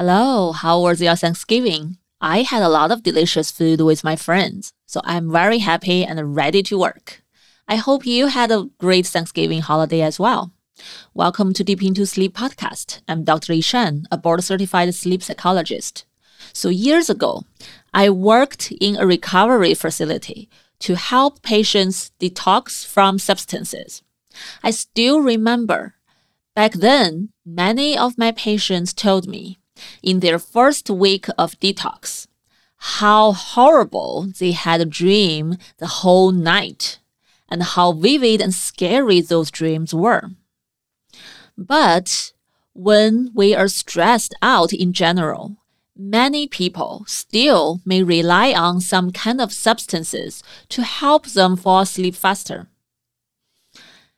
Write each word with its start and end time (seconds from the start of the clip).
Hello, 0.00 0.52
how 0.52 0.80
was 0.80 1.02
your 1.02 1.16
Thanksgiving? 1.16 1.96
I 2.20 2.42
had 2.42 2.62
a 2.62 2.68
lot 2.68 2.92
of 2.92 3.02
delicious 3.02 3.50
food 3.50 3.80
with 3.80 4.04
my 4.04 4.14
friends, 4.14 4.72
so 4.86 5.00
I'm 5.02 5.32
very 5.32 5.58
happy 5.58 6.04
and 6.04 6.36
ready 6.36 6.62
to 6.70 6.78
work. 6.78 7.24
I 7.66 7.74
hope 7.74 8.06
you 8.06 8.28
had 8.28 8.52
a 8.52 8.70
great 8.78 9.08
Thanksgiving 9.08 9.60
holiday 9.60 10.02
as 10.02 10.20
well. 10.20 10.52
Welcome 11.14 11.52
to 11.54 11.64
Deep 11.64 11.82
Into 11.82 12.06
Sleep 12.06 12.32
podcast. 12.32 13.00
I'm 13.08 13.24
Dr. 13.24 13.54
Yishan, 13.54 14.04
a 14.12 14.16
board 14.16 14.44
certified 14.44 14.94
sleep 14.94 15.20
psychologist. 15.20 16.04
So, 16.52 16.68
years 16.68 17.10
ago, 17.10 17.42
I 17.92 18.08
worked 18.08 18.70
in 18.80 18.94
a 18.94 19.04
recovery 19.04 19.74
facility 19.74 20.48
to 20.78 20.94
help 20.94 21.42
patients 21.42 22.12
detox 22.20 22.86
from 22.86 23.18
substances. 23.18 24.04
I 24.62 24.70
still 24.70 25.20
remember 25.20 25.96
back 26.54 26.74
then, 26.74 27.30
many 27.44 27.98
of 27.98 28.16
my 28.16 28.30
patients 28.30 28.94
told 28.94 29.26
me 29.26 29.57
in 30.02 30.20
their 30.20 30.38
first 30.38 30.90
week 30.90 31.26
of 31.36 31.58
detox 31.60 32.26
how 32.78 33.32
horrible 33.32 34.28
they 34.38 34.52
had 34.52 34.88
dreamed 34.88 35.58
the 35.78 35.86
whole 35.86 36.30
night 36.30 36.98
and 37.48 37.62
how 37.62 37.92
vivid 37.92 38.40
and 38.40 38.54
scary 38.54 39.20
those 39.20 39.50
dreams 39.50 39.92
were. 39.92 40.30
But 41.56 42.32
when 42.72 43.30
we 43.34 43.54
are 43.54 43.68
stressed 43.68 44.34
out 44.42 44.72
in 44.72 44.92
general, 44.92 45.56
many 45.96 46.46
people 46.46 47.04
still 47.08 47.80
may 47.84 48.02
rely 48.02 48.52
on 48.52 48.80
some 48.80 49.10
kind 49.10 49.40
of 49.40 49.52
substances 49.52 50.42
to 50.68 50.82
help 50.82 51.26
them 51.26 51.56
fall 51.56 51.80
asleep 51.80 52.14
faster. 52.14 52.68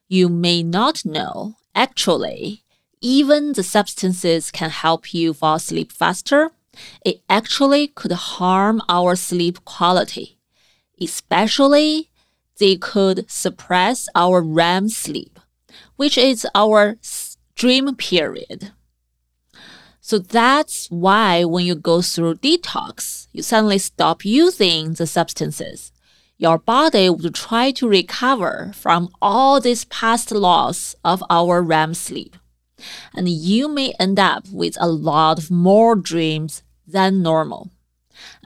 You 0.07 0.29
may 0.29 0.63
not 0.63 1.05
know, 1.05 1.57
actually, 1.75 2.65
even 3.01 3.53
the 3.55 3.63
substances 3.63 4.51
can 4.51 4.71
help 4.71 5.15
you 5.15 5.33
fall 5.33 5.57
asleep 5.57 5.93
faster. 5.93 6.51
It 7.05 7.23
actually 7.29 7.89
could 7.89 8.13
harm 8.13 8.83
our 8.89 9.17
sleep 9.17 9.65
quality, 9.65 10.39
especially 11.01 12.11
they 12.59 12.77
could 12.77 13.31
suppress 13.31 14.09
our 14.15 14.43
REM 14.43 14.89
sleep, 14.89 15.41
which 15.97 16.19
is 16.19 16.47
our 16.55 16.99
dream 17.55 17.95
period. 17.97 18.73
So 20.01 20.19
that's 20.19 20.91
why 20.91 21.45
when 21.45 21.65
you 21.65 21.75
go 21.75 22.03
through 22.03 22.37
detox, 22.37 23.29
you 23.33 23.43
suddenly 23.43 23.79
stop 23.79 24.25
using 24.25 24.95
the 24.95 25.07
substances. 25.07 25.93
Your 26.37 26.59
body 26.59 27.09
would 27.11 27.35
try 27.35 27.71
to 27.73 27.89
recover 27.89 28.73
from 28.75 29.11
all 29.21 29.61
this 29.61 29.85
past 29.91 30.33
loss 30.33 30.97
of 31.05 31.23
our 31.31 31.63
REM 31.63 31.95
sleep. 31.95 32.37
And 33.15 33.29
you 33.29 33.69
may 33.69 33.93
end 33.99 34.19
up 34.19 34.49
with 34.51 34.77
a 34.81 34.89
lot 34.89 35.51
more 35.51 35.97
dreams 35.97 36.63
than 36.87 37.23
normal. 37.23 37.71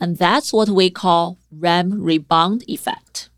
And 0.00 0.16
that's 0.16 0.52
what 0.52 0.68
we 0.68 0.90
call 0.90 1.38
REM 1.50 2.02
rebound 2.02 2.64
effect. 2.68 3.28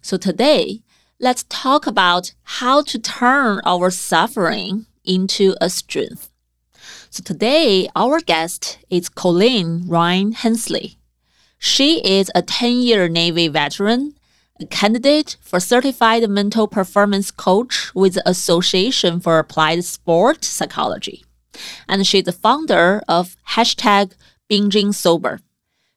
So 0.00 0.16
today, 0.16 0.80
let's 1.18 1.44
talk 1.44 1.86
about 1.86 2.34
how 2.42 2.82
to 2.82 2.98
turn 2.98 3.60
our 3.64 3.90
suffering 3.90 4.86
into 5.04 5.54
a 5.60 5.70
strength. 5.70 6.30
So 7.10 7.22
today, 7.22 7.88
our 7.94 8.20
guest 8.20 8.78
is 8.90 9.08
Colleen 9.08 9.84
Ryan 9.86 10.32
Hensley. 10.32 10.98
She 11.58 12.00
is 12.04 12.30
a 12.34 12.42
10 12.42 12.80
year 12.80 13.08
Navy 13.08 13.48
veteran, 13.48 14.14
a 14.60 14.66
candidate 14.66 15.36
for 15.40 15.58
certified 15.58 16.28
mental 16.30 16.68
performance 16.68 17.32
coach 17.32 17.92
with 17.94 18.14
the 18.14 18.28
Association 18.28 19.18
for 19.18 19.38
Applied 19.38 19.84
Sport 19.84 20.44
Psychology. 20.44 21.24
And 21.88 22.06
she's 22.06 22.24
the 22.24 22.32
founder 22.32 23.02
of 23.08 23.36
hashtag 23.50 24.12
binging 24.48 24.94
sober. 24.94 25.40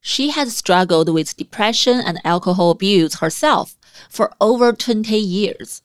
She 0.02 0.32
has 0.32 0.56
struggled 0.56 1.10
with 1.10 1.38
depression 1.38 2.00
and 2.00 2.20
alcohol 2.24 2.72
abuse 2.72 3.16
herself 3.20 3.78
for 4.10 4.34
over 4.42 4.74
20 4.74 5.16
years. 5.18 5.84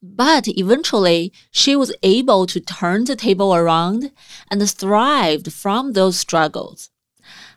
But 0.00 0.46
eventually, 0.46 1.32
she 1.50 1.74
was 1.74 1.94
able 2.02 2.46
to 2.46 2.60
turn 2.60 3.04
the 3.04 3.16
table 3.16 3.54
around 3.54 4.12
and 4.48 4.70
thrived 4.70 5.52
from 5.52 5.92
those 5.92 6.18
struggles. 6.18 6.90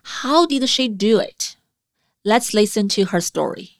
How 0.02 0.46
did 0.46 0.68
she 0.68 0.88
do 0.88 1.20
it? 1.20 1.56
Let's 2.24 2.52
listen 2.52 2.88
to 2.90 3.06
her 3.06 3.20
story. 3.20 3.79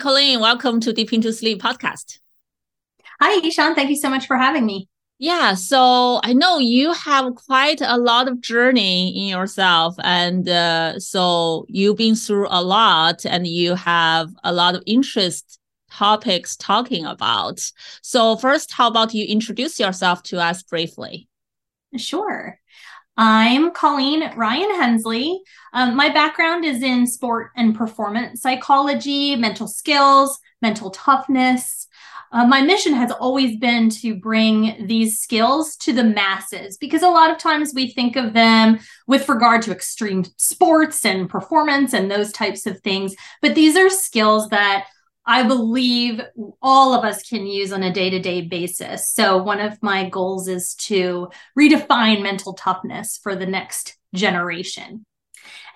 Colleen. 0.00 0.40
Welcome 0.40 0.80
to 0.80 0.92
Deep 0.92 1.12
Into 1.12 1.32
Sleep 1.32 1.60
podcast. 1.60 2.18
Hi, 3.20 3.46
Ishan. 3.46 3.74
Thank 3.74 3.90
you 3.90 3.96
so 3.96 4.08
much 4.08 4.26
for 4.26 4.36
having 4.36 4.64
me. 4.64 4.88
Yeah, 5.18 5.52
so 5.52 6.20
I 6.24 6.32
know 6.32 6.58
you 6.58 6.94
have 6.94 7.34
quite 7.34 7.82
a 7.82 7.98
lot 7.98 8.26
of 8.26 8.40
journey 8.40 9.10
in 9.14 9.28
yourself, 9.28 9.94
and 10.02 10.48
uh, 10.48 10.98
so 10.98 11.66
you've 11.68 11.98
been 11.98 12.14
through 12.14 12.46
a 12.48 12.62
lot, 12.62 13.26
and 13.26 13.46
you 13.46 13.74
have 13.74 14.30
a 14.42 14.52
lot 14.54 14.74
of 14.74 14.82
interest 14.86 15.58
topics 15.90 16.56
talking 16.56 17.04
about. 17.04 17.60
So 18.02 18.36
first, 18.36 18.72
how 18.72 18.88
about 18.88 19.12
you 19.12 19.26
introduce 19.26 19.78
yourself 19.78 20.22
to 20.24 20.40
us 20.40 20.62
briefly? 20.62 21.28
Sure. 21.96 22.59
I'm 23.22 23.72
Colleen 23.72 24.32
Ryan 24.34 24.74
Hensley. 24.76 25.42
Um, 25.74 25.94
my 25.94 26.08
background 26.08 26.64
is 26.64 26.82
in 26.82 27.06
sport 27.06 27.50
and 27.54 27.76
performance 27.76 28.40
psychology, 28.40 29.36
mental 29.36 29.68
skills, 29.68 30.38
mental 30.62 30.90
toughness, 30.90 31.86
uh, 32.32 32.46
my 32.46 32.62
mission 32.62 32.94
has 32.94 33.10
always 33.10 33.56
been 33.56 33.90
to 33.90 34.14
bring 34.14 34.86
these 34.86 35.18
skills 35.18 35.76
to 35.76 35.92
the 35.92 36.04
masses 36.04 36.76
because 36.76 37.02
a 37.02 37.08
lot 37.08 37.30
of 37.30 37.38
times 37.38 37.72
we 37.74 37.90
think 37.90 38.14
of 38.14 38.34
them 38.34 38.78
with 39.08 39.28
regard 39.28 39.62
to 39.62 39.72
extreme 39.72 40.24
sports 40.36 41.04
and 41.04 41.28
performance 41.28 41.92
and 41.92 42.08
those 42.10 42.30
types 42.30 42.66
of 42.66 42.80
things. 42.80 43.16
But 43.42 43.56
these 43.56 43.76
are 43.76 43.90
skills 43.90 44.48
that 44.50 44.86
I 45.26 45.42
believe 45.42 46.20
all 46.62 46.94
of 46.94 47.04
us 47.04 47.22
can 47.22 47.46
use 47.46 47.72
on 47.72 47.82
a 47.82 47.92
day 47.92 48.10
to 48.10 48.18
day 48.18 48.42
basis. 48.42 49.06
So, 49.08 49.42
one 49.42 49.60
of 49.60 49.82
my 49.82 50.08
goals 50.08 50.48
is 50.48 50.74
to 50.76 51.30
redefine 51.58 52.22
mental 52.22 52.54
toughness 52.54 53.18
for 53.22 53.36
the 53.36 53.46
next 53.46 53.96
generation. 54.14 55.04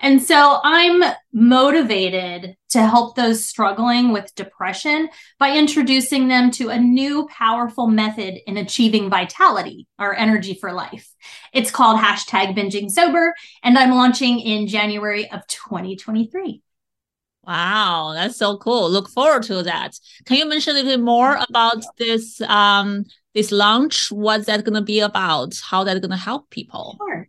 And 0.01 0.21
so 0.21 0.59
I'm 0.63 1.03
motivated 1.33 2.55
to 2.69 2.85
help 2.85 3.15
those 3.15 3.45
struggling 3.45 4.11
with 4.11 4.35
depression 4.35 5.09
by 5.39 5.57
introducing 5.57 6.27
them 6.27 6.51
to 6.51 6.69
a 6.69 6.77
new 6.77 7.27
powerful 7.27 7.87
method 7.87 8.39
in 8.45 8.57
achieving 8.57 9.09
vitality, 9.09 9.87
our 9.97 10.13
energy 10.13 10.53
for 10.53 10.73
life. 10.73 11.09
It's 11.53 11.71
called 11.71 11.99
hashtag 11.99 12.57
binging 12.57 12.91
sober, 12.91 13.33
and 13.63 13.77
I'm 13.77 13.91
launching 13.91 14.39
in 14.39 14.67
January 14.67 15.29
of 15.31 15.47
2023. 15.47 16.61
Wow, 17.47 18.13
that's 18.13 18.37
so 18.37 18.57
cool. 18.57 18.89
Look 18.89 19.09
forward 19.09 19.43
to 19.43 19.63
that. 19.63 19.99
Can 20.25 20.37
you 20.37 20.47
mention 20.47 20.71
a 20.71 20.75
little 20.75 20.91
bit 20.91 21.03
more 21.03 21.37
about 21.49 21.83
this 21.97 22.41
um 22.41 23.05
this 23.33 23.51
launch? 23.51 24.11
What's 24.11 24.45
that 24.45 24.63
gonna 24.63 24.81
be 24.81 24.99
about? 24.99 25.53
How 25.63 25.83
that 25.83 26.01
gonna 26.01 26.17
help 26.17 26.49
people? 26.49 26.97
Sure. 26.97 27.27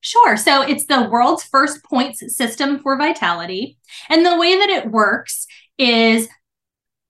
Sure. 0.00 0.36
So 0.36 0.62
it's 0.62 0.86
the 0.86 1.08
world's 1.10 1.42
first 1.44 1.84
points 1.84 2.22
system 2.36 2.78
for 2.78 2.96
vitality. 2.96 3.78
And 4.08 4.24
the 4.24 4.36
way 4.36 4.56
that 4.56 4.70
it 4.70 4.90
works 4.90 5.46
is 5.78 6.28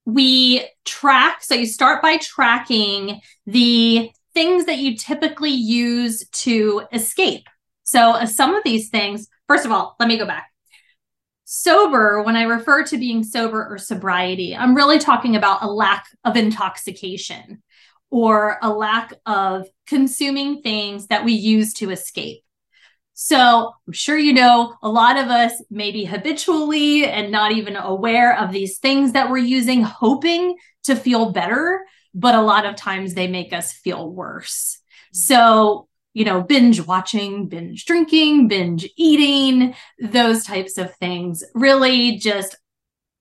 we 0.07 0.67
track. 0.85 1.43
So 1.43 1.55
you 1.55 1.67
start 1.67 2.01
by 2.01 2.17
tracking 2.19 3.21
the 3.47 4.11
things 4.35 4.67
that 4.67 4.79
you 4.79 4.97
typically 4.97 5.51
use 5.51 6.27
to 6.29 6.85
escape. 6.93 7.47
So 7.85 8.13
uh, 8.13 8.27
some 8.27 8.55
of 8.55 8.65
these 8.65 8.89
things, 8.89 9.29
first 9.49 9.65
of 9.65 9.73
all, 9.73 9.97
let 9.99 10.09
me 10.09 10.17
go 10.17 10.27
back. 10.27 10.51
Sober, 11.49 12.25
when 12.25 12.35
I 12.35 12.43
refer 12.43 12.83
to 12.87 12.99
being 12.99 13.23
sober 13.23 13.65
or 13.71 13.79
sobriety, 13.79 14.57
I'm 14.57 14.75
really 14.75 14.99
talking 14.99 15.37
about 15.37 15.63
a 15.63 15.71
lack 15.71 16.09
of 16.25 16.37
intoxication 16.37 17.63
or 18.11 18.59
a 18.63 18.69
lack 18.69 19.13
of 19.27 19.69
consuming 19.87 20.61
things 20.61 21.07
that 21.07 21.25
we 21.25 21.35
use 21.35 21.73
to 21.75 21.93
escape. 21.93 22.43
So 23.15 23.73
I'm 23.87 23.93
sure 23.93 24.19
you 24.19 24.33
know 24.33 24.75
a 24.83 24.89
lot 24.89 25.17
of 25.19 25.29
us 25.29 25.63
maybe 25.71 26.05
habitually 26.05 27.07
and 27.07 27.31
not 27.31 27.53
even 27.53 27.77
aware 27.77 28.37
of 28.37 28.51
these 28.51 28.79
things 28.79 29.13
that 29.13 29.31
we're 29.31 29.39
using, 29.39 29.83
hoping 29.83 30.57
to 30.83 30.97
feel 30.97 31.31
better, 31.31 31.87
but 32.13 32.35
a 32.35 32.43
lot 32.43 32.67
of 32.67 32.75
times 32.75 33.15
they 33.15 33.29
make 33.29 33.53
us 33.53 33.73
feel 33.73 34.11
worse. 34.11 34.79
So 35.13 35.87
you 36.17 36.25
know, 36.25 36.41
binge 36.41 36.81
watching, 36.81 37.47
binge 37.47 37.85
drinking, 37.85 38.49
binge 38.49 38.89
eating, 38.97 39.75
those 40.01 40.45
types 40.45 40.79
of 40.79 40.95
things 40.95 41.45
really 41.55 42.17
just 42.17 42.57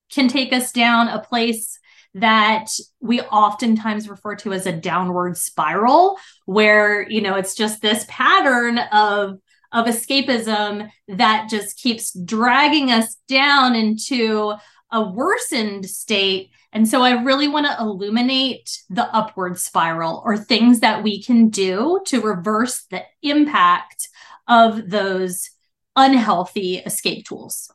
can 0.10 0.30
take 0.30 0.54
us 0.54 0.72
down 0.72 1.10
a 1.10 1.20
place 1.20 1.78
that 2.14 2.68
we 3.02 3.20
oftentimes 3.20 4.08
refer 4.08 4.38
to 4.38 4.54
as 4.54 4.66
a 4.66 4.72
downward 4.72 5.38
spiral 5.38 6.18
where 6.46 7.06
you 7.10 7.20
know 7.20 7.36
it's 7.36 7.54
just 7.54 7.82
this 7.82 8.06
pattern 8.08 8.78
of 8.94 9.40
of 9.74 9.88
escapism 9.88 10.90
that 11.10 11.50
just 11.50 11.78
keeps 11.78 12.18
dragging 12.24 12.92
us 12.92 13.18
down 13.28 13.76
into 13.76 14.54
a 14.94 15.02
worsened 15.02 15.86
state 15.86 16.50
and 16.76 16.88
so 16.88 17.02
i 17.02 17.24
really 17.24 17.48
want 17.48 17.66
to 17.66 17.76
illuminate 17.80 18.84
the 18.90 19.06
upward 19.16 19.58
spiral 19.58 20.22
or 20.24 20.38
things 20.38 20.82
that 20.82 21.02
we 21.02 21.22
can 21.22 21.50
do 21.50 22.00
to 22.06 22.22
reverse 22.22 22.86
the 22.92 23.02
impact 23.24 24.08
of 24.48 24.92
those 24.92 25.50
unhealthy 25.96 26.78
escape 26.78 27.26
tools 27.26 27.74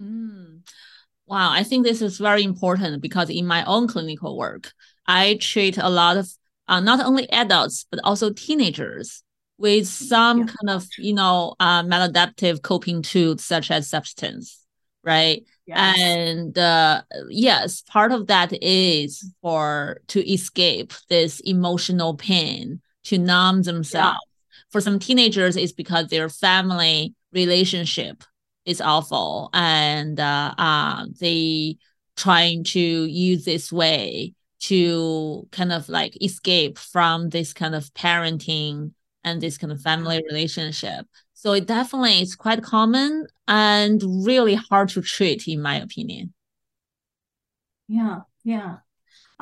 mm. 0.00 0.60
Wow, 1.30 1.52
I 1.52 1.62
think 1.62 1.86
this 1.86 2.02
is 2.02 2.18
very 2.18 2.42
important 2.42 3.00
because 3.00 3.30
in 3.30 3.46
my 3.46 3.64
own 3.64 3.86
clinical 3.86 4.36
work, 4.36 4.72
I 5.06 5.38
treat 5.40 5.78
a 5.78 5.88
lot 5.88 6.16
of 6.16 6.28
uh, 6.66 6.80
not 6.80 6.98
only 7.06 7.30
adults 7.30 7.86
but 7.88 8.00
also 8.02 8.32
teenagers 8.32 9.22
with 9.56 9.86
some 9.86 10.40
yeah. 10.40 10.46
kind 10.46 10.70
of 10.70 10.88
you 10.98 11.12
know 11.12 11.54
uh, 11.60 11.84
maladaptive 11.84 12.62
coping 12.62 13.02
tools 13.02 13.44
such 13.44 13.70
as 13.70 13.88
substance, 13.88 14.58
right? 15.04 15.44
Yes. 15.70 16.00
And 16.00 16.58
uh, 16.58 17.02
yes, 17.28 17.82
part 17.82 18.10
of 18.10 18.26
that 18.26 18.52
is 18.60 19.32
for 19.40 20.00
to 20.08 20.28
escape 20.28 20.92
this 21.08 21.38
emotional 21.40 22.16
pain, 22.16 22.80
to 23.04 23.18
numb 23.18 23.62
themselves. 23.62 24.18
Yeah. 24.22 24.66
For 24.70 24.80
some 24.80 24.98
teenagers, 24.98 25.56
it's 25.56 25.72
because 25.72 26.08
their 26.08 26.28
family 26.28 27.14
relationship 27.32 28.24
is 28.64 28.80
awful 28.80 29.50
and 29.52 30.18
uh, 30.18 30.54
uh, 30.58 31.06
they 31.20 31.76
trying 32.16 32.64
to 32.64 32.80
use 32.80 33.44
this 33.44 33.72
way 33.72 34.34
to 34.60 35.48
kind 35.52 35.72
of 35.72 35.88
like 35.88 36.20
escape 36.22 36.78
from 36.78 37.30
this 37.30 37.52
kind 37.52 37.76
of 37.76 37.84
parenting 37.94 38.92
and 39.22 39.40
this 39.40 39.56
kind 39.56 39.72
of 39.72 39.80
family 39.80 40.20
relationship 40.28 41.06
so 41.40 41.52
it 41.52 41.66
definitely 41.66 42.20
is 42.20 42.36
quite 42.36 42.62
common 42.62 43.26
and 43.48 44.02
really 44.26 44.54
hard 44.54 44.90
to 44.90 45.00
treat 45.00 45.48
in 45.48 45.62
my 45.62 45.76
opinion 45.76 46.34
yeah 47.88 48.20
yeah 48.44 48.76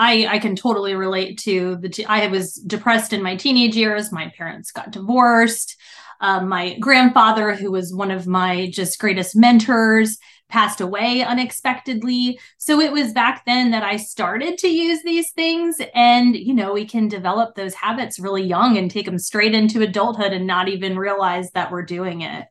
I, 0.00 0.28
I 0.28 0.38
can 0.38 0.54
totally 0.54 0.94
relate 0.94 1.38
to 1.40 1.74
the 1.76 2.06
I 2.06 2.28
was 2.28 2.54
depressed 2.54 3.12
in 3.12 3.20
my 3.20 3.34
teenage 3.34 3.74
years. 3.74 4.12
My 4.12 4.32
parents 4.38 4.70
got 4.70 4.92
divorced. 4.92 5.76
Um, 6.20 6.48
my 6.48 6.78
grandfather, 6.78 7.56
who 7.56 7.72
was 7.72 7.92
one 7.92 8.12
of 8.12 8.28
my 8.28 8.70
just 8.70 9.00
greatest 9.00 9.34
mentors, 9.34 10.18
passed 10.48 10.80
away 10.80 11.22
unexpectedly. 11.22 12.38
So 12.56 12.80
it 12.80 12.92
was 12.92 13.12
back 13.12 13.44
then 13.44 13.70
that 13.72 13.82
I 13.82 13.96
started 13.96 14.58
to 14.58 14.68
use 14.68 15.02
these 15.02 15.30
things. 15.32 15.80
And, 15.94 16.36
you 16.36 16.54
know, 16.54 16.72
we 16.72 16.86
can 16.86 17.08
develop 17.08 17.54
those 17.54 17.74
habits 17.74 18.18
really 18.18 18.42
young 18.42 18.76
and 18.78 18.90
take 18.90 19.06
them 19.06 19.18
straight 19.18 19.54
into 19.54 19.82
adulthood 19.82 20.32
and 20.32 20.46
not 20.46 20.68
even 20.68 20.98
realize 20.98 21.50
that 21.52 21.70
we're 21.70 21.82
doing 21.82 22.22
it. 22.22 22.46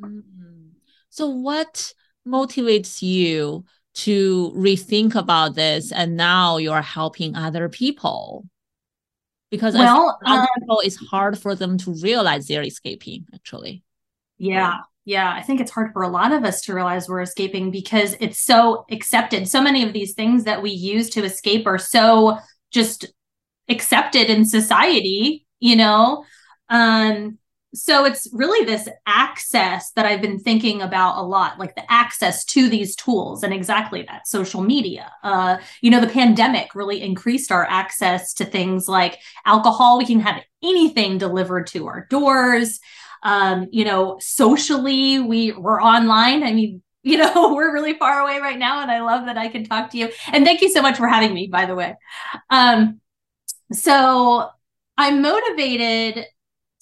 Mm-hmm. 0.00 0.68
So, 1.10 1.26
what 1.26 1.92
motivates 2.26 3.02
you 3.02 3.64
to 3.94 4.52
rethink 4.56 5.14
about 5.14 5.54
this? 5.54 5.90
And 5.90 6.16
now 6.16 6.58
you're 6.58 6.82
helping 6.82 7.34
other 7.34 7.68
people? 7.68 8.46
because 9.50 9.74
well, 9.74 10.18
uh, 10.24 10.46
people 10.58 10.80
it's 10.84 10.96
hard 10.96 11.38
for 11.38 11.54
them 11.54 11.76
to 11.78 11.92
realize 12.02 12.46
they're 12.46 12.62
escaping 12.62 13.26
actually 13.34 13.82
yeah 14.38 14.78
yeah 15.04 15.32
i 15.34 15.42
think 15.42 15.60
it's 15.60 15.70
hard 15.70 15.92
for 15.92 16.02
a 16.02 16.08
lot 16.08 16.32
of 16.32 16.44
us 16.44 16.60
to 16.62 16.74
realize 16.74 17.08
we're 17.08 17.20
escaping 17.20 17.70
because 17.70 18.16
it's 18.20 18.38
so 18.38 18.84
accepted 18.90 19.48
so 19.48 19.60
many 19.60 19.82
of 19.82 19.92
these 19.92 20.14
things 20.14 20.44
that 20.44 20.62
we 20.62 20.70
use 20.70 21.10
to 21.10 21.24
escape 21.24 21.66
are 21.66 21.78
so 21.78 22.38
just 22.70 23.06
accepted 23.68 24.28
in 24.28 24.44
society 24.44 25.46
you 25.60 25.76
know 25.76 26.24
um 26.68 27.38
so 27.74 28.04
it's 28.04 28.28
really 28.32 28.64
this 28.64 28.88
access 29.06 29.92
that 29.92 30.04
I've 30.04 30.20
been 30.20 30.40
thinking 30.40 30.82
about 30.82 31.18
a 31.18 31.22
lot, 31.22 31.58
like 31.58 31.76
the 31.76 31.90
access 31.90 32.44
to 32.46 32.68
these 32.68 32.96
tools 32.96 33.44
and 33.44 33.54
exactly 33.54 34.02
that 34.02 34.26
social 34.26 34.60
media. 34.60 35.12
Uh, 35.22 35.58
you 35.80 35.90
know, 35.90 36.00
the 36.00 36.08
pandemic 36.08 36.74
really 36.74 37.00
increased 37.00 37.52
our 37.52 37.64
access 37.64 38.34
to 38.34 38.44
things 38.44 38.88
like 38.88 39.18
alcohol. 39.46 39.98
We 39.98 40.06
can 40.06 40.20
have 40.20 40.42
anything 40.64 41.18
delivered 41.18 41.68
to 41.68 41.86
our 41.86 42.06
doors. 42.10 42.80
Um, 43.22 43.68
you 43.70 43.84
know, 43.84 44.18
socially, 44.20 45.18
we 45.18 45.52
were 45.52 45.80
online. 45.80 46.42
I 46.42 46.52
mean, 46.52 46.82
you 47.02 47.16
know, 47.16 47.54
we're 47.54 47.72
really 47.72 47.94
far 47.94 48.20
away 48.20 48.40
right 48.40 48.58
now, 48.58 48.82
and 48.82 48.90
I 48.90 49.00
love 49.00 49.24
that 49.24 49.38
I 49.38 49.48
can 49.48 49.64
talk 49.64 49.90
to 49.90 49.98
you. 49.98 50.10
And 50.32 50.44
thank 50.44 50.60
you 50.60 50.68
so 50.68 50.82
much 50.82 50.98
for 50.98 51.08
having 51.08 51.32
me, 51.32 51.46
by 51.46 51.64
the 51.64 51.74
way. 51.74 51.96
Um, 52.50 53.00
so 53.72 54.50
I'm 54.98 55.22
motivated 55.22 56.26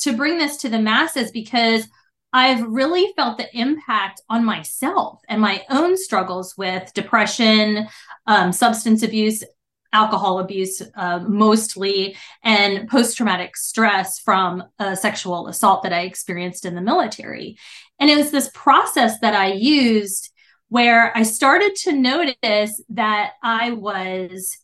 to 0.00 0.17
bring 0.17 0.38
this 0.38 0.56
to 0.58 0.69
the 0.69 0.81
masses 0.81 1.31
because 1.31 1.87
I've 2.32 2.62
really 2.62 3.12
felt 3.17 3.38
the 3.38 3.49
impact 3.58 4.20
on 4.29 4.44
myself 4.44 5.20
and 5.29 5.40
my 5.40 5.64
own 5.70 5.96
struggles 5.96 6.55
with 6.58 6.93
depression, 6.94 7.88
um, 8.26 8.52
substance 8.52 9.02
abuse, 9.02 9.44
alcohol 9.93 10.38
abuse, 10.38 10.82
uh, 10.96 11.20
mostly, 11.20 12.17
and 12.43 12.88
post 12.88 13.17
traumatic 13.17 13.56
stress 13.56 14.19
from 14.19 14.62
a 14.79 14.96
sexual 14.96 15.49
assault 15.49 15.82
that 15.82 15.93
I 15.93 16.02
experienced 16.02 16.64
in 16.64 16.75
the 16.75 16.81
military. 16.81 17.58
And 17.99 18.11
it 18.11 18.17
was 18.17 18.31
this 18.31 18.50
process 18.55 19.19
that 19.20 19.35
I 19.35 19.52
used 19.52 20.31
where 20.69 21.17
I 21.17 21.23
started 21.23 21.75
to 21.76 21.93
notice 21.93 22.82
that 22.90 23.32
I 23.43 23.73
was 23.73 24.58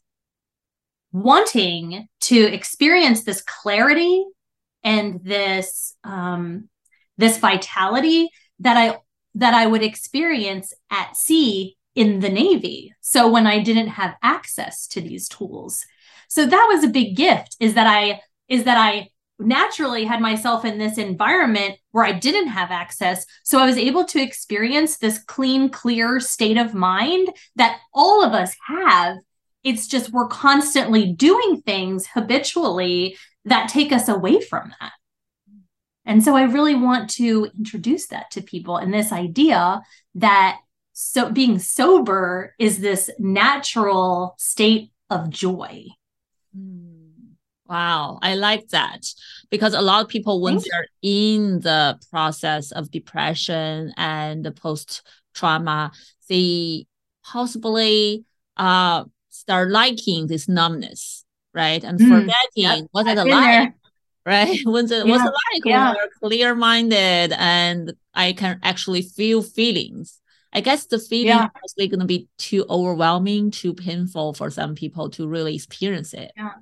wanting 1.12 2.08
to 2.20 2.36
experience 2.36 3.24
this 3.24 3.40
clarity 3.40 4.24
and 4.82 5.20
this 5.24 5.96
um, 6.04 6.68
this 7.16 7.38
vitality 7.38 8.28
that 8.58 8.76
I 8.76 8.98
that 9.36 9.54
I 9.54 9.66
would 9.66 9.82
experience 9.82 10.72
at 10.90 11.16
sea 11.16 11.76
in 11.94 12.20
the 12.20 12.28
Navy. 12.28 12.94
So 13.00 13.30
when 13.30 13.46
I 13.46 13.62
didn't 13.62 13.88
have 13.88 14.16
access 14.22 14.86
to 14.88 15.00
these 15.00 15.28
tools. 15.28 15.84
So 16.28 16.46
that 16.46 16.68
was 16.70 16.84
a 16.84 16.88
big 16.88 17.16
gift 17.16 17.56
is 17.60 17.74
that 17.74 17.86
I 17.86 18.20
is 18.48 18.64
that 18.64 18.76
I 18.76 19.10
naturally 19.38 20.04
had 20.04 20.20
myself 20.20 20.64
in 20.64 20.78
this 20.78 20.98
environment 20.98 21.76
where 21.90 22.04
I 22.04 22.12
didn't 22.12 22.48
have 22.48 22.70
access. 22.70 23.26
So 23.44 23.58
I 23.58 23.66
was 23.66 23.76
able 23.76 24.04
to 24.06 24.22
experience 24.22 24.98
this 24.98 25.18
clean, 25.18 25.70
clear 25.70 26.20
state 26.20 26.56
of 26.56 26.74
mind 26.74 27.28
that 27.56 27.80
all 27.92 28.24
of 28.24 28.32
us 28.32 28.54
have. 28.66 29.16
It's 29.62 29.88
just 29.88 30.12
we're 30.12 30.28
constantly 30.28 31.12
doing 31.12 31.62
things 31.62 32.06
habitually 32.06 33.16
that 33.44 33.68
take 33.68 33.92
us 33.92 34.08
away 34.08 34.40
from 34.40 34.72
that. 34.80 34.92
And 36.06 36.22
so 36.22 36.36
I 36.36 36.42
really 36.42 36.74
want 36.74 37.10
to 37.10 37.48
introduce 37.56 38.08
that 38.08 38.30
to 38.32 38.42
people 38.42 38.76
and 38.76 38.92
this 38.92 39.10
idea 39.10 39.80
that 40.16 40.58
so 40.94 41.30
being 41.30 41.58
sober 41.58 42.54
is 42.58 42.78
this 42.78 43.10
natural 43.18 44.34
state 44.38 44.90
of 45.10 45.28
joy. 45.28 45.88
Hmm. 46.56 46.92
Wow, 47.66 48.18
I 48.22 48.34
like 48.34 48.68
that 48.68 49.06
because 49.50 49.74
a 49.74 49.82
lot 49.82 50.02
of 50.02 50.08
people, 50.08 50.40
once 50.40 50.66
they're 50.70 50.86
in 51.02 51.60
the 51.60 51.98
process 52.10 52.72
of 52.72 52.90
depression 52.90 53.92
and 53.96 54.44
the 54.44 54.52
post 54.52 55.02
trauma, 55.34 55.92
they 56.28 56.86
possibly 57.24 58.24
uh, 58.56 59.04
start 59.30 59.70
liking 59.70 60.26
this 60.26 60.48
numbness 60.48 61.24
right? 61.54 61.82
And 61.82 61.98
mm, 61.98 62.08
forgetting 62.08 62.32
yep. 62.54 62.86
what 62.90 63.06
are 63.06 63.14
the 63.14 63.24
like, 63.24 63.72
right? 64.26 64.58
What's 64.64 64.90
it, 64.90 65.06
yeah. 65.06 65.12
what's 65.12 65.24
it 65.24 65.32
like 65.54 65.64
yeah. 65.64 65.88
when 65.88 65.96
we're 65.96 66.28
clear 66.28 66.54
minded 66.54 67.32
and 67.38 67.94
I 68.12 68.32
can 68.32 68.58
actually 68.62 69.02
feel 69.02 69.42
feelings. 69.42 70.20
I 70.54 70.60
guess 70.60 70.86
the 70.86 70.98
feeling 70.98 71.26
yeah. 71.26 71.48
is 71.64 71.74
going 71.76 72.00
to 72.00 72.06
be 72.06 72.28
too 72.38 72.64
overwhelming, 72.70 73.50
too 73.50 73.74
painful 73.74 74.34
for 74.34 74.50
some 74.50 74.74
people 74.74 75.10
to 75.10 75.26
really 75.26 75.54
experience 75.56 76.14
it. 76.14 76.32
Yeah. 76.36 76.52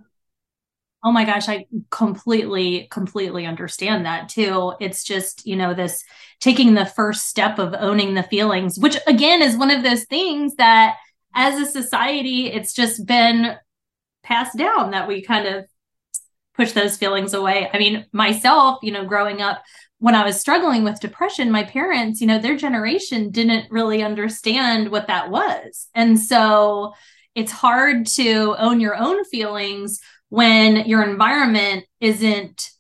Oh 1.04 1.11
my 1.11 1.25
gosh, 1.25 1.49
I 1.49 1.66
completely, 1.90 2.87
completely 2.90 3.44
understand 3.44 4.06
that 4.06 4.28
too. 4.28 4.72
It's 4.80 5.02
just, 5.02 5.44
you 5.46 5.56
know, 5.56 5.75
this 5.75 6.04
taking 6.40 6.75
the 6.75 6.87
first 6.87 7.26
step 7.26 7.58
of 7.58 7.75
owning 7.76 8.14
the 8.14 8.22
feelings, 8.22 8.78
which 8.78 8.96
again 9.06 9.42
is 9.42 9.56
one 9.56 9.70
of 9.70 9.82
those 9.82 10.04
things 10.04 10.54
that 10.56 10.96
as 11.34 11.61
a 11.61 11.70
society, 11.70 12.46
it's 12.46 12.72
just 12.72 13.04
been 13.04 13.56
passed 14.22 14.56
down 14.56 14.92
that 14.92 15.08
we 15.08 15.22
kind 15.22 15.49
of 15.49 15.64
push 16.54 16.72
those 16.72 16.96
feelings 16.96 17.34
away. 17.34 17.68
I 17.72 17.78
mean, 17.78 18.06
myself, 18.12 18.78
you 18.82 18.92
know, 18.92 19.04
growing 19.04 19.42
up 19.42 19.62
when 20.02 20.16
I 20.16 20.25
was 20.25 20.40
struggling 20.40 20.82
with 20.82 20.99
depression, 20.99 21.52
my 21.52 21.62
parents, 21.62 22.21
you 22.21 22.26
know, 22.26 22.40
their 22.40 22.56
generation 22.56 23.30
didn't 23.30 23.71
really 23.71 24.02
understand 24.02 24.90
what 24.90 25.06
that 25.06 25.30
was. 25.30 25.87
And 25.94 26.18
so 26.18 26.94
it's 27.37 27.52
hard 27.52 28.06
to 28.06 28.56
own 28.59 28.80
your 28.80 28.97
own 28.97 29.25
feelings 29.26 30.00
when 30.28 30.88
your 30.88 31.04
environment 31.04 31.85
isn't 32.00 32.71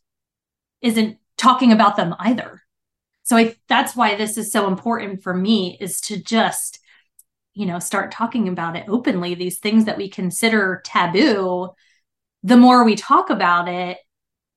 isn't 0.80 1.18
talking 1.36 1.70
about 1.70 1.94
them 1.94 2.12
either. 2.18 2.60
So 3.22 3.36
I 3.36 3.54
that's 3.68 3.94
why 3.94 4.16
this 4.16 4.36
is 4.36 4.50
so 4.50 4.66
important 4.66 5.22
for 5.22 5.32
me 5.32 5.78
is 5.80 6.00
to 6.00 6.20
just 6.20 6.80
you 7.54 7.66
know 7.66 7.78
start 7.78 8.10
talking 8.10 8.48
about 8.48 8.74
it 8.74 8.86
openly 8.88 9.36
these 9.36 9.60
things 9.60 9.84
that 9.84 9.96
we 9.96 10.10
consider 10.10 10.82
taboo 10.84 11.70
the 12.42 12.56
more 12.56 12.82
we 12.82 12.96
talk 12.96 13.30
about 13.30 13.68
it 13.68 13.98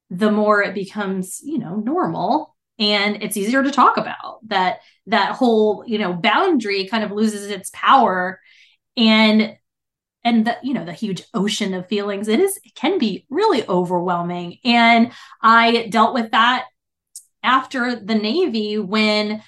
the 0.10 0.32
more 0.32 0.64
it 0.64 0.74
becomes 0.74 1.42
you 1.44 1.60
know 1.60 1.76
normal 1.76 2.55
and 2.78 3.22
it's 3.24 3.38
easier 3.38 3.64
to 3.64 3.72
talk 3.72 3.98
about 3.98 4.40
that 4.48 4.80
that 5.08 5.36
whole 5.36 5.84
you 5.88 5.98
know 5.98 6.14
boundary 6.14 6.88
kind 6.88 7.04
of 7.04 7.12
loses 7.12 7.50
its 7.50 7.70
power 7.74 8.40
and 8.98 9.58
and 10.24 10.46
the 10.46 10.58
you 10.64 10.74
know 10.74 10.86
the 10.86 10.94
huge 10.94 11.24
ocean 11.34 11.74
of 11.74 11.88
feelings 11.88 12.28
it 12.28 12.40
is 12.40 12.58
it 12.64 12.76
can 12.76 12.98
be 12.98 13.26
really 13.30 13.68
overwhelming 13.68 14.58
and 14.64 15.12
i 15.42 15.88
dealt 15.88 16.14
with 16.14 16.32
that 16.32 16.66
after 17.44 17.96
the 17.96 18.16
navy 18.16 18.78
when 18.78 19.42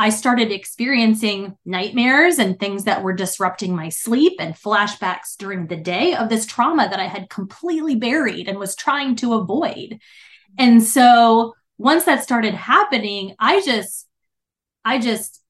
I 0.00 0.10
started 0.10 0.52
experiencing 0.52 1.56
nightmares 1.64 2.38
and 2.38 2.58
things 2.58 2.84
that 2.84 3.02
were 3.02 3.12
disrupting 3.12 3.74
my 3.74 3.88
sleep 3.88 4.34
and 4.38 4.54
flashbacks 4.54 5.36
during 5.36 5.66
the 5.66 5.76
day 5.76 6.14
of 6.14 6.28
this 6.28 6.46
trauma 6.46 6.88
that 6.88 7.00
I 7.00 7.08
had 7.08 7.28
completely 7.28 7.96
buried 7.96 8.46
and 8.46 8.60
was 8.60 8.76
trying 8.76 9.16
to 9.16 9.34
avoid. 9.34 9.98
And 10.56 10.80
so 10.80 11.54
once 11.78 12.04
that 12.04 12.22
started 12.22 12.54
happening, 12.54 13.34
I 13.38 13.62
just, 13.62 14.06
I 14.84 14.98
just, 14.98 15.42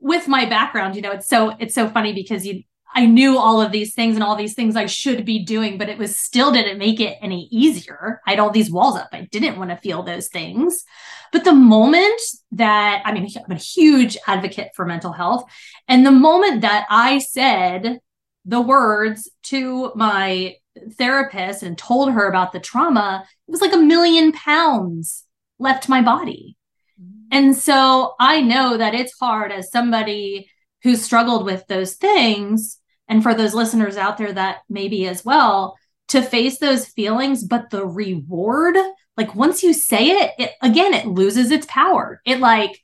with 0.00 0.26
my 0.28 0.44
background, 0.44 0.96
you 0.96 1.02
know, 1.02 1.12
it's 1.12 1.28
so, 1.28 1.54
it's 1.58 1.74
so 1.74 1.88
funny 1.88 2.12
because 2.12 2.44
you, 2.44 2.64
I 2.94 3.06
knew 3.06 3.38
all 3.38 3.60
of 3.60 3.72
these 3.72 3.94
things 3.94 4.16
and 4.16 4.22
all 4.22 4.36
these 4.36 4.54
things 4.54 4.76
I 4.76 4.86
should 4.86 5.24
be 5.24 5.44
doing, 5.44 5.78
but 5.78 5.88
it 5.88 5.96
was 5.96 6.18
still 6.18 6.52
didn't 6.52 6.78
make 6.78 7.00
it 7.00 7.16
any 7.22 7.48
easier. 7.50 8.20
I 8.26 8.30
had 8.30 8.38
all 8.38 8.50
these 8.50 8.70
walls 8.70 8.96
up. 8.96 9.08
I 9.12 9.28
didn't 9.30 9.56
want 9.56 9.70
to 9.70 9.76
feel 9.76 10.02
those 10.02 10.28
things. 10.28 10.84
But 11.32 11.44
the 11.44 11.54
moment 11.54 12.20
that, 12.50 13.02
I 13.06 13.12
mean, 13.12 13.26
I'm 13.36 13.52
a 13.52 13.54
huge 13.54 14.18
advocate 14.26 14.72
for 14.74 14.84
mental 14.84 15.12
health. 15.12 15.44
And 15.88 16.04
the 16.04 16.10
moment 16.10 16.60
that 16.62 16.86
I 16.90 17.18
said 17.18 18.00
the 18.44 18.60
words 18.60 19.30
to 19.44 19.92
my 19.94 20.56
therapist 20.98 21.62
and 21.62 21.78
told 21.78 22.12
her 22.12 22.28
about 22.28 22.52
the 22.52 22.60
trauma, 22.60 23.24
it 23.48 23.50
was 23.50 23.60
like 23.60 23.72
a 23.72 23.78
million 23.78 24.32
pounds 24.32 25.24
left 25.62 25.88
my 25.88 26.02
body. 26.02 26.56
Mm-hmm. 27.00 27.28
And 27.30 27.56
so 27.56 28.14
I 28.20 28.40
know 28.40 28.76
that 28.76 28.94
it's 28.94 29.18
hard 29.18 29.52
as 29.52 29.70
somebody 29.70 30.50
who 30.82 30.96
struggled 30.96 31.44
with 31.44 31.66
those 31.66 31.94
things 31.94 32.78
and 33.08 33.22
for 33.22 33.34
those 33.34 33.54
listeners 33.54 33.96
out 33.96 34.18
there 34.18 34.32
that 34.32 34.58
maybe 34.68 35.06
as 35.06 35.24
well 35.24 35.76
to 36.08 36.22
face 36.22 36.58
those 36.58 36.86
feelings 36.86 37.44
but 37.44 37.70
the 37.70 37.86
reward 37.86 38.76
like 39.16 39.34
once 39.34 39.62
you 39.62 39.72
say 39.72 40.08
it, 40.08 40.32
it 40.38 40.50
again 40.60 40.94
it 40.94 41.06
loses 41.06 41.50
its 41.50 41.66
power 41.68 42.20
it 42.24 42.40
like 42.40 42.80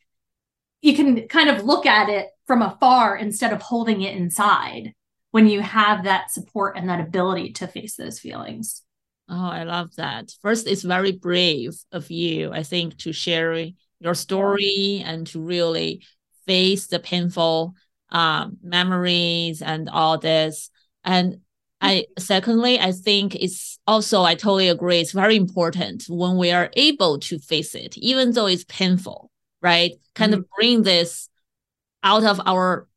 you 0.80 0.94
can 0.94 1.26
kind 1.28 1.50
of 1.50 1.64
look 1.64 1.86
at 1.86 2.08
it 2.08 2.28
from 2.46 2.62
afar 2.62 3.16
instead 3.16 3.52
of 3.52 3.62
holding 3.62 4.02
it 4.02 4.16
inside 4.16 4.92
when 5.30 5.46
you 5.46 5.60
have 5.60 6.04
that 6.04 6.30
support 6.30 6.76
and 6.76 6.88
that 6.88 7.00
ability 7.00 7.52
to 7.52 7.66
face 7.66 7.96
those 7.96 8.18
feelings 8.18 8.82
oh 9.28 9.48
i 9.48 9.64
love 9.64 9.94
that 9.96 10.30
first 10.42 10.66
it's 10.66 10.82
very 10.82 11.12
brave 11.12 11.74
of 11.92 12.10
you 12.10 12.52
i 12.52 12.62
think 12.62 12.96
to 12.96 13.12
share 13.12 13.66
your 14.00 14.14
story 14.14 15.02
and 15.04 15.26
to 15.26 15.40
really 15.40 16.02
face 16.46 16.86
the 16.86 16.98
painful 16.98 17.74
um, 18.10 18.56
memories 18.62 19.62
and 19.62 19.88
all 19.88 20.18
this. 20.18 20.70
And 21.04 21.40
I 21.80 22.06
secondly, 22.18 22.80
I 22.80 22.92
think 22.92 23.36
it's 23.36 23.78
also 23.86 24.22
I 24.22 24.34
totally 24.34 24.68
agree. 24.68 24.98
It's 24.98 25.12
very 25.12 25.36
important 25.36 26.04
when 26.08 26.36
we 26.36 26.50
are 26.50 26.70
able 26.72 27.18
to 27.20 27.38
face 27.38 27.74
it, 27.74 27.96
even 27.98 28.32
though 28.32 28.46
it's 28.46 28.64
painful, 28.64 29.30
right? 29.62 29.92
Kind 30.14 30.32
mm-hmm. 30.32 30.40
of 30.40 30.50
bring 30.56 30.82
this 30.82 31.28
out 32.02 32.24
of 32.24 32.40
our 32.46 32.87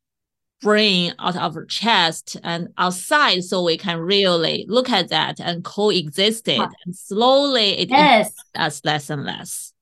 brain, 0.62 1.14
out 1.18 1.36
of 1.36 1.56
our 1.56 1.64
chest 1.66 2.36
and 2.42 2.68
outside, 2.78 3.44
so 3.44 3.64
we 3.64 3.76
can 3.76 3.98
really 3.98 4.64
look 4.68 4.90
at 4.90 5.08
that 5.08 5.40
and 5.40 5.64
coexist 5.64 6.48
it, 6.48 6.60
and 6.84 6.96
slowly 6.96 7.78
it 7.78 7.90
yes. 7.90 8.32
us 8.54 8.80
less 8.84 9.10
and 9.10 9.24
less. 9.24 9.72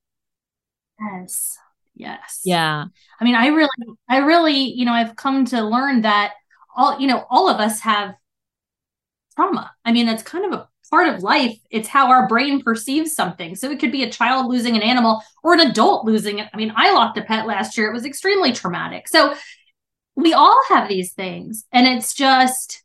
Yes. 1.00 1.58
Yes. 1.94 2.40
Yeah. 2.44 2.87
I 3.20 3.25
mean, 3.25 3.34
I 3.34 3.49
really, 3.49 3.68
I 4.08 4.18
really, 4.18 4.72
you 4.72 4.84
know, 4.87 4.92
I've 4.92 5.16
come 5.16 5.44
to 5.46 5.62
learn 5.62 6.02
that 6.02 6.32
all, 6.75 6.99
you 6.99 7.06
know, 7.06 7.26
all 7.28 7.49
of 7.49 7.60
us 7.60 7.80
have 7.80 8.14
trauma. 9.37 9.72
I 9.84 9.92
mean, 9.92 10.06
that's 10.06 10.22
kind 10.22 10.46
of 10.46 10.52
a 10.52 10.68
part 10.90 11.08
of 11.08 11.22
life. 11.22 11.56
It's 11.70 11.88
how 11.88 12.10
our 12.10 12.26
brain 12.26 12.62
perceives 12.62 13.14
something. 13.14 13.54
So 13.54 13.70
it 13.70 13.78
could 13.78 13.92
be 13.92 14.02
a 14.02 14.10
child 14.10 14.46
losing 14.46 14.76
an 14.76 14.82
animal 14.82 15.22
or 15.42 15.54
an 15.54 15.60
adult 15.60 16.04
losing 16.04 16.38
it. 16.38 16.49
I 16.52 16.56
mean, 16.56 16.72
I 16.75 16.92
lost 16.92 17.18
a 17.18 17.22
pet 17.22 17.46
last 17.46 17.78
year. 17.78 17.88
It 17.88 17.94
was 17.94 18.04
extremely 18.04 18.52
traumatic. 18.52 19.06
So 19.06 19.34
we 20.20 20.32
all 20.32 20.60
have 20.68 20.88
these 20.88 21.12
things. 21.12 21.64
And 21.72 21.86
it's 21.86 22.14
just, 22.14 22.82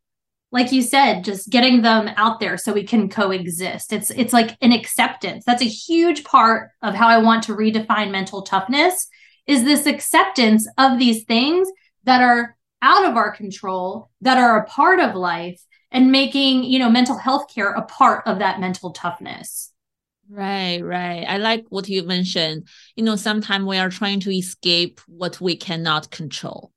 like 0.56 0.72
you 0.72 0.82
said 0.82 1.24
just 1.24 1.50
getting 1.50 1.82
them 1.82 2.10
out 2.16 2.40
there 2.40 2.58
so 2.58 2.72
we 2.72 2.84
can 2.84 3.10
coexist 3.10 3.92
it's 3.92 4.10
it's 4.12 4.32
like 4.32 4.58
an 4.62 4.72
acceptance 4.72 5.44
that's 5.44 5.62
a 5.62 5.66
huge 5.66 6.24
part 6.24 6.72
of 6.82 6.96
how 6.96 7.08
i 7.08 7.18
want 7.18 7.44
to 7.44 7.56
redefine 7.56 8.10
mental 8.10 8.42
toughness 8.42 9.08
is 9.48 9.64
this 9.64 9.86
acceptance 9.86 10.68
of 10.78 10.98
these 10.98 11.26
things 11.26 11.68
that 12.06 12.22
are 12.22 12.56
out 12.82 13.06
of 13.06 13.18
our 13.18 13.32
control 13.32 14.10
that 14.22 14.38
are 14.38 14.60
a 14.60 14.66
part 14.66 15.00
of 15.00 15.14
life 15.14 15.62
and 15.92 16.12
making 16.12 16.64
you 16.64 16.80
know 16.80 16.90
mental 16.90 17.18
health 17.18 17.54
care 17.54 17.74
a 17.74 17.82
part 17.82 18.26
of 18.26 18.40
that 18.40 18.60
mental 18.60 18.92
toughness 18.92 19.72
Right, 20.28 20.82
right. 20.82 21.24
I 21.28 21.38
like 21.38 21.68
what 21.70 21.88
you 21.88 22.02
mentioned. 22.02 22.68
You 22.96 23.04
know, 23.04 23.16
sometimes 23.16 23.64
we 23.66 23.78
are 23.78 23.92
trying 23.92 24.22
to 24.22 24.36
escape 24.36 25.00
what 25.06 25.40
we 25.40 25.56
cannot 25.56 26.10
control, 26.10 26.72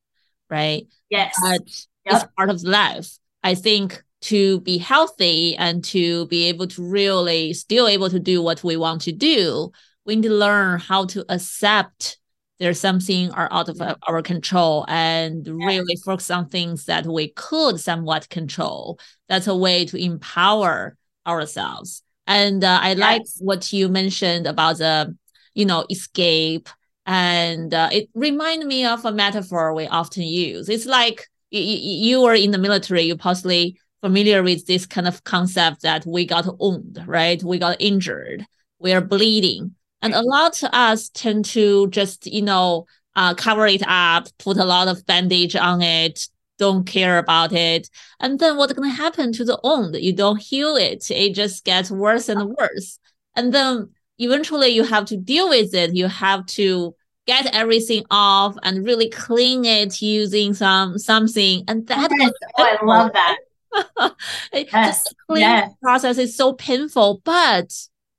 right? 0.50 0.86
Yes. 1.10 1.34
But 1.40 1.62
yep. 2.04 2.22
it's 2.22 2.24
part 2.36 2.50
of 2.50 2.62
life. 2.62 3.18
I 3.42 3.54
think 3.54 4.02
to 4.20 4.60
be 4.60 4.78
healthy 4.78 5.56
and 5.56 5.84
to 5.84 6.26
be 6.26 6.44
able 6.44 6.66
to 6.66 6.82
really 6.82 7.52
still 7.52 7.86
able 7.86 8.10
to 8.10 8.18
do 8.18 8.42
what 8.42 8.64
we 8.64 8.76
want 8.76 9.02
to 9.02 9.12
do, 9.12 9.70
we 10.04 10.16
need 10.16 10.28
to 10.28 10.34
learn 10.34 10.80
how 10.80 11.04
to 11.06 11.24
accept 11.28 12.18
there's 12.58 12.80
something 12.80 13.30
are 13.30 13.48
out 13.52 13.68
of 13.68 13.80
our 14.08 14.20
control 14.22 14.84
and 14.88 15.46
really 15.46 15.96
focus 16.04 16.30
on 16.30 16.48
things 16.48 16.86
that 16.86 17.06
we 17.06 17.28
could 17.28 17.78
somewhat 17.78 18.28
control. 18.28 18.98
That's 19.28 19.46
a 19.46 19.56
way 19.56 19.84
to 19.86 19.96
empower 19.96 20.96
ourselves. 21.26 22.02
And 22.26 22.64
uh, 22.64 22.80
I 22.82 22.90
yes. 22.90 22.98
like 22.98 23.22
what 23.38 23.72
you 23.72 23.88
mentioned 23.88 24.46
about 24.46 24.78
the, 24.78 25.16
you 25.54 25.66
know, 25.66 25.86
escape. 25.88 26.68
And 27.08 27.72
uh, 27.72 27.88
it 27.90 28.10
reminded 28.12 28.68
me 28.68 28.84
of 28.84 29.02
a 29.06 29.10
metaphor 29.10 29.72
we 29.72 29.86
often 29.86 30.24
use. 30.24 30.68
It's 30.68 30.84
like 30.84 31.26
you 31.50 32.20
were 32.20 32.34
in 32.34 32.50
the 32.50 32.58
military, 32.58 33.04
you 33.04 33.16
possibly 33.16 33.80
familiar 34.02 34.42
with 34.42 34.66
this 34.66 34.84
kind 34.84 35.08
of 35.08 35.24
concept 35.24 35.80
that 35.82 36.04
we 36.04 36.26
got 36.26 36.60
wounded, 36.60 37.08
right? 37.08 37.42
We 37.42 37.58
got 37.58 37.80
injured, 37.80 38.44
we 38.78 38.92
are 38.92 39.00
bleeding. 39.00 39.74
And 40.02 40.12
a 40.12 40.20
lot 40.20 40.62
of 40.62 40.68
us 40.74 41.08
tend 41.08 41.46
to 41.46 41.88
just, 41.88 42.26
you 42.26 42.42
know, 42.42 42.84
uh, 43.16 43.32
cover 43.32 43.66
it 43.66 43.82
up, 43.86 44.28
put 44.38 44.58
a 44.58 44.66
lot 44.66 44.88
of 44.88 45.06
bandage 45.06 45.56
on 45.56 45.80
it, 45.80 46.28
don't 46.58 46.84
care 46.84 47.16
about 47.16 47.54
it. 47.54 47.88
And 48.20 48.38
then 48.38 48.58
what's 48.58 48.74
going 48.74 48.90
to 48.90 48.94
happen 48.94 49.32
to 49.32 49.46
the 49.46 49.58
wound? 49.64 49.96
You 49.96 50.12
don't 50.12 50.42
heal 50.42 50.76
it. 50.76 51.10
It 51.10 51.34
just 51.34 51.64
gets 51.64 51.90
worse 51.90 52.28
and 52.28 52.54
worse. 52.58 52.98
And 53.34 53.54
then 53.54 53.88
eventually 54.18 54.68
you 54.68 54.84
have 54.84 55.06
to 55.06 55.16
deal 55.16 55.48
with 55.48 55.74
it. 55.74 55.94
You 55.94 56.08
have 56.08 56.46
to 56.46 56.94
get 57.26 57.54
everything 57.54 58.04
off 58.10 58.56
and 58.62 58.84
really 58.84 59.10
clean 59.10 59.64
it 59.64 60.00
using 60.00 60.54
some 60.54 60.98
something. 60.98 61.64
And 61.68 61.86
that 61.86 62.10
yes. 62.18 62.32
oh, 62.56 62.64
I 62.64 62.84
love 62.84 63.12
that. 63.12 63.36
yes. 64.52 65.04
The 65.04 65.14
cleaning 65.26 65.48
yes. 65.48 65.72
process 65.82 66.18
is 66.18 66.36
so 66.36 66.54
painful, 66.54 67.20
but 67.24 67.72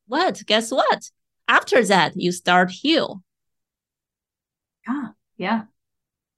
what? 0.08 0.42
Guess 0.46 0.72
what? 0.72 1.10
After 1.48 1.84
that, 1.86 2.16
you 2.16 2.32
start 2.32 2.70
heal. 2.70 3.24
Yeah, 4.88 5.08
yeah, 5.38 5.62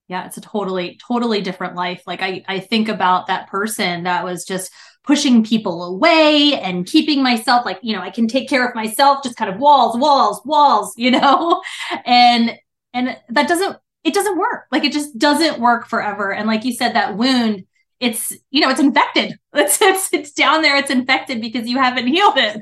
yeah. 0.08 0.26
It's 0.26 0.38
a 0.38 0.42
totally, 0.42 0.98
totally 1.06 1.42
different 1.42 1.76
life. 1.76 2.04
Like 2.08 2.22
I, 2.22 2.44
I 2.48 2.60
think 2.60 2.88
about 2.88 3.28
that 3.28 3.48
person 3.50 4.04
that 4.04 4.24
was 4.24 4.46
just 4.46 4.72
pushing 5.04 5.44
people 5.44 5.84
away 5.84 6.60
and 6.62 6.86
keeping 6.86 7.24
myself 7.24 7.66
like 7.66 7.80
you 7.82 7.96
know 7.96 8.02
i 8.02 8.10
can 8.12 8.28
take 8.28 8.48
care 8.48 8.68
of 8.68 8.76
myself 8.76 9.24
just 9.24 9.36
kind 9.36 9.52
of 9.52 9.60
walls 9.60 9.98
walls 9.98 10.42
walls 10.46 10.94
you 10.98 11.12
know? 11.12 11.62
And 12.06 12.58
and 12.94 13.18
that 13.30 13.48
doesn't 13.48 13.78
it 14.04 14.14
doesn't 14.14 14.38
work. 14.38 14.66
Like 14.72 14.84
it 14.84 14.94
just 14.94 15.18
doesn't 15.18 15.60
work 15.60 15.88
forever. 15.88 16.34
And 16.34 16.48
like 16.48 16.66
you 16.66 16.74
said 16.74 16.94
that 16.94 17.18
wound 17.18 17.66
it's 18.00 18.34
you 18.50 18.62
know 18.62 18.70
it's 18.70 18.80
infected. 18.80 19.38
It's 19.54 19.82
it's, 19.82 20.14
it's 20.14 20.32
down 20.32 20.62
there 20.62 20.78
it's 20.78 20.90
infected 20.90 21.42
because 21.42 21.68
you 21.68 21.78
haven't 21.78 22.08
healed 22.08 22.38
it. 22.38 22.62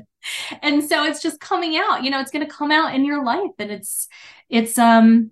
And 0.62 0.84
so 0.84 1.04
it's 1.04 1.22
just 1.22 1.40
coming 1.40 1.76
out 1.76 2.02
you 2.02 2.10
know 2.10 2.20
it's 2.20 2.30
going 2.30 2.46
to 2.46 2.52
come 2.52 2.70
out 2.70 2.94
in 2.94 3.04
your 3.04 3.24
life. 3.24 3.52
And 3.58 3.70
it's 3.70 4.08
it's 4.48 4.78
um 4.78 5.30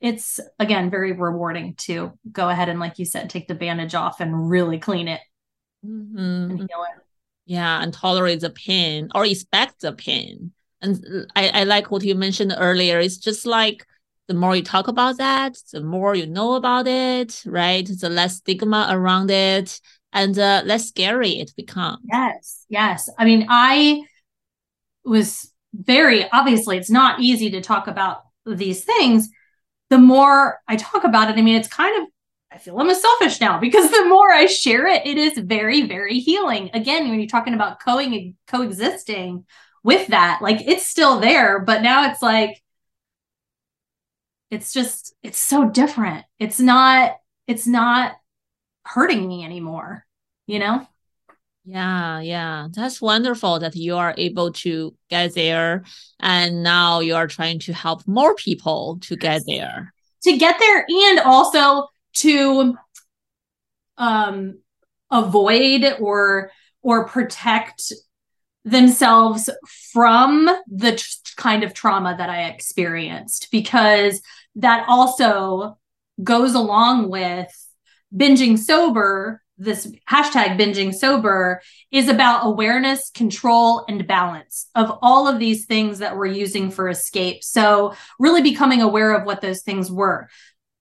it's 0.00 0.40
again 0.58 0.90
very 0.90 1.12
rewarding 1.12 1.74
to 1.76 2.12
go 2.30 2.48
ahead 2.48 2.68
and 2.68 2.80
like 2.80 2.98
you 2.98 3.04
said 3.04 3.30
take 3.30 3.48
the 3.48 3.54
bandage 3.54 3.94
off 3.94 4.20
and 4.20 4.50
really 4.50 4.78
clean 4.78 5.08
it 5.08 5.20
mm-hmm. 5.84 6.18
and 6.18 6.58
heal 6.58 6.84
it. 6.84 7.02
Yeah, 7.46 7.82
and 7.82 7.92
tolerate 7.92 8.40
the 8.40 8.50
pain 8.50 9.10
or 9.14 9.26
expect 9.26 9.80
the 9.82 9.92
pain 9.92 10.52
and 10.84 11.26
I, 11.34 11.48
I 11.48 11.64
like 11.64 11.90
what 11.90 12.04
you 12.04 12.14
mentioned 12.14 12.54
earlier. 12.56 13.00
It's 13.00 13.16
just 13.16 13.46
like 13.46 13.86
the 14.28 14.34
more 14.34 14.54
you 14.54 14.62
talk 14.62 14.88
about 14.88 15.16
that, 15.16 15.56
the 15.72 15.82
more 15.82 16.14
you 16.14 16.26
know 16.26 16.54
about 16.54 16.86
it, 16.86 17.42
right? 17.46 17.86
The 17.86 18.10
less 18.10 18.36
stigma 18.36 18.88
around 18.90 19.30
it 19.30 19.80
and 20.12 20.38
uh, 20.38 20.62
less 20.64 20.88
scary 20.88 21.32
it 21.32 21.52
becomes. 21.56 22.00
Yes, 22.04 22.66
yes. 22.68 23.10
I 23.18 23.24
mean, 23.24 23.46
I 23.48 24.02
was 25.04 25.50
very 25.74 26.30
obviously, 26.30 26.76
it's 26.76 26.90
not 26.90 27.20
easy 27.20 27.50
to 27.50 27.60
talk 27.60 27.86
about 27.88 28.22
these 28.46 28.84
things. 28.84 29.28
The 29.90 29.98
more 29.98 30.60
I 30.68 30.76
talk 30.76 31.04
about 31.04 31.30
it, 31.30 31.38
I 31.38 31.42
mean, 31.42 31.56
it's 31.56 31.68
kind 31.68 32.02
of 32.02 32.08
I 32.54 32.58
feel 32.58 32.78
almost 32.78 33.02
selfish 33.02 33.40
now 33.40 33.58
because 33.58 33.90
the 33.90 34.04
more 34.04 34.32
I 34.32 34.46
share 34.46 34.86
it, 34.86 35.04
it 35.04 35.18
is 35.18 35.36
very, 35.36 35.88
very 35.88 36.20
healing. 36.20 36.70
Again, 36.72 37.08
when 37.08 37.18
you're 37.18 37.28
talking 37.28 37.52
about 37.52 37.80
co- 37.80 38.32
coexisting 38.46 39.44
with 39.82 40.06
that, 40.08 40.38
like 40.40 40.60
it's 40.60 40.86
still 40.86 41.18
there, 41.18 41.58
but 41.58 41.82
now 41.82 42.08
it's 42.08 42.22
like, 42.22 42.62
it's 44.52 44.72
just, 44.72 45.16
it's 45.24 45.38
so 45.38 45.68
different. 45.68 46.24
It's 46.38 46.60
not, 46.60 47.16
it's 47.48 47.66
not 47.66 48.12
hurting 48.84 49.26
me 49.26 49.44
anymore, 49.44 50.06
you 50.46 50.60
know? 50.60 50.86
Yeah, 51.64 52.20
yeah. 52.20 52.68
That's 52.70 53.02
wonderful 53.02 53.58
that 53.58 53.74
you 53.74 53.96
are 53.96 54.14
able 54.16 54.52
to 54.52 54.94
get 55.10 55.34
there. 55.34 55.82
And 56.20 56.62
now 56.62 57.00
you 57.00 57.16
are 57.16 57.26
trying 57.26 57.58
to 57.60 57.72
help 57.72 58.06
more 58.06 58.36
people 58.36 58.98
to 59.02 59.16
get 59.16 59.42
there. 59.44 59.92
To 60.22 60.36
get 60.36 60.56
there 60.60 60.86
and 60.88 61.18
also 61.18 61.88
to 62.14 62.76
um, 63.96 64.60
avoid 65.10 65.96
or 66.00 66.50
or 66.82 67.08
protect 67.08 67.92
themselves 68.64 69.50
from 69.92 70.46
the 70.66 71.02
kind 71.36 71.62
of 71.62 71.74
trauma 71.74 72.14
that 72.16 72.30
I 72.30 72.44
experienced 72.44 73.48
because 73.50 74.22
that 74.56 74.84
also 74.88 75.78
goes 76.22 76.54
along 76.54 77.10
with 77.10 77.50
binging 78.14 78.58
sober 78.58 79.42
this 79.56 79.90
hashtag 80.08 80.58
binging 80.58 80.92
sober 80.92 81.62
is 81.90 82.08
about 82.08 82.46
awareness, 82.46 83.10
control, 83.10 83.84
and 83.88 84.06
balance 84.06 84.68
of 84.74 84.98
all 85.00 85.28
of 85.28 85.38
these 85.38 85.66
things 85.66 86.00
that 86.00 86.16
we're 86.16 86.26
using 86.26 86.70
for 86.70 86.88
escape. 86.88 87.44
So, 87.44 87.94
really 88.18 88.42
becoming 88.42 88.82
aware 88.82 89.14
of 89.14 89.24
what 89.24 89.40
those 89.40 89.62
things 89.62 89.90
were. 89.92 90.28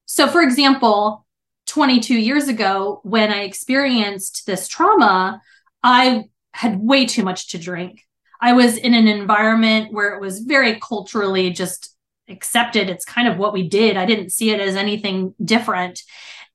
So, 0.06 0.28
for 0.28 0.42
example, 0.42 1.26
22 1.68 2.16
years 2.16 2.48
ago, 2.48 3.00
when 3.04 3.32
I 3.32 3.44
experienced 3.44 4.46
this 4.46 4.68
trauma, 4.68 5.42
I 5.82 6.26
had 6.54 6.80
way 6.80 7.06
too 7.06 7.24
much 7.24 7.50
to 7.50 7.58
drink. 7.58 8.02
I 8.42 8.54
was 8.54 8.78
in 8.78 8.94
an 8.94 9.08
environment 9.08 9.94
where 9.94 10.14
it 10.14 10.22
was 10.22 10.40
very 10.40 10.80
culturally 10.80 11.50
just 11.50 11.96
accepted. 12.28 12.90
It's 12.90 13.06
kind 13.06 13.28
of 13.28 13.38
what 13.38 13.54
we 13.54 13.68
did. 13.68 13.98
I 13.98 14.06
didn't 14.06 14.32
see 14.32 14.52
it 14.52 14.60
as 14.60 14.76
anything 14.76 15.34
different. 15.44 16.02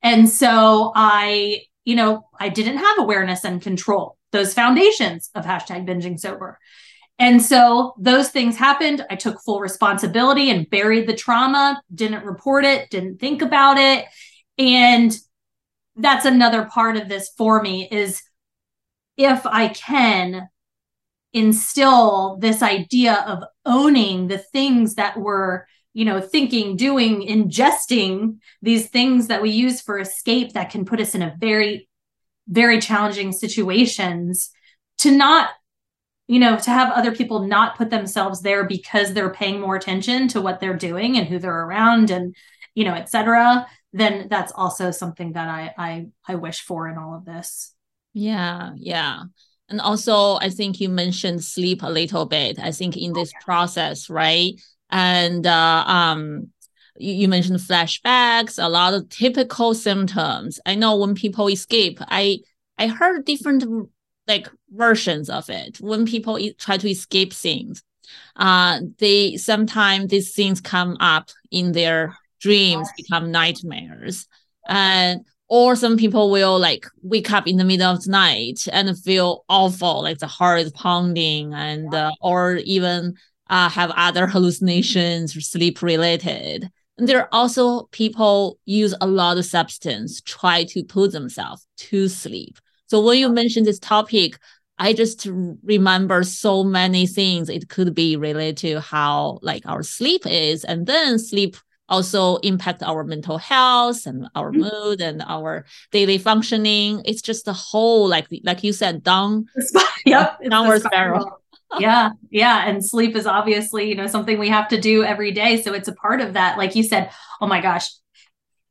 And 0.03 0.29
so 0.29 0.93
I, 0.95 1.63
you 1.85 1.97
know, 1.97 2.29
I 2.39 2.51
didn't 2.51 2.79
have 2.79 2.99
awareness 2.99 3.45
and 3.45 3.61
control, 3.61 4.17
those 4.33 4.55
foundations 4.55 5.31
of 5.35 5.45
hashtag 5.45 5.89
binging 5.89 6.21
sober. 6.21 6.59
And 7.19 7.43
so 7.43 7.95
those 7.99 8.31
things 8.31 8.57
happened. 8.57 9.05
I 9.11 9.17
took 9.17 9.41
full 9.41 9.61
responsibility 9.61 10.51
and 10.51 10.71
buried 10.71 11.09
the 11.09 11.17
trauma, 11.17 11.83
didn't 11.93 12.25
report 12.25 12.65
it, 12.65 12.91
didn't 12.91 13.19
think 13.19 13.43
about 13.43 13.77
it. 13.77 14.05
And 14.57 15.17
that's 15.97 16.25
another 16.25 16.67
part 16.67 16.97
of 16.97 17.09
this 17.09 17.31
for 17.37 17.61
me 17.61 17.89
is 17.91 18.23
if 19.17 19.45
I 19.45 19.69
can 19.69 20.49
instill 21.33 22.39
this 22.41 22.63
idea 22.63 23.25
of 23.27 23.45
owning 23.67 24.29
the 24.29 24.39
things 24.39 24.95
that 24.95 25.19
we're 25.19 25.65
you 25.93 26.05
know 26.05 26.21
thinking 26.21 26.75
doing 26.75 27.21
ingesting 27.21 28.39
these 28.63 28.89
things 28.89 29.27
that 29.27 29.43
we 29.43 29.51
use 29.51 29.83
for 29.83 29.99
escape 29.99 30.55
that 30.55 30.71
can 30.71 30.87
put 30.87 31.01
us 31.01 31.15
in 31.15 31.21
a 31.21 31.37
very 31.39 31.87
very 32.49 32.81
challenging 32.81 33.31
situations 33.31 34.51
to 34.97 35.11
not 35.11 35.51
you 36.29 36.39
know 36.39 36.57
to 36.57 36.71
have 36.71 36.93
other 36.93 37.11
people 37.13 37.41
not 37.41 37.77
put 37.77 37.91
themselves 37.91 38.43
there 38.43 38.65
because 38.65 39.13
they're 39.13 39.31
paying 39.31 39.61
more 39.61 39.75
attention 39.75 40.29
to 40.29 40.41
what 40.41 40.61
they're 40.61 40.77
doing 40.77 41.17
and 41.17 41.27
who 41.27 41.39
they're 41.39 41.65
around 41.65 42.11
and 42.11 42.37
you 42.75 42.85
know 42.85 42.95
etc 42.95 43.67
then 43.93 44.29
that's 44.29 44.53
also 44.55 44.91
something 44.91 45.33
that 45.33 45.49
i 45.49 45.75
i 45.79 46.07
i 46.27 46.35
wish 46.35 46.61
for 46.61 46.89
in 46.89 46.99
all 46.99 47.17
of 47.17 47.25
this. 47.25 47.75
Yeah 48.13 48.73
yeah. 48.77 49.23
And 49.69 49.81
also 49.81 50.37
i 50.37 50.51
think 50.51 50.81
you 50.81 50.89
mentioned 50.89 51.43
sleep 51.45 51.83
a 51.83 51.91
little 51.91 52.27
bit 52.27 52.59
i 52.59 52.71
think 52.73 52.97
in 52.97 53.13
this 53.13 53.33
process 53.45 54.09
right? 54.11 54.61
And 54.91 55.47
uh, 55.47 55.85
um 55.87 56.49
you, 56.99 57.15
you 57.15 57.29
mentioned 57.29 57.59
flashbacks 57.59 58.63
a 58.63 58.69
lot 58.69 58.95
of 58.95 59.09
typical 59.09 59.75
symptoms. 59.75 60.59
I 60.67 60.75
know 60.75 60.97
when 60.97 61.15
people 61.15 61.49
escape 61.49 61.99
i 62.03 62.39
i 62.77 62.87
heard 62.87 63.25
different 63.25 63.65
like 64.29 64.49
versions 64.71 65.31
of 65.31 65.49
it. 65.51 65.79
When 65.81 66.07
people 66.07 66.39
e- 66.39 66.53
try 66.55 66.77
to 66.77 66.91
escape 66.91 67.33
things 67.33 67.83
uh 68.37 68.81
they 68.99 69.37
sometimes 69.37 70.11
these 70.11 70.35
things 70.35 70.61
come 70.61 70.97
up 71.01 71.31
in 71.51 71.73
their 71.73 72.17
dreams 72.41 72.89
become 72.97 73.31
nightmares. 73.31 74.27
And 74.69 75.25
or 75.49 75.77
some 75.77 75.97
people 75.97 76.31
will 76.31 76.59
like 76.59 76.87
wake 77.03 77.31
up 77.33 77.47
in 77.47 77.57
the 77.57 77.65
middle 77.65 77.91
of 77.91 78.05
the 78.05 78.11
night 78.11 78.67
and 78.71 78.99
feel 78.99 79.45
awful 79.49 80.03
like 80.03 80.19
the 80.19 80.27
heart 80.27 80.61
is 80.61 80.73
pounding 80.73 81.55
and 81.55 81.93
uh, 81.95 82.13
or 82.21 82.57
even 82.57 83.15
uh, 83.49 83.69
have 83.71 83.91
other 83.97 84.27
hallucinations 84.27 85.35
or 85.35 85.41
sleep 85.41 85.81
related. 85.81 86.71
And 86.99 87.09
there 87.09 87.21
are 87.21 87.29
also 87.33 87.85
people 87.93 88.59
use 88.67 88.95
a 89.01 89.07
lot 89.07 89.39
of 89.39 89.47
substance 89.47 90.21
try 90.21 90.65
to 90.65 90.85
put 90.85 91.13
themselves 91.13 91.67
to 91.79 92.09
sleep 92.09 92.59
so 92.89 93.01
when 93.03 93.19
you 93.19 93.29
mention 93.29 93.65
this 93.65 93.79
topic 93.79 94.39
i 94.79 94.93
just 94.93 95.27
remember 95.63 96.23
so 96.23 96.65
many 96.65 97.07
things 97.07 97.49
it 97.49 97.69
could 97.69 97.95
be 97.95 98.17
related 98.17 98.57
to 98.57 98.81
how 98.81 99.39
like 99.43 99.63
our 99.67 99.83
sleep 99.83 100.23
is 100.27 100.65
and 100.65 100.87
then 100.87 101.19
sleep 101.19 101.57
also 101.89 102.37
impact 102.37 102.83
our 102.83 103.05
mental 103.05 103.39
health 103.39 104.07
and 104.07 104.29
our 104.35 104.51
mm-hmm. 104.51 104.63
mood 104.63 105.01
and 105.01 105.23
our 105.27 105.65
daily 105.91 106.19
functioning. 106.19 107.03
It's 107.05 107.23
just 107.23 107.49
a 107.49 107.53
whole 107.53 108.09
like 108.09 108.27
like 108.45 108.63
you 108.63 108.73
said, 108.73 109.03
down 109.03 109.47
yep, 110.07 110.39
downward 110.49 110.83
spiral. 110.83 111.41
yeah, 111.79 112.11
yeah. 112.31 112.67
And 112.67 112.85
sleep 112.85 113.17
is 113.17 113.27
obviously, 113.27 113.89
you 113.89 113.95
know, 113.95 114.07
something 114.07 114.39
we 114.39 114.49
have 114.49 114.69
to 114.69 114.81
do 114.81 115.05
every 115.05 115.33
day. 115.33 115.61
So 115.63 115.73
it's 115.75 115.89
a 115.89 115.95
part 115.95 116.21
of 116.21 116.35
that. 116.35 116.59
Like 116.59 116.75
you 116.75 116.83
said, 116.83 117.11
oh 117.41 117.47
my 117.47 117.61
gosh, 117.61 117.91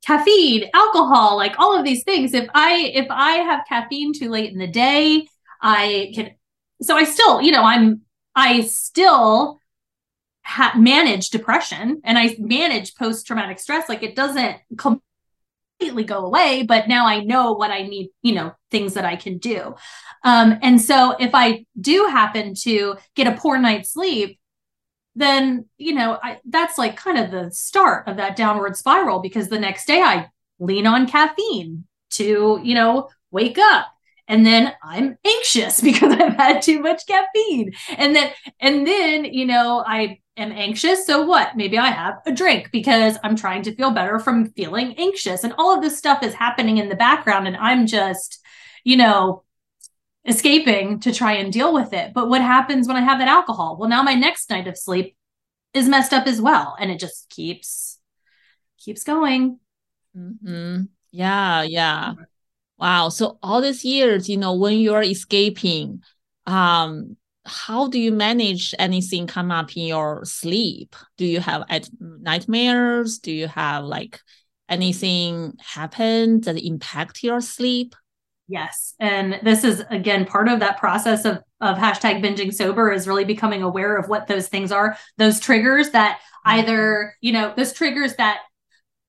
caffeine, 0.08 0.70
alcohol, 0.74 1.36
like 1.36 1.60
all 1.60 1.78
of 1.78 1.84
these 1.84 2.04
things. 2.04 2.34
If 2.34 2.48
I 2.54 2.92
if 2.94 3.08
I 3.10 3.34
have 3.34 3.66
caffeine 3.68 4.14
too 4.14 4.30
late 4.30 4.52
in 4.52 4.58
the 4.58 4.68
day, 4.68 5.28
I 5.62 6.12
can 6.16 6.32
so 6.82 6.96
I 6.96 7.04
still, 7.04 7.42
you 7.42 7.52
know, 7.52 7.64
I'm 7.64 8.02
I 8.34 8.62
still 8.62 9.60
ha- 10.44 10.76
manage 10.78 11.30
depression 11.30 12.02
and 12.06 12.18
I 12.18 12.36
manage 12.40 12.96
post 12.96 13.28
traumatic 13.28 13.60
stress. 13.60 13.90
Like 13.90 14.02
it 14.02 14.16
doesn't 14.16 14.58
completely 14.78 16.06
go 16.06 16.26
away, 16.26 16.64
but 16.64 16.88
now 16.88 17.06
I 17.06 17.24
know 17.24 17.54
what 17.54 17.72
I 17.72 17.84
need, 17.84 18.12
you 18.22 18.34
know, 18.34 18.54
things 18.72 18.94
that 18.94 19.06
I 19.06 19.18
can 19.18 19.40
do. 19.40 19.76
Um, 20.24 20.58
and 20.62 20.82
so 20.82 21.16
if 21.20 21.32
I 21.34 21.66
do 21.80 22.06
happen 22.06 22.54
to 22.62 22.96
get 23.16 23.28
a 23.28 23.38
poor 23.38 23.58
night's 23.58 23.92
sleep, 23.92 24.40
then, 25.18 25.66
you 25.78 25.94
know, 25.94 26.18
I, 26.22 26.40
that's 26.46 26.78
like 26.78 26.96
kind 26.96 27.18
of 27.18 27.32
the 27.32 27.52
start 27.52 28.08
of 28.08 28.18
that 28.18 28.36
downward 28.36 28.78
spiral 28.78 29.20
because 29.20 29.50
the 29.50 29.60
next 29.60 29.86
day 29.86 30.02
I 30.02 30.30
lean 30.60 30.88
on 30.88 31.08
caffeine 31.08 31.86
to, 32.12 32.60
you 32.64 32.76
know, 32.76 33.10
wake 33.32 33.58
up 33.58 33.88
and 34.30 34.46
then 34.46 34.74
i'm 34.82 35.18
anxious 35.26 35.80
because 35.90 36.14
i've 36.14 36.34
had 36.34 36.62
too 36.62 36.80
much 36.80 37.06
caffeine 37.06 37.72
and 37.98 38.16
then 38.16 38.32
and 38.60 38.88
then 38.88 39.26
you 39.26 39.46
know 39.46 39.84
i 39.86 40.18
am 40.38 40.52
anxious. 40.52 41.06
So 41.06 41.26
what? 41.26 41.58
Maybe 41.58 41.78
I 41.78 41.88
have 41.90 42.20
a 42.26 42.32
drink 42.32 42.70
because 42.72 43.18
I'm 43.24 43.36
trying 43.36 43.64
to 43.64 43.76
feel 43.76 43.92
better 43.92 44.20
from 44.20 44.52
feeling 44.52 44.96
anxious. 44.98 45.44
And 45.44 45.54
all 45.58 45.76
of 45.76 45.82
this 45.82 45.98
stuff 45.98 46.24
is 46.24 46.34
happening 46.34 46.78
in 46.78 46.90
the 46.90 46.96
background. 46.96 47.48
And 47.48 47.58
I'm 47.58 47.88
just, 47.88 48.40
you 48.84 48.98
know, 48.98 49.44
escaping 50.28 51.00
to 51.00 51.14
try 51.14 51.34
and 51.34 51.52
deal 51.52 51.74
with 51.74 51.94
it. 51.94 52.14
But 52.14 52.28
what 52.28 52.42
happens 52.42 52.88
when 52.88 52.98
I 52.98 53.02
have 53.02 53.20
that 53.20 53.28
alcohol? 53.28 53.78
Well, 53.80 53.90
now 53.90 54.04
my 54.04 54.14
next 54.14 54.50
night 54.50 54.68
of 54.68 54.78
sleep 54.78 55.16
is 55.74 55.88
messed 55.88 56.14
up 56.14 56.28
as 56.28 56.42
well. 56.42 56.76
And 56.80 56.92
it 56.92 57.00
just 57.00 57.30
keeps, 57.30 58.00
keeps 58.78 59.04
going. 59.04 59.60
Mm-hmm. 60.16 60.84
Yeah. 61.12 61.64
Yeah. 61.64 62.14
Wow. 62.78 63.10
So 63.10 63.40
all 63.42 63.62
these 63.62 63.86
years, 63.86 64.30
you 64.30 64.38
know, 64.38 64.54
when 64.54 64.78
you're 64.78 65.02
escaping, 65.02 66.04
um, 66.46 67.16
how 67.46 67.88
do 67.88 67.98
you 67.98 68.12
manage 68.12 68.76
anything 68.78 69.26
come 69.26 69.52
up 69.52 69.76
in 69.78 69.86
your 69.86 70.26
sleep? 70.26 70.96
Do 71.18 71.26
you 71.26 71.40
have 71.40 71.64
at 71.70 71.90
nightmares? 72.00 73.20
Do 73.20 73.32
you 73.32 73.48
have 73.48 73.86
like 73.86 74.20
anything 74.68 75.54
happen 75.60 76.42
that 76.42 76.58
impact 76.58 77.24
your 77.24 77.40
sleep? 77.40 77.96
Yes. 78.48 78.96
And 79.00 79.40
this 79.44 79.64
is 79.64 79.84
again 79.90 80.26
part 80.26 80.48
of 80.48 80.62
that 80.62 80.78
process 80.78 81.26
of 81.26 81.40
of 81.60 81.78
hashtag 81.78 82.24
binging 82.24 82.54
sober 82.54 82.92
is 82.92 83.08
really 83.08 83.26
becoming 83.26 83.62
aware 83.62 83.98
of 83.98 84.08
what 84.08 84.28
those 84.28 84.48
things 84.48 84.72
are, 84.72 84.98
those 85.18 85.40
triggers 85.40 85.90
that 85.90 86.18
mm-hmm. 86.18 86.60
either, 86.60 87.16
you 87.20 87.34
know, 87.34 87.54
those 87.58 87.74
triggers 87.74 88.16
that 88.16 88.42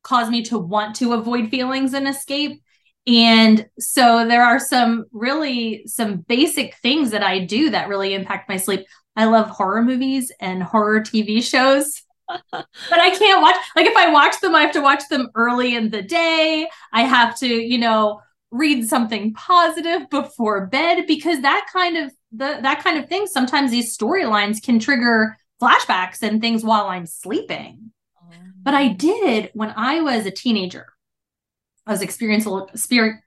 cause 0.03 0.31
me 0.31 0.43
to 0.43 0.59
want 0.59 0.97
to 0.97 1.13
avoid 1.13 1.51
feelings 1.51 1.93
and 1.95 2.09
escape. 2.09 2.63
And 3.07 3.67
so 3.79 4.27
there 4.27 4.43
are 4.43 4.59
some 4.59 5.07
really 5.13 5.85
some 5.87 6.19
basic 6.19 6.75
things 6.77 7.11
that 7.11 7.23
I 7.23 7.45
do 7.45 7.71
that 7.71 7.89
really 7.89 8.15
impact 8.15 8.49
my 8.49 8.57
sleep. 8.57 8.87
I 9.15 9.27
love 9.27 9.49
horror 9.49 9.83
movies 9.83 10.33
and 10.41 10.63
horror 10.63 11.01
TV 11.01 11.43
shows. 11.43 12.03
but 12.53 12.67
I 12.91 13.11
can't 13.17 13.41
watch 13.41 13.57
like 13.77 13.87
if 13.87 13.97
I 13.97 14.13
watch 14.13 14.41
them 14.41 14.55
I 14.55 14.63
have 14.63 14.73
to 14.73 14.83
watch 14.83 15.09
them 15.09 15.29
early 15.35 15.77
in 15.77 15.91
the 15.91 16.03
day. 16.03 16.69
I 16.93 17.03
have 17.03 17.39
to, 17.39 17.47
you 17.47 17.79
know, 17.79 18.21
read 18.51 18.89
something 18.89 19.35
positive 19.35 20.09
before 20.11 20.67
bed 20.67 21.07
because 21.07 21.43
that 21.43 21.67
kind 21.73 21.97
of 21.97 22.13
the 22.33 22.59
that 22.63 22.83
kind 22.83 22.99
of 22.99 23.09
thing 23.09 23.27
sometimes 23.27 23.71
these 23.71 23.97
storylines 23.97 24.63
can 24.63 24.79
trigger 24.79 25.37
flashbacks 25.61 26.23
and 26.23 26.41
things 26.41 26.65
while 26.65 26.87
I'm 26.87 27.07
sleeping. 27.07 27.91
But 28.63 28.75
I 28.75 28.89
did 28.89 29.51
when 29.55 29.73
I 29.77 30.01
was 30.01 30.27
a 30.27 30.31
teenager. 30.31 30.87
I 31.87 31.93
was 31.93 32.03
experiencing 32.03 32.67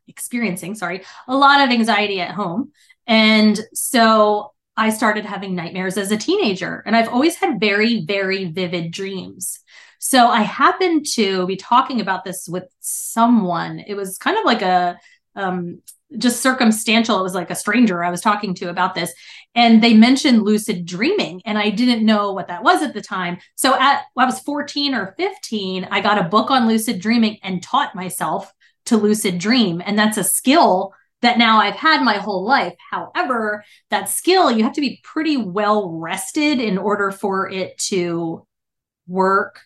experiencing 0.07 0.75
sorry 0.75 1.03
a 1.27 1.35
lot 1.35 1.61
of 1.61 1.71
anxiety 1.71 2.19
at 2.21 2.31
home, 2.31 2.71
and 3.07 3.59
so 3.73 4.53
I 4.77 4.89
started 4.89 5.25
having 5.25 5.55
nightmares 5.55 5.97
as 5.97 6.11
a 6.11 6.17
teenager, 6.17 6.83
and 6.85 6.95
I've 6.95 7.09
always 7.09 7.35
had 7.35 7.59
very 7.59 8.05
very 8.05 8.45
vivid 8.45 8.91
dreams. 8.91 9.59
So 10.03 10.29
I 10.29 10.41
happened 10.41 11.05
to 11.13 11.45
be 11.45 11.55
talking 11.55 12.01
about 12.01 12.23
this 12.23 12.49
with 12.49 12.63
someone. 12.79 13.83
It 13.85 13.93
was 13.93 14.17
kind 14.17 14.35
of 14.35 14.45
like 14.45 14.63
a 14.63 14.97
um, 15.35 15.79
just 16.17 16.41
circumstantial. 16.41 17.19
It 17.19 17.23
was 17.23 17.35
like 17.35 17.51
a 17.51 17.55
stranger 17.55 18.03
I 18.03 18.09
was 18.09 18.19
talking 18.19 18.55
to 18.55 18.71
about 18.71 18.95
this. 18.95 19.13
And 19.53 19.81
they 19.81 19.93
mentioned 19.93 20.41
lucid 20.41 20.87
dreaming, 20.87 21.43
and 21.45 21.55
I 21.55 21.69
didn't 21.69 22.03
know 22.03 22.33
what 22.33 22.47
that 22.47 22.63
was 22.63 22.81
at 22.81 22.95
the 22.95 23.01
time. 23.01 23.37
So 23.55 23.75
at 23.79 24.05
I 24.17 24.25
was 24.25 24.39
14 24.39 24.95
or 24.95 25.13
15, 25.19 25.87
I 25.91 26.01
got 26.01 26.17
a 26.17 26.27
book 26.29 26.49
on 26.49 26.67
lucid 26.67 26.99
dreaming 26.99 27.37
and 27.43 27.61
taught 27.61 27.93
myself 27.93 28.51
to 28.85 28.97
lucid 28.97 29.37
dream. 29.37 29.83
And 29.85 29.99
that's 29.99 30.17
a 30.17 30.23
skill 30.23 30.95
that 31.21 31.37
now 31.37 31.59
I've 31.59 31.75
had 31.75 32.01
my 32.01 32.17
whole 32.17 32.43
life. 32.43 32.73
However, 32.89 33.63
that 33.91 34.09
skill, 34.09 34.49
you 34.49 34.63
have 34.63 34.73
to 34.73 34.81
be 34.81 34.99
pretty 35.03 35.37
well 35.37 35.91
rested 35.91 36.59
in 36.59 36.79
order 36.79 37.11
for 37.11 37.47
it 37.47 37.77
to 37.89 38.47
work 39.07 39.59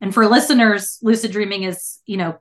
and 0.00 0.14
for 0.14 0.26
listeners, 0.26 0.98
lucid 1.02 1.32
dreaming 1.32 1.64
is, 1.64 1.98
you 2.06 2.16
know, 2.16 2.38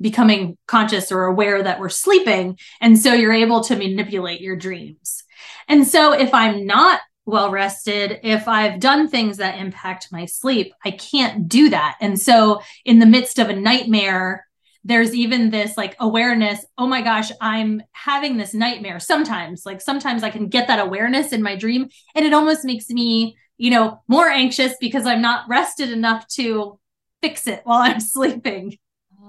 becoming 0.00 0.58
conscious 0.66 1.10
or 1.10 1.24
aware 1.24 1.62
that 1.62 1.80
we're 1.80 1.88
sleeping. 1.88 2.58
And 2.80 2.98
so 2.98 3.14
you're 3.14 3.32
able 3.32 3.62
to 3.64 3.76
manipulate 3.76 4.40
your 4.40 4.56
dreams. 4.56 5.22
And 5.68 5.86
so 5.86 6.12
if 6.12 6.34
I'm 6.34 6.66
not 6.66 7.00
well 7.24 7.50
rested, 7.50 8.20
if 8.22 8.46
I've 8.46 8.78
done 8.78 9.08
things 9.08 9.38
that 9.38 9.58
impact 9.58 10.08
my 10.12 10.26
sleep, 10.26 10.72
I 10.84 10.92
can't 10.92 11.48
do 11.48 11.70
that. 11.70 11.96
And 12.00 12.20
so 12.20 12.60
in 12.84 12.98
the 12.98 13.06
midst 13.06 13.38
of 13.38 13.48
a 13.48 13.56
nightmare, 13.56 14.46
there's 14.84 15.16
even 15.16 15.50
this 15.50 15.76
like 15.76 15.96
awareness 15.98 16.64
oh 16.78 16.86
my 16.86 17.02
gosh 17.02 17.32
i'm 17.40 17.82
having 17.90 18.36
this 18.36 18.54
nightmare 18.54 19.00
sometimes 19.00 19.66
like 19.66 19.80
sometimes 19.80 20.22
i 20.22 20.30
can 20.30 20.46
get 20.48 20.68
that 20.68 20.78
awareness 20.78 21.32
in 21.32 21.42
my 21.42 21.56
dream 21.56 21.88
and 22.14 22.24
it 22.24 22.32
almost 22.32 22.64
makes 22.64 22.88
me 22.88 23.36
you 23.58 23.68
know 23.68 24.00
more 24.06 24.28
anxious 24.28 24.74
because 24.80 25.04
i'm 25.04 25.20
not 25.20 25.48
rested 25.48 25.90
enough 25.90 26.24
to 26.28 26.78
fix 27.22 27.46
it 27.46 27.62
while 27.64 27.80
I'm 27.80 28.00
sleeping. 28.14 28.78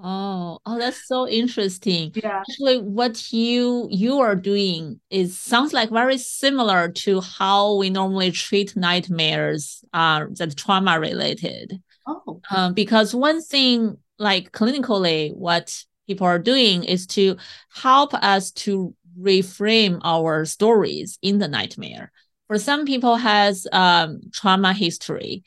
Oh, 0.04 0.60
oh, 0.65 0.78
that's 0.78 1.08
so 1.08 1.28
interesting. 1.28 2.12
Yeah. 2.13 2.41
Actually, 2.47 2.82
what 2.82 3.34
you 3.34 3.88
you 3.89 4.19
are 4.19 4.36
doing 4.36 5.00
is 5.10 5.38
sounds 5.38 5.73
like 5.73 5.89
very 5.89 6.19
similar 6.19 6.89
to 6.89 7.21
how 7.21 7.76
we 7.78 7.89
normally 7.89 8.32
treat 8.32 8.76
nightmares 8.76 9.84
uh, 9.93 10.26
that 10.34 10.56
trauma 10.56 11.00
related. 11.00 11.82
Oh. 12.06 12.41
Um, 12.52 12.73
because 12.73 13.15
one 13.15 13.41
thing, 13.41 13.97
like 14.19 14.52
clinically, 14.52 15.36
what 15.36 15.84
people 16.08 16.28
are 16.28 16.39
doing 16.39 16.84
is 16.84 17.08
to 17.08 17.38
help 17.73 18.13
us 18.13 18.52
to 18.52 18.95
reframe 19.19 20.00
our 20.04 20.45
stories 20.45 21.17
in 21.21 21.39
the 21.39 21.47
nightmare. 21.47 22.12
For 22.47 22.60
some 22.60 22.86
people 22.86 23.15
has 23.15 23.67
um, 23.73 24.21
trauma 24.32 24.73
history, 24.73 25.43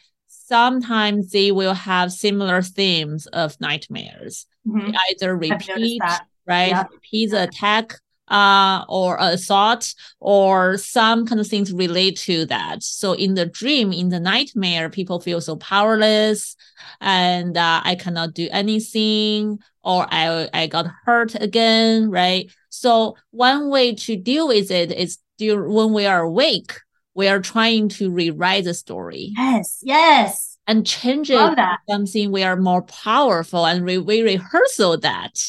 sometimes 0.51 1.31
they 1.31 1.53
will 1.53 1.75
have 1.75 2.13
similar 2.13 2.61
themes 2.61 3.27
of 3.29 3.59
nightmares. 3.61 4.47
Mm-hmm. 4.69 4.91
either 5.11 5.35
repeat, 5.37 6.03
right? 6.47 6.69
Yeah. 6.69 6.85
Repeat 6.93 7.31
the 7.31 7.45
attack 7.45 7.95
uh, 8.29 8.85
or 8.89 9.17
assault 9.19 9.95
or 10.21 10.77
some 10.77 11.27
kind 11.27 11.41
of 11.41 11.47
things 11.47 11.73
relate 11.73 12.19
to 12.19 12.45
that. 12.47 12.83
So 12.83 13.15
in 13.15 13.35
the 13.35 13.47
dream, 13.47 13.93
in 13.93 14.11
the 14.11 14.21
nightmare, 14.21 14.91
people 14.91 15.19
feel 15.21 15.41
so 15.41 15.57
powerless 15.57 16.57
and 17.01 17.57
uh, 17.57 17.81
I 17.85 17.95
cannot 17.95 18.35
do 18.35 18.49
anything 18.51 19.59
or 19.83 20.07
I, 20.11 20.49
I 20.53 20.67
got 20.67 20.87
hurt 21.07 21.35
again, 21.41 22.11
right? 22.11 22.51
So 22.69 23.17
one 23.31 23.71
way 23.71 23.95
to 23.95 24.17
deal 24.17 24.49
with 24.49 24.71
it 24.71 24.93
is 24.93 25.19
do, 25.39 25.65
when 25.71 25.93
we 25.93 26.05
are 26.07 26.21
awake, 26.21 26.75
we 27.15 27.29
are 27.29 27.41
trying 27.41 27.89
to 27.91 28.11
rewrite 28.11 28.65
the 28.65 28.75
story. 28.75 29.33
Yes, 29.37 29.79
yes. 29.83 30.59
And 30.67 30.87
change 30.87 31.31
it 31.31 31.35
to 31.35 31.79
something 31.89 32.31
we 32.31 32.45
are 32.45 32.57
more 32.57 32.83
powerful 32.83 33.67
and 33.67 33.85
we, 33.85 33.99
we 33.99 34.23
rehearsal 34.23 34.99
that. 34.99 35.43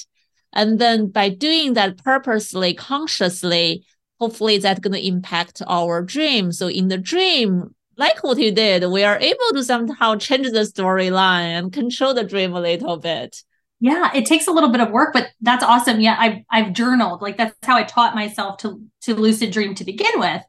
And 0.54 0.80
then 0.80 1.08
by 1.08 1.30
doing 1.30 1.74
that 1.74 2.04
purposely, 2.04 2.74
consciously, 2.74 3.86
hopefully 4.20 4.58
that's 4.58 4.80
going 4.80 4.94
to 4.94 5.08
impact 5.08 5.62
our 5.68 6.02
dream. 6.02 6.52
So 6.52 6.68
in 6.68 6.88
the 6.88 6.98
dream, 6.98 7.76
like 7.98 8.24
what 8.24 8.40
you 8.40 8.52
did, 8.52 8.84
we 8.90 9.04
are 9.04 9.20
able 9.20 9.52
to 9.54 9.64
somehow 9.64 10.16
change 10.16 10.50
the 10.52 10.62
storyline 10.62 11.58
and 11.58 11.74
control 11.74 12.14
the 12.14 12.24
dream 12.24 12.54
a 12.54 12.62
little 12.62 12.98
bit. 12.98 13.44
Yeah, 13.80 14.12
it 14.14 14.26
takes 14.26 14.48
a 14.48 14.52
little 14.52 14.70
bit 14.70 14.82
of 14.82 14.92
work, 14.92 15.12
but 15.12 15.30
that's 15.42 15.64
awesome. 15.64 16.00
Yeah, 16.00 16.16
I've 16.18 16.44
I've 16.52 16.74
journaled. 16.74 17.24
Like 17.24 17.38
that's 17.38 17.56
how 17.64 17.76
I 17.76 17.84
taught 17.84 18.14
myself 18.14 18.58
to 18.58 18.80
to 19.02 19.16
lucid 19.16 19.52
dream 19.52 19.74
to 19.76 19.84
begin 19.84 20.20
with, 20.20 20.44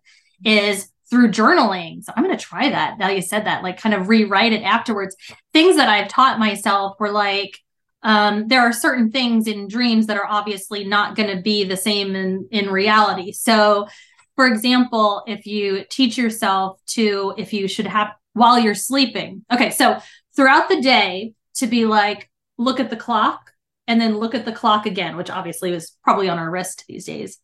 is 0.44 0.91
through 1.12 1.28
journaling. 1.28 2.02
So 2.02 2.10
I'm 2.16 2.24
going 2.24 2.34
to 2.34 2.42
try 2.42 2.70
that. 2.70 2.98
Now 2.98 3.10
you 3.10 3.20
said 3.20 3.44
that, 3.44 3.62
like 3.62 3.78
kind 3.78 3.94
of 3.94 4.08
rewrite 4.08 4.54
it 4.54 4.62
afterwards. 4.62 5.14
Things 5.52 5.76
that 5.76 5.90
I've 5.90 6.08
taught 6.08 6.38
myself 6.38 6.96
were 6.98 7.10
like, 7.10 7.58
um, 8.02 8.48
there 8.48 8.62
are 8.62 8.72
certain 8.72 9.10
things 9.10 9.46
in 9.46 9.68
dreams 9.68 10.06
that 10.06 10.16
are 10.16 10.26
obviously 10.26 10.84
not 10.84 11.14
going 11.14 11.36
to 11.36 11.42
be 11.42 11.64
the 11.64 11.76
same 11.76 12.16
in, 12.16 12.48
in 12.50 12.70
reality. 12.70 13.32
So, 13.32 13.88
for 14.36 14.46
example, 14.46 15.22
if 15.26 15.44
you 15.46 15.84
teach 15.90 16.16
yourself 16.16 16.80
to, 16.86 17.34
if 17.36 17.52
you 17.52 17.68
should 17.68 17.86
have 17.86 18.14
while 18.32 18.58
you're 18.58 18.74
sleeping, 18.74 19.44
okay, 19.52 19.68
so 19.68 19.98
throughout 20.34 20.70
the 20.70 20.80
day 20.80 21.34
to 21.56 21.66
be 21.66 21.84
like, 21.84 22.30
look 22.56 22.80
at 22.80 22.88
the 22.88 22.96
clock 22.96 23.51
and 23.86 24.00
then 24.00 24.18
look 24.18 24.34
at 24.34 24.44
the 24.44 24.52
clock 24.52 24.86
again, 24.86 25.16
which 25.16 25.30
obviously 25.30 25.70
was 25.72 25.96
probably 26.04 26.28
on 26.28 26.38
our 26.38 26.50
wrist 26.50 26.84
these 26.88 27.04
days. 27.04 27.38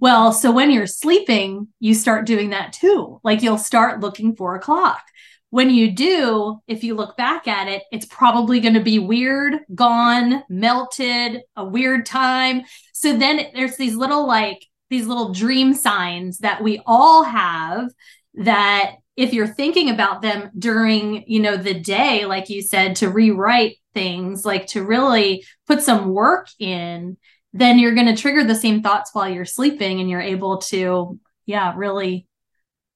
Well, 0.00 0.32
so 0.32 0.50
when 0.50 0.70
you're 0.70 0.86
sleeping, 0.86 1.68
you 1.80 1.94
start 1.94 2.26
doing 2.26 2.50
that 2.50 2.72
too. 2.72 3.20
Like 3.22 3.42
you'll 3.42 3.58
start 3.58 4.00
looking 4.00 4.34
for 4.36 4.54
a 4.54 4.60
clock. 4.60 5.02
When 5.50 5.70
you 5.70 5.92
do, 5.92 6.60
if 6.66 6.82
you 6.82 6.94
look 6.94 7.16
back 7.16 7.46
at 7.46 7.68
it, 7.68 7.82
it's 7.92 8.06
probably 8.06 8.60
going 8.60 8.74
to 8.74 8.82
be 8.82 8.98
weird, 8.98 9.54
gone, 9.74 10.42
melted, 10.48 11.42
a 11.54 11.64
weird 11.64 12.04
time. 12.04 12.62
So 12.92 13.16
then 13.16 13.46
there's 13.54 13.76
these 13.76 13.94
little 13.94 14.26
like 14.26 14.66
these 14.90 15.06
little 15.06 15.32
dream 15.32 15.72
signs 15.72 16.38
that 16.38 16.62
we 16.62 16.80
all 16.84 17.22
have 17.24 17.90
that 18.34 18.96
if 19.16 19.32
you're 19.32 19.46
thinking 19.46 19.88
about 19.88 20.20
them 20.20 20.50
during, 20.58 21.24
you 21.26 21.40
know, 21.40 21.56
the 21.56 21.74
day 21.74 22.26
like 22.26 22.50
you 22.50 22.60
said 22.60 22.96
to 22.96 23.08
rewrite 23.08 23.76
things, 23.96 24.44
like 24.44 24.66
to 24.68 24.84
really 24.84 25.42
put 25.66 25.82
some 25.82 26.12
work 26.12 26.48
in, 26.58 27.16
then 27.54 27.78
you're 27.78 27.94
going 27.94 28.14
to 28.14 28.20
trigger 28.20 28.44
the 28.44 28.54
same 28.54 28.82
thoughts 28.82 29.10
while 29.14 29.28
you're 29.28 29.46
sleeping 29.46 30.00
and 30.00 30.10
you're 30.10 30.20
able 30.20 30.58
to, 30.58 31.18
yeah, 31.46 31.72
really, 31.74 32.26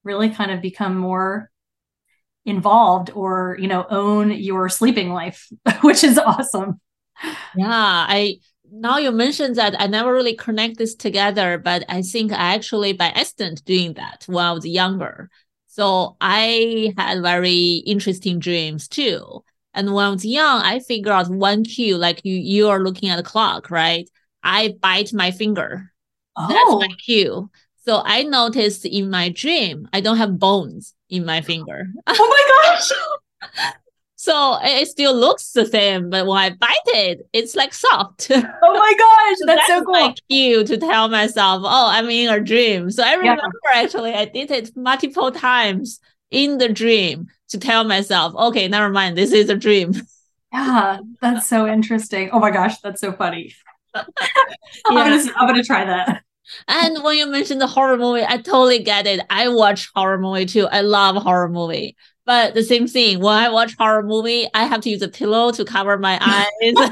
really 0.05 0.29
kind 0.29 0.51
of 0.51 0.61
become 0.61 0.99
more 0.99 1.51
involved 2.45 3.11
or, 3.15 3.57
you 3.59 3.67
know, 3.67 3.87
own 3.89 4.31
your 4.31 4.69
sleeping 4.69 5.11
life, 5.11 5.49
which 5.81 6.05
is 6.05 6.19
awesome. 6.19 6.79
Yeah. 7.57 7.67
I, 7.67 8.37
now 8.71 8.99
you 8.99 9.11
mentioned 9.11 9.57
that 9.57 9.81
I 9.81 9.87
never 9.87 10.13
really 10.13 10.37
connect 10.37 10.77
this 10.77 10.95
together, 10.95 11.57
but 11.57 11.85
I 11.89 12.03
think 12.03 12.31
I 12.31 12.55
actually 12.55 12.93
by 12.93 13.07
accident 13.07 13.65
doing 13.65 13.95
that 13.95 14.25
when 14.27 14.45
I 14.45 14.53
was 14.53 14.67
younger. 14.67 15.31
So 15.69 16.17
I 16.21 16.93
had 16.99 17.23
very 17.23 17.83
interesting 17.87 18.41
dreams 18.41 18.89
too. 18.89 19.43
And 19.75 19.95
when 19.95 20.05
I 20.05 20.11
was 20.11 20.25
young, 20.25 20.63
I 20.63 20.81
figured 20.81 21.13
out 21.13 21.29
one 21.29 21.65
cue, 21.65 21.97
like 21.97 22.21
you, 22.25 22.35
you 22.35 22.69
are 22.69 22.81
looking 22.81 23.09
at 23.09 23.17
the 23.17 23.23
clock, 23.23 23.71
right? 23.71 24.09
I 24.43 24.75
bite 24.81 25.13
my 25.13 25.31
finger. 25.31 25.93
Oh. 26.37 26.49
That's 26.49 26.89
my 26.89 26.93
oh. 26.93 26.97
cue. 27.05 27.51
So 27.85 28.03
I 28.05 28.25
noticed 28.25 28.85
in 28.85 29.11
my 29.11 29.31
dream, 29.31 29.89
I 29.93 30.01
don't 30.01 30.17
have 30.17 30.39
bones 30.39 30.95
in 31.09 31.25
my 31.25 31.41
finger. 31.51 31.87
Oh 32.07 32.29
my 32.29 32.73
gosh. 32.75 33.73
So 34.23 34.59
it 34.63 34.87
still 34.87 35.15
looks 35.15 35.53
the 35.53 35.65
same, 35.65 36.11
but 36.11 36.27
when 36.27 36.37
I 36.37 36.51
bite 36.51 36.77
it, 36.89 37.27
it's 37.33 37.57
like 37.57 37.73
soft. 37.73 38.31
Oh 38.31 38.45
my 38.63 38.95
gosh, 38.99 39.37
that's, 39.47 39.61
that's 39.61 39.67
so 39.67 39.83
cool. 39.83 39.95
My 39.95 40.15
cue 40.29 40.63
to 40.63 40.77
tell 40.77 41.09
myself, 41.09 41.63
oh, 41.65 41.87
I'm 41.89 42.11
in 42.11 42.29
a 42.29 42.39
dream. 42.39 42.91
So 42.91 43.03
I 43.03 43.15
remember 43.15 43.45
yeah. 43.65 43.81
actually 43.81 44.13
I 44.13 44.27
did 44.27 44.51
it 44.51 44.77
multiple 44.77 45.33
times 45.33 46.01
in 46.31 46.59
the 46.59 46.69
dream 46.69 47.29
to 47.51 47.59
tell 47.59 47.85
myself, 47.85 48.35
okay, 48.35 48.69
never 48.69 48.89
mind, 48.91 49.17
this 49.17 49.33
is 49.33 49.49
a 49.49 49.57
dream. 49.57 49.95
Yeah, 50.53 50.99
that's 51.21 51.47
so 51.47 51.67
interesting. 51.67 52.31
Oh 52.33 52.41
my 52.41 52.51
gosh, 52.51 52.81
that's 52.81 53.01
so 53.01 53.13
funny. 53.13 53.55
I'm 53.95 54.05
gonna 54.89 55.23
I'm 55.37 55.47
gonna 55.47 55.63
try 55.63 55.85
that. 55.85 56.23
And 56.67 57.03
when 57.05 57.17
you 57.17 57.27
mentioned 57.27 57.61
the 57.61 57.67
horror 57.67 57.97
movie, 57.97 58.25
I 58.27 58.39
totally 58.39 58.81
get 58.81 59.07
it. 59.07 59.21
I 59.31 59.49
watch 59.49 59.91
horror 59.95 60.19
movie 60.19 60.47
too. 60.47 60.67
I 60.67 60.81
love 60.81 61.17
horror 61.23 61.49
movie. 61.49 61.97
But 62.27 62.55
the 62.55 62.63
same 62.63 62.87
thing, 62.87 63.21
when 63.21 63.37
I 63.37 63.49
watch 63.49 63.77
horror 63.77 64.03
movie, 64.03 64.49
I 64.55 64.65
have 64.65 64.81
to 64.83 64.91
use 64.91 65.03
a 65.03 65.09
pillow 65.09 65.53
to 65.53 65.65
cover 65.65 65.99
my 65.99 66.19
eyes. 66.21 66.91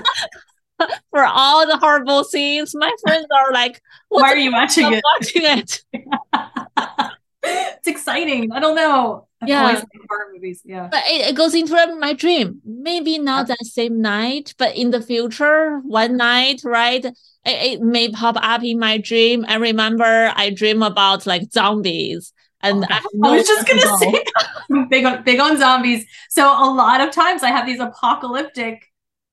For 1.10 1.24
all 1.24 1.66
the 1.66 1.76
horrible 1.76 2.22
scenes, 2.22 2.72
my 2.74 2.92
friends 3.02 3.26
are 3.36 3.52
like, 3.52 3.82
"Why 4.10 4.32
are 4.32 4.36
you 4.36 4.52
watching 4.52 4.92
it?" 4.92 5.02
Watching 5.16 5.42
it. 5.44 5.82
it's 7.42 7.88
exciting. 7.88 8.52
I 8.52 8.60
don't 8.60 8.74
know. 8.74 9.26
I've 9.40 9.48
yeah, 9.48 9.80
horror 10.08 10.32
movies. 10.32 10.62
Yeah, 10.64 10.88
but 10.90 11.04
it, 11.06 11.28
it, 11.28 11.36
goes 11.36 11.54
into 11.54 11.96
my 12.00 12.12
dream. 12.12 12.60
Maybe 12.64 13.18
not 13.18 13.48
yeah. 13.48 13.54
that 13.58 13.66
same 13.66 14.00
night, 14.00 14.54
but 14.58 14.74
in 14.74 14.90
the 14.90 15.00
future, 15.00 15.78
one 15.84 16.16
night, 16.16 16.62
right? 16.64 17.04
It, 17.04 17.14
it 17.44 17.80
may 17.80 18.10
pop 18.10 18.36
up 18.40 18.64
in 18.64 18.80
my 18.80 18.98
dream. 18.98 19.44
I 19.46 19.56
remember 19.56 20.32
I 20.34 20.50
dream 20.50 20.82
about 20.82 21.26
like 21.26 21.52
zombies 21.52 22.32
and 22.60 22.84
I, 22.90 23.00
no 23.14 23.30
I, 23.30 23.36
was 23.36 23.46
just 23.46 23.66
gonna 23.66 23.98
say 23.98 24.24
big 24.90 25.04
on 25.04 25.22
big 25.22 25.40
on 25.40 25.58
zombies. 25.58 26.04
So 26.28 26.44
a 26.44 26.68
lot 26.70 27.00
of 27.00 27.12
times 27.12 27.42
I 27.42 27.50
have 27.50 27.66
these 27.66 27.80
apocalyptic 27.80 28.87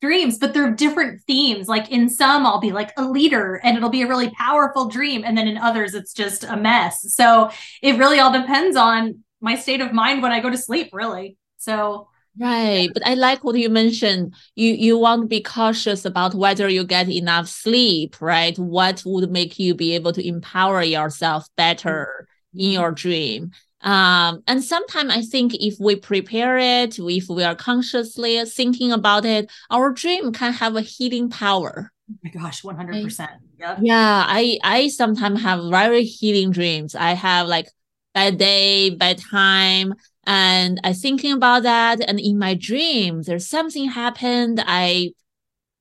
dreams, 0.06 0.38
but 0.38 0.54
they're 0.54 0.72
different 0.72 1.22
themes. 1.24 1.68
Like 1.68 1.92
in 1.92 2.10
some, 2.10 2.46
I'll 2.46 2.60
be 2.60 2.72
like 2.72 2.92
a 2.98 3.04
leader 3.04 3.60
and 3.64 3.76
it'll 3.76 3.90
be 3.90 4.04
a 4.04 4.08
really 4.08 4.30
powerful 4.32 4.88
dream. 4.88 5.24
And 5.26 5.38
then 5.38 5.48
in 5.48 5.58
others, 5.58 5.94
it's 5.94 6.14
just 6.14 6.44
a 6.44 6.56
mess. 6.56 7.14
So 7.14 7.50
it 7.82 7.98
really 7.98 8.20
all 8.20 8.32
depends 8.32 8.78
on 8.78 9.24
my 9.42 9.56
state 9.56 9.82
of 9.82 9.94
mind 9.94 10.22
when 10.22 10.32
I 10.32 10.40
go 10.40 10.50
to 10.50 10.58
sleep, 10.58 10.90
really. 10.94 11.38
So 11.58 12.08
Right, 12.38 12.90
but 12.94 13.08
I 13.08 13.14
like 13.14 13.46
what 13.46 13.56
you 13.56 13.70
mentioned. 13.70 14.34
You 14.56 14.74
you 14.74 14.98
want 14.98 15.22
to 15.22 15.28
be 15.28 15.42
cautious 15.42 16.04
about 16.04 16.36
whether 16.36 16.68
you 16.68 16.84
get 16.84 17.08
enough 17.08 17.48
sleep, 17.48 18.22
right? 18.22 18.58
What 18.60 19.04
would 19.06 19.32
make 19.32 19.58
you 19.58 19.74
be 19.74 19.96
able 19.96 20.12
to 20.12 20.28
empower 20.28 20.84
yourself 20.84 21.48
better 21.56 22.28
in 22.54 22.72
your 22.72 22.92
dream. 22.92 23.52
Um, 23.86 24.42
and 24.48 24.64
sometimes 24.64 25.12
I 25.12 25.22
think 25.22 25.54
if 25.54 25.76
we 25.80 25.96
prepare 25.96 26.58
it, 26.58 26.98
if 26.98 27.30
we 27.30 27.44
are 27.44 27.56
consciously 27.56 28.44
thinking 28.46 28.92
about 28.92 29.26
it, 29.26 29.50
our 29.70 29.92
dream 29.92 30.34
can 30.34 30.54
have 30.54 30.76
a 30.76 30.82
healing 30.82 31.30
power. 31.30 31.92
Oh 32.12 32.16
my 32.24 32.32
gosh, 32.32 32.64
100%. 32.64 33.30
Yep. 33.60 33.78
Yeah, 33.82 34.26
I 34.28 34.60
I 34.64 34.88
sometimes 34.90 35.42
have 35.44 35.70
very 35.70 36.04
healing 36.04 36.52
dreams. 36.52 36.96
I 36.96 37.12
have 37.14 37.48
like 37.48 37.70
bad 38.14 38.40
day, 38.40 38.90
bad 38.90 39.20
time, 39.20 39.94
and 40.26 40.82
I 40.84 40.94
thinking 40.94 41.34
about 41.34 41.64
that. 41.64 42.02
And 42.02 42.20
in 42.20 42.40
my 42.40 42.56
dream, 42.56 43.22
there's 43.22 43.48
something 43.48 43.88
happened. 43.88 44.64
I 44.66 45.12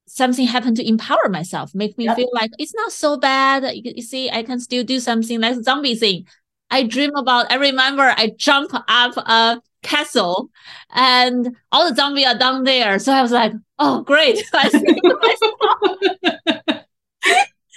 something 0.07 0.47
happened 0.47 0.77
to 0.77 0.87
empower 0.87 1.29
myself, 1.31 1.75
make 1.75 1.97
me 1.97 2.05
yep. 2.05 2.17
feel 2.17 2.29
like 2.35 2.51
it's 2.59 2.75
not 2.75 2.93
so 2.93 3.17
bad. 3.17 3.65
You, 3.75 3.93
you 3.97 4.03
see, 4.03 4.31
I 4.31 4.43
can 4.43 4.61
still 4.61 4.85
do 4.85 5.01
something 5.01 5.41
like 5.41 5.63
zombie 5.63 5.95
thing. 5.95 6.27
I 6.75 6.83
dream 6.83 7.15
about, 7.15 7.53
I 7.53 7.55
remember 7.55 8.03
I 8.03 8.33
jump 8.37 8.73
up 8.75 9.17
a 9.17 9.63
castle 9.85 10.51
and 10.93 11.55
all 11.71 11.89
the 11.89 11.95
zombies 11.95 12.27
are 12.27 12.37
down 12.37 12.65
there. 12.65 12.99
So 12.99 13.13
I 13.13 13.23
was 13.23 13.31
like, 13.31 13.53
oh, 13.79 14.03
great. 14.03 14.43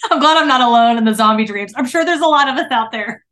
I'm 0.09 0.19
glad 0.19 0.37
I'm 0.37 0.47
not 0.47 0.61
alone 0.61 0.97
in 0.97 1.05
the 1.05 1.13
zombie 1.13 1.45
dreams. 1.45 1.73
I'm 1.75 1.85
sure 1.85 2.03
there's 2.03 2.21
a 2.21 2.27
lot 2.27 2.49
of 2.49 2.57
us 2.57 2.71
out 2.71 2.91
there. 2.91 3.23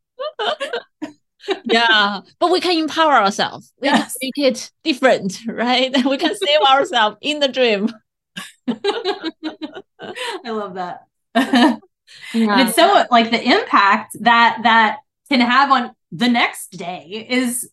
yeah, 1.65 2.21
but 2.39 2.51
we 2.51 2.61
can 2.61 2.77
empower 2.77 3.13
ourselves. 3.13 3.73
We 3.81 3.87
yes. 3.87 4.15
can 4.21 4.31
make 4.37 4.51
it 4.51 4.71
different, 4.83 5.39
right? 5.47 5.91
We 6.05 6.17
can 6.17 6.35
save 6.35 6.61
ourselves 6.61 7.17
in 7.21 7.39
the 7.39 7.47
dream. 7.47 7.89
I 8.67 10.51
love 10.51 10.75
that. 10.75 11.07
Yeah. 12.33 12.67
It's 12.67 12.75
so 12.75 13.05
like 13.09 13.31
the 13.31 13.41
impact 13.41 14.15
that 14.21 14.59
that 14.63 14.99
can 15.29 15.41
have 15.41 15.71
on 15.71 15.91
the 16.11 16.29
next 16.29 16.69
day 16.69 17.27
is 17.29 17.69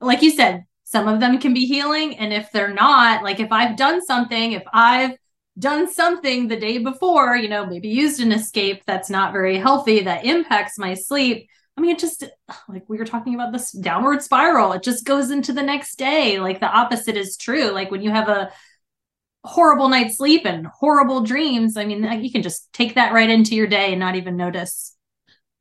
like 0.00 0.22
you 0.22 0.30
said 0.30 0.64
some 0.84 1.06
of 1.06 1.20
them 1.20 1.38
can 1.38 1.52
be 1.52 1.66
healing. 1.66 2.16
And 2.16 2.32
if 2.32 2.50
they're 2.50 2.72
not 2.72 3.22
like 3.22 3.40
if 3.40 3.52
i've 3.52 3.76
done 3.76 4.04
something 4.04 4.52
if 4.52 4.62
i've 4.72 5.16
done 5.58 5.92
something 5.92 6.46
the 6.46 6.56
day 6.56 6.78
before 6.78 7.36
you 7.36 7.48
know 7.48 7.66
maybe 7.66 7.88
used 7.88 8.20
an 8.20 8.30
escape 8.30 8.82
that's 8.86 9.10
not 9.10 9.32
very 9.32 9.58
healthy 9.58 10.00
that 10.02 10.24
impacts 10.24 10.78
my 10.78 10.94
sleep. 10.94 11.48
I 11.76 11.80
mean 11.80 11.92
it 11.92 11.98
just 11.98 12.24
like 12.68 12.88
we 12.88 12.98
were 12.98 13.04
talking 13.04 13.34
about 13.34 13.52
this 13.52 13.72
downward 13.72 14.22
spiral 14.22 14.72
it 14.72 14.82
just 14.82 15.04
goes 15.04 15.30
into 15.30 15.52
the 15.52 15.62
next 15.62 15.96
day. 15.96 16.40
Like 16.40 16.60
the 16.60 16.66
opposite 16.66 17.16
is 17.16 17.36
true. 17.36 17.70
Like 17.70 17.90
when 17.90 18.02
you 18.02 18.10
have 18.10 18.28
a 18.28 18.50
horrible 19.44 19.88
night's 19.88 20.16
sleep 20.16 20.44
and 20.44 20.66
horrible 20.66 21.22
dreams 21.22 21.76
i 21.76 21.84
mean 21.84 22.02
you 22.22 22.30
can 22.30 22.42
just 22.42 22.70
take 22.72 22.96
that 22.96 23.12
right 23.14 23.30
into 23.30 23.54
your 23.54 23.66
day 23.66 23.90
and 23.90 24.00
not 24.00 24.16
even 24.16 24.36
notice. 24.36 24.96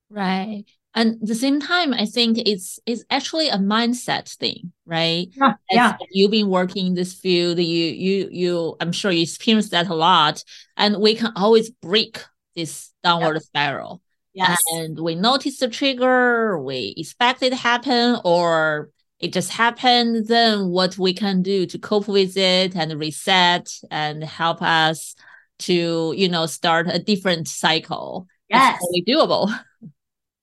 Right 0.09 0.65
and 0.97 1.17
the 1.21 1.35
same 1.35 1.61
time 1.61 1.93
i 1.93 2.05
think 2.05 2.37
it's 2.39 2.79
it's 2.85 3.05
actually 3.09 3.47
a 3.49 3.57
mindset 3.57 4.27
thing 4.37 4.73
right 4.85 5.29
yeah, 5.35 5.53
yeah. 5.69 5.97
you've 6.11 6.31
been 6.31 6.49
working 6.49 6.87
in 6.87 6.93
this 6.95 7.13
field 7.13 7.59
you 7.59 7.65
you 7.65 8.27
you 8.31 8.75
i'm 8.81 8.91
sure 8.91 9.11
you 9.11 9.21
experience 9.21 9.69
that 9.69 9.87
a 9.87 9.93
lot 9.93 10.43
and 10.75 10.99
we 10.99 11.15
can 11.15 11.31
always 11.35 11.69
break 11.69 12.19
this 12.55 12.91
downward 13.03 13.41
spiral 13.41 14.01
yes. 14.33 14.61
and 14.73 14.99
we 14.99 15.13
notice 15.13 15.59
the 15.59 15.69
trigger 15.69 16.59
we 16.59 16.95
expect 16.97 17.43
it 17.43 17.51
to 17.51 17.55
happen 17.55 18.17
or 18.25 18.89
it 19.19 19.31
just 19.33 19.51
happened 19.51 20.27
then 20.27 20.69
what 20.69 20.97
we 20.97 21.13
can 21.13 21.41
do 21.43 21.65
to 21.67 21.77
cope 21.77 22.07
with 22.07 22.35
it 22.37 22.75
and 22.75 22.99
reset 22.99 23.67
and 23.91 24.23
help 24.23 24.61
us 24.63 25.15
to 25.59 26.13
you 26.17 26.27
know 26.27 26.47
start 26.47 26.87
a 26.89 26.99
different 26.99 27.47
cycle 27.47 28.27
yes. 28.49 28.75
it's 28.75 28.83
totally 28.83 29.03
doable 29.07 29.59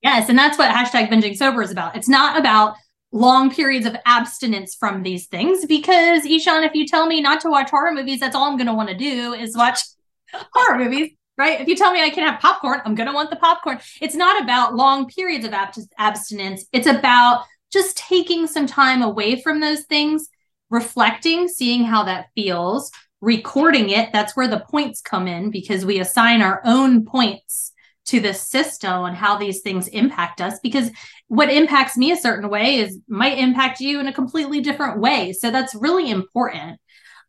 Yes. 0.05 0.29
And 0.29 0.39
that's 0.39 0.59
what 0.59 0.71
hashtag 0.71 1.09
binging 1.09 1.35
sober 1.35 1.63
is 1.63 1.71
about. 1.71 1.97
It's 1.97 2.11
not 2.11 2.39
about 2.39 2.77
long 3.11 3.51
periods 3.51 3.87
of 3.87 3.97
abstinence 4.05 4.75
from 4.75 5.03
these 5.03 5.27
things 5.29 5.65
because 5.65 6.27
Ishan, 6.27 6.63
if 6.63 6.75
you 6.75 6.87
tell 6.87 7.07
me 7.07 7.23
not 7.23 7.41
to 7.41 7.49
watch 7.49 7.71
horror 7.71 7.93
movies, 7.93 8.21
that's 8.21 8.37
all 8.37 8.45
I'm 8.45 8.59
going 8.59 8.67
to 8.67 8.75
want 8.75 8.91
to 8.91 8.97
do 8.97 9.33
is 9.33 9.57
watch 9.57 9.81
horror 10.53 10.79
movies. 10.79 11.13
Right. 11.39 11.61
If 11.61 11.67
you 11.69 11.75
tell 11.75 11.91
me 11.91 12.03
I 12.03 12.11
can 12.11 12.29
have 12.29 12.39
popcorn, 12.39 12.83
I'm 12.85 12.95
going 12.95 13.09
to 13.09 13.15
want 13.15 13.31
the 13.31 13.37
popcorn. 13.37 13.81
It's 14.01 14.15
not 14.15 14.41
about 14.43 14.77
long 14.77 15.09
periods 15.09 15.45
of 15.45 15.53
ab- 15.53 15.75
abstinence. 15.99 16.67
It's 16.73 16.87
about 16.87 17.45
just 17.73 17.97
taking 17.97 18.47
some 18.47 18.67
time 18.67 19.03
away 19.03 19.41
from 19.41 19.59
those 19.59 19.85
things, 19.85 20.29
reflecting, 20.71 21.49
seeing 21.49 21.83
how 21.83 22.05
that 22.05 22.29
feels, 22.37 22.93
recording 23.21 23.89
it. 23.89 24.13
That's 24.13 24.37
where 24.37 24.47
the 24.47 24.61
points 24.61 25.01
come 25.01 25.27
in 25.27 25.51
because 25.51 25.85
we 25.85 25.99
assign 25.99 26.41
our 26.41 26.61
own 26.65 27.05
points 27.05 27.73
to 28.07 28.21
the 28.21 28.35
system 28.35 29.05
and 29.05 29.17
how 29.17 29.37
these 29.37 29.63
things 29.63 29.89
impact 29.89 30.41
us 30.41 30.59
because 30.63 30.91
what 31.29 31.51
impacts 31.51 31.97
me 31.97 32.13
a 32.13 32.17
certain 32.17 32.51
way 32.51 32.77
is 32.77 32.99
might 33.09 33.39
impact 33.39 33.81
you 33.81 34.01
in 34.01 34.09
a 34.09 34.13
completely 34.13 34.61
different 34.61 35.01
way. 35.01 35.33
So 35.33 35.51
that's 35.51 35.75
really 35.75 36.11
important. 36.11 36.81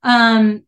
Um 0.04 0.64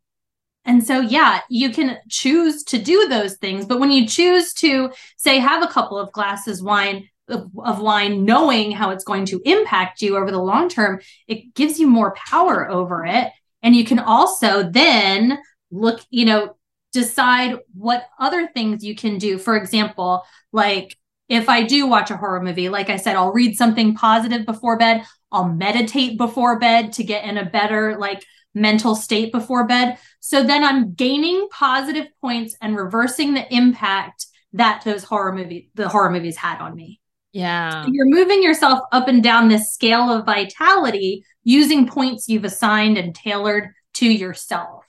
and 0.66 0.86
so 0.86 1.00
yeah 1.00 1.40
you 1.50 1.70
can 1.70 1.98
choose 2.10 2.64
to 2.64 2.78
do 2.78 3.08
those 3.08 3.38
things 3.38 3.66
but 3.66 3.80
when 3.80 3.90
you 3.90 4.06
choose 4.06 4.54
to 4.54 4.92
say 5.16 5.40
have 5.40 5.64
a 5.64 5.68
couple 5.68 5.98
of 5.98 6.12
glasses 6.12 6.62
wine 6.62 7.08
of, 7.30 7.50
of 7.58 7.80
wine 7.80 8.26
knowing 8.26 8.72
how 8.72 8.90
it's 8.92 9.04
going 9.04 9.26
to 9.26 9.42
impact 9.46 10.02
you 10.02 10.18
over 10.18 10.32
the 10.32 10.38
long 10.38 10.70
term 10.70 11.00
it 11.28 11.54
gives 11.56 11.80
you 11.80 11.88
more 11.88 12.14
power 12.16 12.70
over 12.70 13.06
it. 13.06 13.32
And 13.64 13.76
you 13.76 13.86
can 13.86 14.00
also 14.00 14.70
then 14.70 15.40
look 15.72 16.02
you 16.10 16.26
know 16.26 16.56
decide 16.94 17.58
what 17.74 18.08
other 18.20 18.48
things 18.48 18.84
you 18.84 18.96
can 18.96 19.18
do. 19.18 19.38
For 19.38 19.56
example, 19.56 20.24
like 20.52 20.98
if 21.30 21.50
I 21.50 21.64
do 21.64 21.88
watch 21.88 22.12
a 22.12 22.18
horror 22.18 22.42
movie, 22.42 22.70
like 22.70 22.90
I 22.90 22.98
said, 22.98 23.16
I'll 23.16 23.34
read 23.34 23.58
something 23.58 23.96
positive 23.96 24.46
before 24.46 24.78
bed. 24.78 25.04
I'll 25.32 25.50
meditate 25.50 26.18
before 26.18 26.58
bed 26.60 26.94
to 26.94 27.04
get 27.04 27.26
in 27.26 27.38
a 27.38 27.46
better 27.46 27.98
like 27.98 28.24
mental 28.54 28.96
state 28.96 29.32
before 29.32 29.68
bed. 29.68 29.98
So 30.20 30.44
then 30.44 30.64
I'm 30.64 30.94
gaining 30.94 31.48
positive 31.52 32.08
points 32.22 32.56
and 32.62 32.76
reversing 32.76 33.34
the 33.34 33.54
impact 33.54 34.26
that 34.54 34.84
those 34.84 35.04
horror 35.04 35.34
movie 35.34 35.70
the 35.76 35.90
horror 35.90 36.10
movies 36.10 36.38
had 36.38 36.60
on 36.60 36.76
me. 36.76 37.02
Yeah. 37.34 37.84
So 37.84 37.92
you're 37.92 38.08
moving 38.08 38.42
yourself 38.42 38.80
up 38.92 39.08
and 39.08 39.22
down 39.22 39.50
this 39.50 39.72
scale 39.72 40.10
of 40.10 40.26
vitality 40.26 41.24
using 41.44 41.88
points 41.88 42.28
you've 42.28 42.46
assigned 42.46 42.98
and 42.98 43.14
tailored 43.14 43.70
to 43.96 44.08
yourself. 44.08 44.86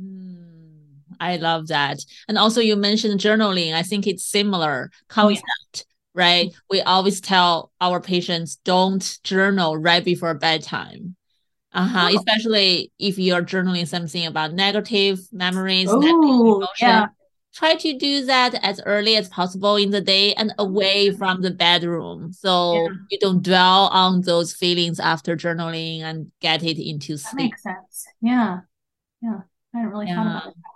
Mm. 0.00 0.49
I 1.20 1.36
love 1.36 1.68
that. 1.68 2.00
And 2.28 2.38
also 2.38 2.60
you 2.60 2.74
mentioned 2.76 3.20
journaling. 3.20 3.74
I 3.74 3.82
think 3.82 4.06
it's 4.06 4.24
similar 4.24 4.90
concept, 5.08 5.44
oh, 5.44 5.78
yeah. 5.78 5.82
right? 6.14 6.46
Mm-hmm. 6.48 6.58
We 6.70 6.80
always 6.80 7.20
tell 7.20 7.70
our 7.80 8.00
patients 8.00 8.56
don't 8.64 9.18
journal 9.22 9.76
right 9.76 10.04
before 10.04 10.34
bedtime. 10.34 11.16
Uh-huh. 11.72 12.08
Oh. 12.10 12.16
Especially 12.16 12.90
if 12.98 13.18
you're 13.18 13.42
journaling 13.42 13.86
something 13.86 14.26
about 14.26 14.54
negative 14.54 15.20
memories, 15.30 15.92
negative 15.92 16.68
Yeah. 16.80 17.06
Try 17.52 17.74
to 17.74 17.98
do 17.98 18.26
that 18.26 18.54
as 18.62 18.80
early 18.86 19.16
as 19.16 19.28
possible 19.28 19.74
in 19.74 19.90
the 19.90 20.00
day 20.00 20.34
and 20.34 20.54
away 20.58 21.10
from 21.10 21.42
the 21.42 21.50
bedroom. 21.50 22.32
So 22.32 22.74
yeah. 22.74 22.88
you 23.10 23.18
don't 23.18 23.42
dwell 23.42 23.88
on 23.88 24.20
those 24.20 24.54
feelings 24.54 25.00
after 25.00 25.36
journaling 25.36 26.02
and 26.02 26.30
get 26.40 26.62
it 26.62 26.78
into 26.78 27.16
sleep. 27.16 27.36
That 27.36 27.42
makes 27.42 27.62
sense. 27.64 28.06
Yeah. 28.20 28.60
Yeah. 29.20 29.40
I 29.74 29.78
hadn't 29.78 29.92
really 29.92 30.06
yeah. 30.06 30.14
thought 30.14 30.26
about 30.26 30.46
it 30.46 30.54
that 30.54 30.54
way. 30.54 30.69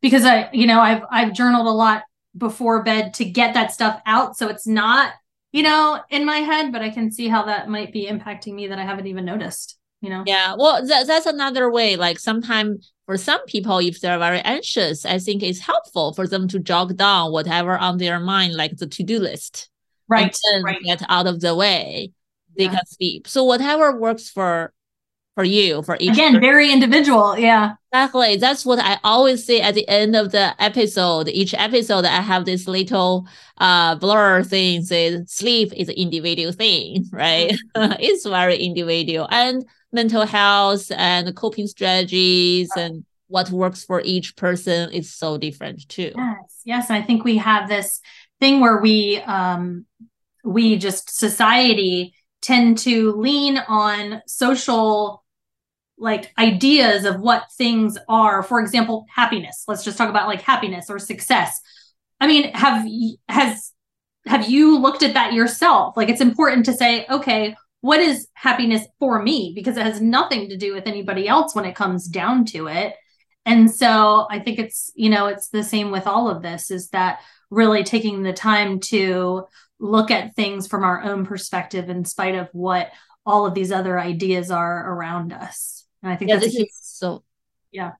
Because 0.00 0.24
I, 0.24 0.48
you 0.52 0.66
know, 0.66 0.80
I've 0.80 1.02
I've 1.10 1.32
journaled 1.32 1.66
a 1.66 1.70
lot 1.70 2.02
before 2.36 2.82
bed 2.82 3.14
to 3.14 3.24
get 3.24 3.54
that 3.54 3.72
stuff 3.72 4.00
out. 4.06 4.36
So 4.36 4.48
it's 4.48 4.66
not, 4.66 5.12
you 5.52 5.62
know, 5.62 6.00
in 6.10 6.24
my 6.24 6.38
head, 6.38 6.72
but 6.72 6.82
I 6.82 6.90
can 6.90 7.10
see 7.10 7.28
how 7.28 7.44
that 7.44 7.68
might 7.68 7.92
be 7.92 8.06
impacting 8.06 8.54
me 8.54 8.68
that 8.68 8.78
I 8.78 8.84
haven't 8.84 9.06
even 9.06 9.24
noticed 9.24 9.78
you 10.02 10.10
know 10.10 10.22
yeah 10.26 10.54
well 10.58 10.84
that, 10.84 11.06
that's 11.06 11.26
another 11.26 11.70
way 11.70 11.96
like 11.96 12.18
sometimes 12.18 12.92
for 13.06 13.16
some 13.16 13.42
people 13.46 13.78
if 13.78 14.00
they're 14.00 14.18
very 14.18 14.40
anxious 14.40 15.06
i 15.06 15.18
think 15.18 15.42
it's 15.42 15.60
helpful 15.60 16.12
for 16.12 16.26
them 16.26 16.46
to 16.48 16.58
jog 16.58 16.96
down 16.96 17.32
whatever 17.32 17.78
on 17.78 17.96
their 17.96 18.20
mind 18.20 18.54
like 18.54 18.76
the 18.76 18.86
to-do 18.86 19.18
list 19.18 19.70
right, 20.08 20.36
right. 20.64 20.82
get 20.84 21.02
out 21.08 21.26
of 21.26 21.40
the 21.40 21.54
way 21.54 22.10
they 22.58 22.64
yeah. 22.64 22.70
can 22.70 22.86
sleep 22.86 23.26
so 23.26 23.44
whatever 23.44 23.96
works 23.96 24.28
for 24.28 24.74
for 25.34 25.44
you 25.44 25.82
for 25.82 25.96
each 25.98 26.12
again 26.12 26.32
person. 26.32 26.40
very 26.40 26.70
individual 26.70 27.38
yeah 27.38 27.72
exactly 27.90 28.36
that's 28.36 28.66
what 28.66 28.78
i 28.78 28.98
always 29.02 29.44
say 29.44 29.60
at 29.60 29.74
the 29.74 29.88
end 29.88 30.14
of 30.14 30.30
the 30.30 30.54
episode 30.62 31.28
each 31.28 31.54
episode 31.54 32.04
i 32.04 32.20
have 32.20 32.44
this 32.44 32.68
little 32.68 33.26
uh 33.58 33.94
blur 33.94 34.42
thing 34.42 34.82
says 34.82 35.30
sleep 35.30 35.72
is 35.74 35.88
an 35.88 35.94
individual 35.94 36.52
thing 36.52 37.04
right 37.12 37.52
mm-hmm. 37.74 37.92
it's 38.00 38.26
very 38.26 38.56
individual 38.56 39.26
and 39.30 39.64
mental 39.92 40.26
health 40.26 40.90
and 40.92 41.34
coping 41.36 41.66
strategies 41.66 42.70
and 42.76 43.04
what 43.32 43.50
works 43.50 43.82
for 43.82 44.02
each 44.04 44.36
person 44.36 44.90
is 44.92 45.12
so 45.12 45.38
different 45.38 45.88
too. 45.88 46.12
Yes, 46.14 46.60
yes. 46.64 46.90
I 46.90 47.00
think 47.00 47.24
we 47.24 47.38
have 47.38 47.66
this 47.66 48.00
thing 48.40 48.60
where 48.60 48.78
we 48.78 49.16
um 49.22 49.86
we 50.44 50.76
just 50.76 51.16
society 51.18 52.14
tend 52.42 52.76
to 52.76 53.12
lean 53.12 53.56
on 53.56 54.20
social 54.26 55.21
like 56.02 56.32
ideas 56.38 57.04
of 57.04 57.20
what 57.20 57.44
things 57.56 57.96
are. 58.08 58.42
For 58.42 58.60
example, 58.60 59.06
happiness. 59.08 59.64
Let's 59.68 59.84
just 59.84 59.96
talk 59.96 60.10
about 60.10 60.28
like 60.28 60.42
happiness 60.42 60.90
or 60.90 60.98
success. 60.98 61.60
I 62.20 62.26
mean, 62.26 62.52
have 62.52 62.86
has 63.28 63.72
have 64.26 64.48
you 64.48 64.78
looked 64.78 65.02
at 65.02 65.14
that 65.14 65.32
yourself? 65.32 65.96
Like 65.96 66.08
it's 66.08 66.20
important 66.20 66.66
to 66.66 66.72
say, 66.72 67.06
okay, 67.10 67.56
what 67.82 68.00
is 68.00 68.28
happiness 68.34 68.86
for 68.98 69.20
me 69.20 69.52
because 69.54 69.76
it 69.76 69.84
has 69.84 70.00
nothing 70.00 70.48
to 70.48 70.56
do 70.56 70.72
with 70.72 70.86
anybody 70.86 71.28
else 71.28 71.54
when 71.54 71.66
it 71.66 71.74
comes 71.74 72.06
down 72.06 72.46
to 72.46 72.68
it 72.68 72.94
and 73.44 73.70
so 73.70 74.26
i 74.30 74.38
think 74.38 74.58
it's 74.58 74.90
you 74.94 75.10
know 75.10 75.26
it's 75.26 75.48
the 75.48 75.62
same 75.62 75.90
with 75.90 76.06
all 76.06 76.30
of 76.30 76.42
this 76.42 76.70
is 76.70 76.88
that 76.90 77.20
really 77.50 77.84
taking 77.84 78.22
the 78.22 78.32
time 78.32 78.80
to 78.80 79.44
look 79.78 80.10
at 80.10 80.34
things 80.34 80.66
from 80.66 80.84
our 80.84 81.02
own 81.02 81.26
perspective 81.26 81.90
in 81.90 82.04
spite 82.04 82.36
of 82.36 82.48
what 82.52 82.90
all 83.26 83.46
of 83.46 83.54
these 83.54 83.72
other 83.72 83.98
ideas 83.98 84.50
are 84.50 84.92
around 84.94 85.32
us 85.32 85.81
and 86.02 86.12
i 86.12 86.16
think 86.16 86.30
yeah, 86.30 86.38
this 86.38 86.54
is 86.54 86.68
so 86.80 87.22
yeah 87.70 87.92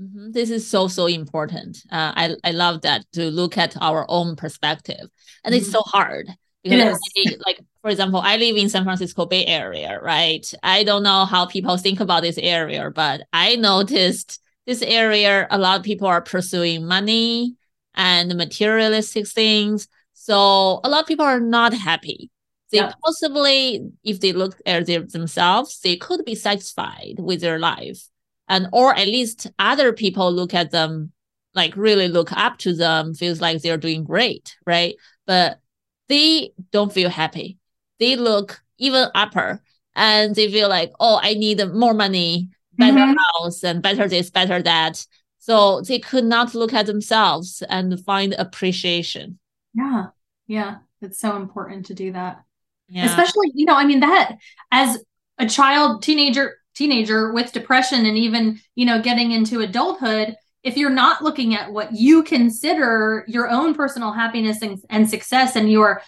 Mm-hmm. 0.00 0.30
This 0.30 0.48
is 0.50 0.66
so 0.66 0.88
so 0.88 1.06
important. 1.06 1.84
Uh, 1.92 2.12
I 2.16 2.36
I 2.42 2.52
love 2.52 2.82
that 2.82 3.04
to 3.12 3.30
look 3.30 3.58
at 3.58 3.76
our 3.82 4.06
own 4.08 4.34
perspective, 4.34 5.08
and 5.44 5.54
mm-hmm. 5.54 5.60
it's 5.60 5.70
so 5.70 5.82
hard 5.82 6.26
because 6.62 6.98
like 7.44 7.60
for 7.82 7.90
example, 7.90 8.20
I 8.20 8.36
live 8.36 8.56
in 8.56 8.68
San 8.70 8.84
Francisco 8.84 9.26
Bay 9.26 9.44
Area, 9.44 10.00
right? 10.00 10.50
I 10.62 10.84
don't 10.84 11.02
know 11.02 11.24
how 11.24 11.46
people 11.46 11.76
think 11.76 12.00
about 12.00 12.22
this 12.22 12.38
area, 12.38 12.90
but 12.90 13.22
I 13.32 13.56
noticed 13.56 14.40
this 14.66 14.82
area, 14.82 15.46
a 15.50 15.58
lot 15.58 15.78
of 15.78 15.84
people 15.84 16.06
are 16.06 16.20
pursuing 16.20 16.86
money 16.86 17.56
and 17.94 18.34
materialistic 18.36 19.26
things. 19.26 19.88
So 20.14 20.80
a 20.84 20.88
lot 20.88 21.00
of 21.00 21.06
people 21.06 21.24
are 21.24 21.40
not 21.40 21.72
happy. 21.72 22.30
They 22.70 22.78
yeah. 22.78 22.92
possibly, 23.04 23.90
if 24.04 24.20
they 24.20 24.32
look 24.32 24.60
at 24.64 24.86
their, 24.86 25.02
themselves, 25.02 25.80
they 25.80 25.96
could 25.96 26.24
be 26.24 26.34
satisfied 26.34 27.16
with 27.18 27.40
their 27.40 27.58
life. 27.58 28.08
And 28.48 28.68
or 28.72 28.94
at 28.94 29.06
least 29.06 29.48
other 29.58 29.92
people 29.92 30.32
look 30.32 30.54
at 30.54 30.70
them, 30.70 31.12
like 31.54 31.76
really 31.76 32.08
look 32.08 32.32
up 32.32 32.58
to 32.58 32.74
them, 32.74 33.14
feels 33.14 33.40
like 33.40 33.62
they're 33.62 33.76
doing 33.76 34.04
great, 34.04 34.56
right? 34.66 34.94
But 35.26 35.60
they 36.08 36.52
don't 36.72 36.92
feel 36.92 37.10
happy 37.10 37.58
they 38.00 38.16
look 38.16 38.60
even 38.78 39.08
upper 39.14 39.62
and 39.94 40.34
they 40.34 40.50
feel 40.50 40.68
like, 40.68 40.92
oh, 40.98 41.20
I 41.22 41.34
need 41.34 41.62
more 41.72 41.94
money, 41.94 42.48
better 42.76 42.98
mm-hmm. 42.98 43.44
house, 43.44 43.62
and 43.62 43.82
better 43.82 44.08
this, 44.08 44.30
better 44.30 44.60
that. 44.62 45.06
So 45.38 45.82
they 45.82 45.98
could 46.00 46.24
not 46.24 46.54
look 46.54 46.72
at 46.72 46.86
themselves 46.86 47.62
and 47.68 48.02
find 48.04 48.34
appreciation. 48.34 49.38
Yeah. 49.74 50.06
Yeah. 50.46 50.78
It's 51.00 51.20
so 51.20 51.36
important 51.36 51.86
to 51.86 51.94
do 51.94 52.12
that. 52.12 52.42
Yeah. 52.90 53.06
Especially, 53.06 53.52
you 53.54 53.64
know, 53.64 53.76
I 53.76 53.84
mean, 53.84 54.00
that 54.00 54.36
as 54.70 55.02
a 55.38 55.48
child, 55.48 56.02
teenager, 56.02 56.56
teenager 56.74 57.32
with 57.32 57.52
depression 57.52 58.04
and 58.04 58.16
even, 58.18 58.60
you 58.74 58.84
know, 58.84 59.00
getting 59.00 59.30
into 59.30 59.60
adulthood, 59.60 60.36
if 60.62 60.76
you're 60.76 60.90
not 60.90 61.22
looking 61.22 61.54
at 61.54 61.72
what 61.72 61.92
you 61.92 62.22
consider 62.22 63.24
your 63.28 63.48
own 63.48 63.74
personal 63.74 64.12
happiness 64.12 64.60
and, 64.60 64.78
and 64.90 65.08
success 65.08 65.56
and 65.56 65.70
you're, 65.70 66.02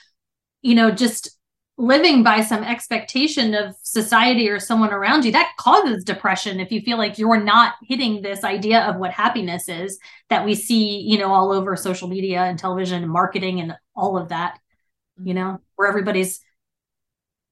you 0.60 0.74
know, 0.74 0.90
just 0.90 1.38
living 1.78 2.22
by 2.22 2.42
some 2.42 2.62
expectation 2.62 3.54
of 3.54 3.74
society 3.82 4.48
or 4.48 4.60
someone 4.60 4.92
around 4.92 5.24
you 5.24 5.32
that 5.32 5.52
causes 5.58 6.04
depression 6.04 6.60
if 6.60 6.70
you 6.70 6.82
feel 6.82 6.98
like 6.98 7.18
you're 7.18 7.42
not 7.42 7.74
hitting 7.82 8.20
this 8.20 8.44
idea 8.44 8.82
of 8.82 8.96
what 8.96 9.10
happiness 9.10 9.68
is 9.68 9.98
that 10.28 10.44
we 10.44 10.54
see 10.54 11.00
you 11.00 11.16
know 11.16 11.32
all 11.32 11.50
over 11.50 11.74
social 11.74 12.08
media 12.08 12.42
and 12.42 12.58
television 12.58 13.02
and 13.02 13.10
marketing 13.10 13.58
and 13.58 13.74
all 13.96 14.18
of 14.18 14.28
that 14.28 14.58
you 15.16 15.32
mm-hmm. 15.32 15.42
know 15.42 15.60
where 15.76 15.88
everybody's 15.88 16.40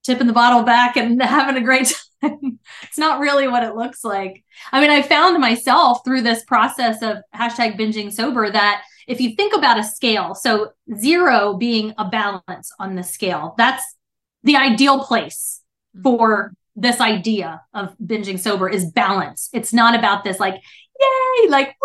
tipping 0.04 0.26
the 0.26 0.32
bottle 0.32 0.62
back 0.62 0.96
and 0.96 1.22
having 1.22 1.56
a 1.56 1.64
great 1.64 1.92
time 2.22 2.58
it's 2.82 2.98
not 2.98 3.20
really 3.20 3.48
what 3.48 3.62
it 3.62 3.74
looks 3.74 4.04
like 4.04 4.44
i 4.72 4.80
mean 4.80 4.90
i 4.90 5.00
found 5.00 5.40
myself 5.40 6.04
through 6.04 6.20
this 6.20 6.44
process 6.44 7.02
of 7.02 7.18
hashtag 7.34 7.78
binging 7.78 8.12
sober 8.12 8.50
that 8.50 8.82
if 9.06 9.20
you 9.20 9.34
think 9.34 9.54
about 9.56 9.78
a 9.78 9.84
scale 9.84 10.34
so 10.34 10.70
zero 10.96 11.54
being 11.54 11.94
a 11.96 12.04
balance 12.04 12.70
on 12.78 12.94
the 12.94 13.02
scale 13.02 13.54
that's 13.56 13.96
the 14.42 14.56
ideal 14.56 15.04
place 15.04 15.62
mm-hmm. 15.96 16.02
for 16.02 16.52
this 16.76 17.00
idea 17.00 17.60
of 17.74 17.94
binging 17.98 18.38
sober 18.38 18.68
is 18.68 18.90
balance. 18.90 19.50
It's 19.52 19.72
not 19.72 19.94
about 19.94 20.24
this 20.24 20.40
like, 20.40 20.54
yay, 20.54 21.48
like 21.48 21.76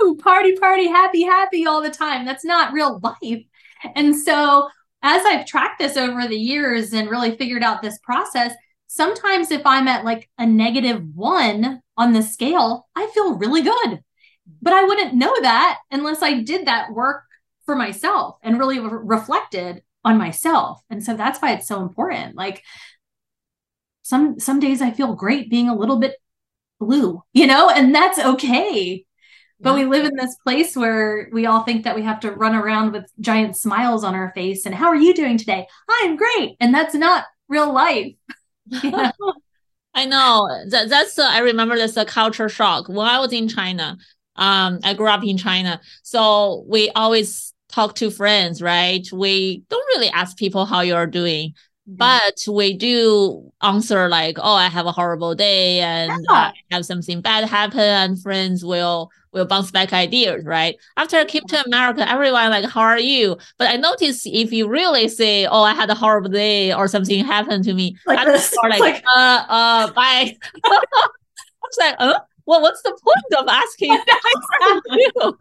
woo, 0.00 0.16
party, 0.16 0.56
party, 0.56 0.88
happy, 0.88 1.22
happy 1.22 1.66
all 1.66 1.82
the 1.82 1.90
time. 1.90 2.24
That's 2.24 2.44
not 2.44 2.72
real 2.72 3.00
life. 3.02 3.44
And 3.94 4.14
so 4.14 4.68
as 5.02 5.24
I've 5.24 5.46
tracked 5.46 5.78
this 5.78 5.96
over 5.96 6.26
the 6.26 6.38
years 6.38 6.92
and 6.92 7.08
really 7.08 7.36
figured 7.36 7.62
out 7.62 7.82
this 7.82 7.98
process, 7.98 8.52
sometimes 8.86 9.50
if 9.50 9.62
I'm 9.64 9.88
at 9.88 10.04
like 10.04 10.28
a 10.38 10.46
negative 10.46 11.02
one 11.14 11.80
on 11.96 12.12
the 12.12 12.22
scale, 12.22 12.88
I 12.94 13.06
feel 13.14 13.38
really 13.38 13.62
good. 13.62 14.00
But 14.60 14.72
I 14.72 14.84
wouldn't 14.84 15.14
know 15.14 15.34
that 15.42 15.78
unless 15.90 16.22
I 16.22 16.40
did 16.42 16.66
that 16.66 16.92
work 16.92 17.22
for 17.64 17.76
myself 17.76 18.36
and 18.42 18.58
really 18.58 18.80
re- 18.80 19.00
reflected 19.02 19.82
on 20.04 20.18
myself. 20.18 20.82
And 20.90 21.04
so 21.04 21.14
that's 21.16 21.40
why 21.40 21.52
it's 21.52 21.68
so 21.68 21.82
important. 21.82 22.34
Like 22.36 22.62
some 24.02 24.40
some 24.40 24.60
days 24.60 24.82
I 24.82 24.90
feel 24.90 25.14
great 25.14 25.50
being 25.50 25.68
a 25.68 25.76
little 25.76 25.98
bit 25.98 26.16
blue, 26.80 27.22
you 27.32 27.46
know, 27.46 27.70
and 27.70 27.94
that's 27.94 28.18
okay. 28.18 29.04
But 29.62 29.74
we 29.74 29.84
live 29.84 30.06
in 30.06 30.16
this 30.16 30.36
place 30.36 30.74
where 30.74 31.28
we 31.32 31.46
all 31.46 31.62
think 31.62 31.84
that 31.84 31.94
we 31.94 32.02
have 32.02 32.20
to 32.20 32.30
run 32.30 32.54
around 32.54 32.92
with 32.92 33.12
giant 33.20 33.56
smiles 33.56 34.04
on 34.04 34.14
our 34.14 34.32
face 34.34 34.64
and 34.64 34.74
how 34.74 34.86
are 34.86 34.96
you 34.96 35.12
doing 35.12 35.36
today? 35.36 35.66
I'm 35.88 36.16
great. 36.16 36.56
And 36.60 36.72
that's 36.72 36.94
not 36.94 37.24
real 37.48 37.72
life. 37.72 38.14
You 38.84 38.92
know? 38.92 39.10
I 39.94 40.06
know 40.06 40.48
that 40.68 40.88
that's 40.88 41.18
uh, 41.18 41.26
I 41.28 41.40
remember 41.40 41.76
that's 41.76 41.96
a 41.96 42.04
culture 42.04 42.48
shock 42.48 42.88
when 42.88 43.06
I 43.06 43.18
was 43.18 43.32
in 43.32 43.48
China. 43.48 43.98
Um, 44.36 44.78
I 44.84 44.94
grew 44.94 45.08
up 45.08 45.24
in 45.24 45.36
China, 45.36 45.80
so 46.04 46.64
we 46.68 46.90
always 46.90 47.52
talk 47.68 47.96
to 47.96 48.10
friends, 48.10 48.62
right? 48.62 49.04
We 49.12 49.64
don't 49.68 49.86
really 49.88 50.08
ask 50.10 50.36
people 50.36 50.64
how 50.64 50.82
you're 50.82 51.08
doing, 51.08 51.50
mm-hmm. 51.88 51.96
but 51.96 52.44
we 52.48 52.76
do 52.76 53.50
answer 53.60 54.08
like, 54.08 54.38
"Oh, 54.40 54.54
I 54.54 54.68
have 54.68 54.86
a 54.86 54.92
horrible 54.92 55.34
day 55.34 55.80
and 55.80 56.12
yeah. 56.28 56.36
I 56.36 56.52
have 56.70 56.86
something 56.86 57.20
bad 57.20 57.48
happen," 57.48 57.80
and 57.80 58.22
friends 58.22 58.64
will 58.64 59.10
will 59.32 59.44
bounce 59.44 59.70
back 59.70 59.92
ideas, 59.92 60.44
right? 60.44 60.76
After 60.96 61.16
I 61.16 61.24
came 61.24 61.44
to 61.48 61.64
America, 61.64 62.08
everyone 62.08 62.50
like, 62.50 62.64
"How 62.64 62.80
are 62.80 62.98
you?" 62.98 63.36
But 63.58 63.68
I 63.68 63.76
notice 63.76 64.26
if 64.26 64.52
you 64.52 64.68
really 64.68 65.08
say, 65.08 65.46
"Oh, 65.46 65.62
I 65.62 65.74
had 65.74 65.90
a 65.90 65.94
horrible 65.94 66.30
day" 66.30 66.72
or 66.72 66.88
something 66.88 67.24
happened 67.24 67.64
to 67.64 67.74
me, 67.74 67.96
like, 68.06 68.26
this, 68.26 68.54
like, 68.62 68.80
like, 68.80 69.04
"Uh, 69.16 69.44
uh, 69.48 69.92
bye." 69.92 70.36
it's 70.64 71.78
like, 71.78 71.96
"Uh." 71.98 72.20
Well, 72.46 72.62
what's 72.62 72.82
the 72.82 72.90
point 72.90 73.42
of 73.42 73.46
asking? 73.48 73.96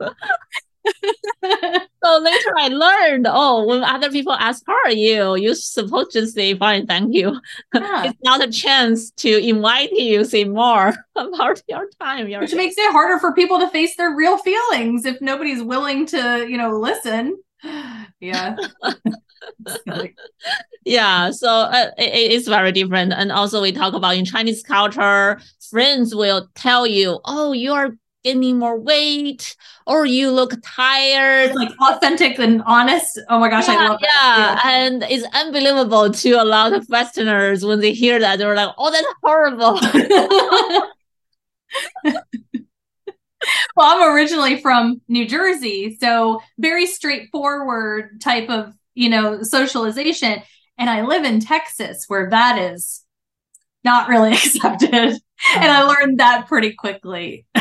so 2.04 2.20
later 2.20 2.54
I 2.58 2.68
learned, 2.70 3.28
oh, 3.30 3.66
when 3.66 3.84
other 3.84 4.10
people 4.12 4.34
ask, 4.34 4.64
how 4.66 4.76
are 4.86 4.92
you? 4.92 5.36
You're 5.36 5.56
supposed 5.56 6.12
to 6.12 6.28
say, 6.28 6.56
fine, 6.56 6.86
thank 6.86 7.14
you. 7.14 7.40
Yeah. 7.74 8.06
it's 8.06 8.20
not 8.24 8.44
a 8.44 8.52
chance 8.52 9.12
to 9.12 9.38
invite 9.38 9.92
you 9.92 10.24
say 10.26 10.44
more 10.44 10.94
about 11.16 11.62
your 11.68 11.90
time. 12.00 12.28
Your 12.28 12.42
Which 12.42 12.56
makes 12.56 12.78
it 12.78 12.92
harder 12.92 13.20
for 13.20 13.34
people 13.34 13.60
to 13.60 13.70
face 13.70 13.96
their 13.96 14.16
real 14.16 14.38
feelings 14.38 15.06
if 15.06 15.22
nobody's 15.22 15.64
willing 15.64 16.06
to, 16.08 16.46
you 16.50 16.58
know, 16.58 16.78
listen. 16.78 17.38
Yeah. 18.22 18.58
yeah 20.84 21.32
so 21.32 21.48
uh, 21.50 21.92
it, 21.98 22.32
it's 22.34 22.50
very 22.50 22.74
different 22.74 23.14
and 23.14 23.32
also 23.32 23.62
we 23.62 23.72
talk 23.72 23.94
about 23.94 24.18
in 24.18 24.26
chinese 24.26 24.62
culture 24.62 25.40
friends 25.70 26.14
will 26.14 26.50
tell 26.54 26.86
you 26.86 27.20
oh 27.24 27.54
you're 27.54 27.96
gaining 28.24 28.60
more 28.60 28.80
weight 28.80 29.56
or 29.86 30.06
you 30.06 30.32
look 30.32 30.54
tired. 30.64 31.50
It's 31.50 31.56
like 31.56 31.72
authentic 31.82 32.40
and 32.40 32.62
honest. 32.66 33.20
Oh 33.30 33.40
my 33.40 33.50
gosh, 33.50 33.68
yeah, 33.68 33.76
I 33.76 33.88
love 33.88 34.00
yeah. 34.02 34.38
yeah. 34.38 34.60
And 34.64 35.04
it's 35.04 35.26
unbelievable 35.34 36.12
to 36.12 36.32
a 36.32 36.44
lot 36.44 36.74
of 36.74 36.88
Westerners 36.90 37.66
when 37.66 37.80
they 37.80 37.94
hear 37.94 38.20
that. 38.20 38.40
They're 38.40 38.56
like, 38.56 38.74
oh, 38.78 38.92
that's 38.92 39.08
horrible. 39.24 39.80
well, 43.76 43.78
I'm 43.78 44.14
originally 44.14 44.62
from 44.62 45.02
New 45.08 45.28
Jersey. 45.28 45.98
So 46.00 46.42
very 46.58 46.86
straightforward 46.86 48.22
type 48.22 48.50
of, 48.50 48.74
you 48.96 49.10
know, 49.10 49.44
socialization. 49.44 50.42
And 50.78 50.90
I 50.90 51.06
live 51.06 51.24
in 51.24 51.40
Texas 51.40 52.06
where 52.08 52.30
that 52.30 52.58
is 52.58 53.04
not 53.84 54.10
really 54.10 54.32
accepted. 54.34 55.20
And 55.56 55.72
I 55.72 55.82
mm. 55.82 55.88
learned 55.88 56.20
that 56.20 56.48
pretty 56.48 56.74
quickly. 56.74 57.46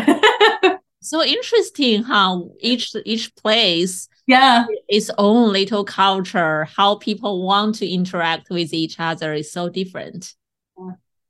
so 1.00 1.22
interesting 1.22 2.02
how 2.02 2.50
each 2.60 2.94
each 3.04 3.34
place 3.36 4.08
yeah. 4.26 4.66
its 4.88 5.10
own 5.16 5.52
little 5.52 5.84
culture 5.84 6.64
how 6.64 6.96
people 6.96 7.46
want 7.46 7.76
to 7.76 7.88
interact 7.88 8.50
with 8.50 8.74
each 8.74 8.96
other 8.98 9.32
is 9.32 9.50
so 9.50 9.68
different. 9.68 10.34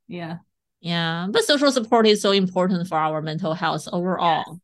Yeah. 0.06 0.38
Yeah 0.80 1.28
but 1.30 1.44
social 1.44 1.70
support 1.70 2.06
is 2.06 2.20
so 2.20 2.32
important 2.32 2.88
for 2.88 2.98
our 2.98 3.22
mental 3.22 3.54
health 3.54 3.88
overall. 3.92 4.60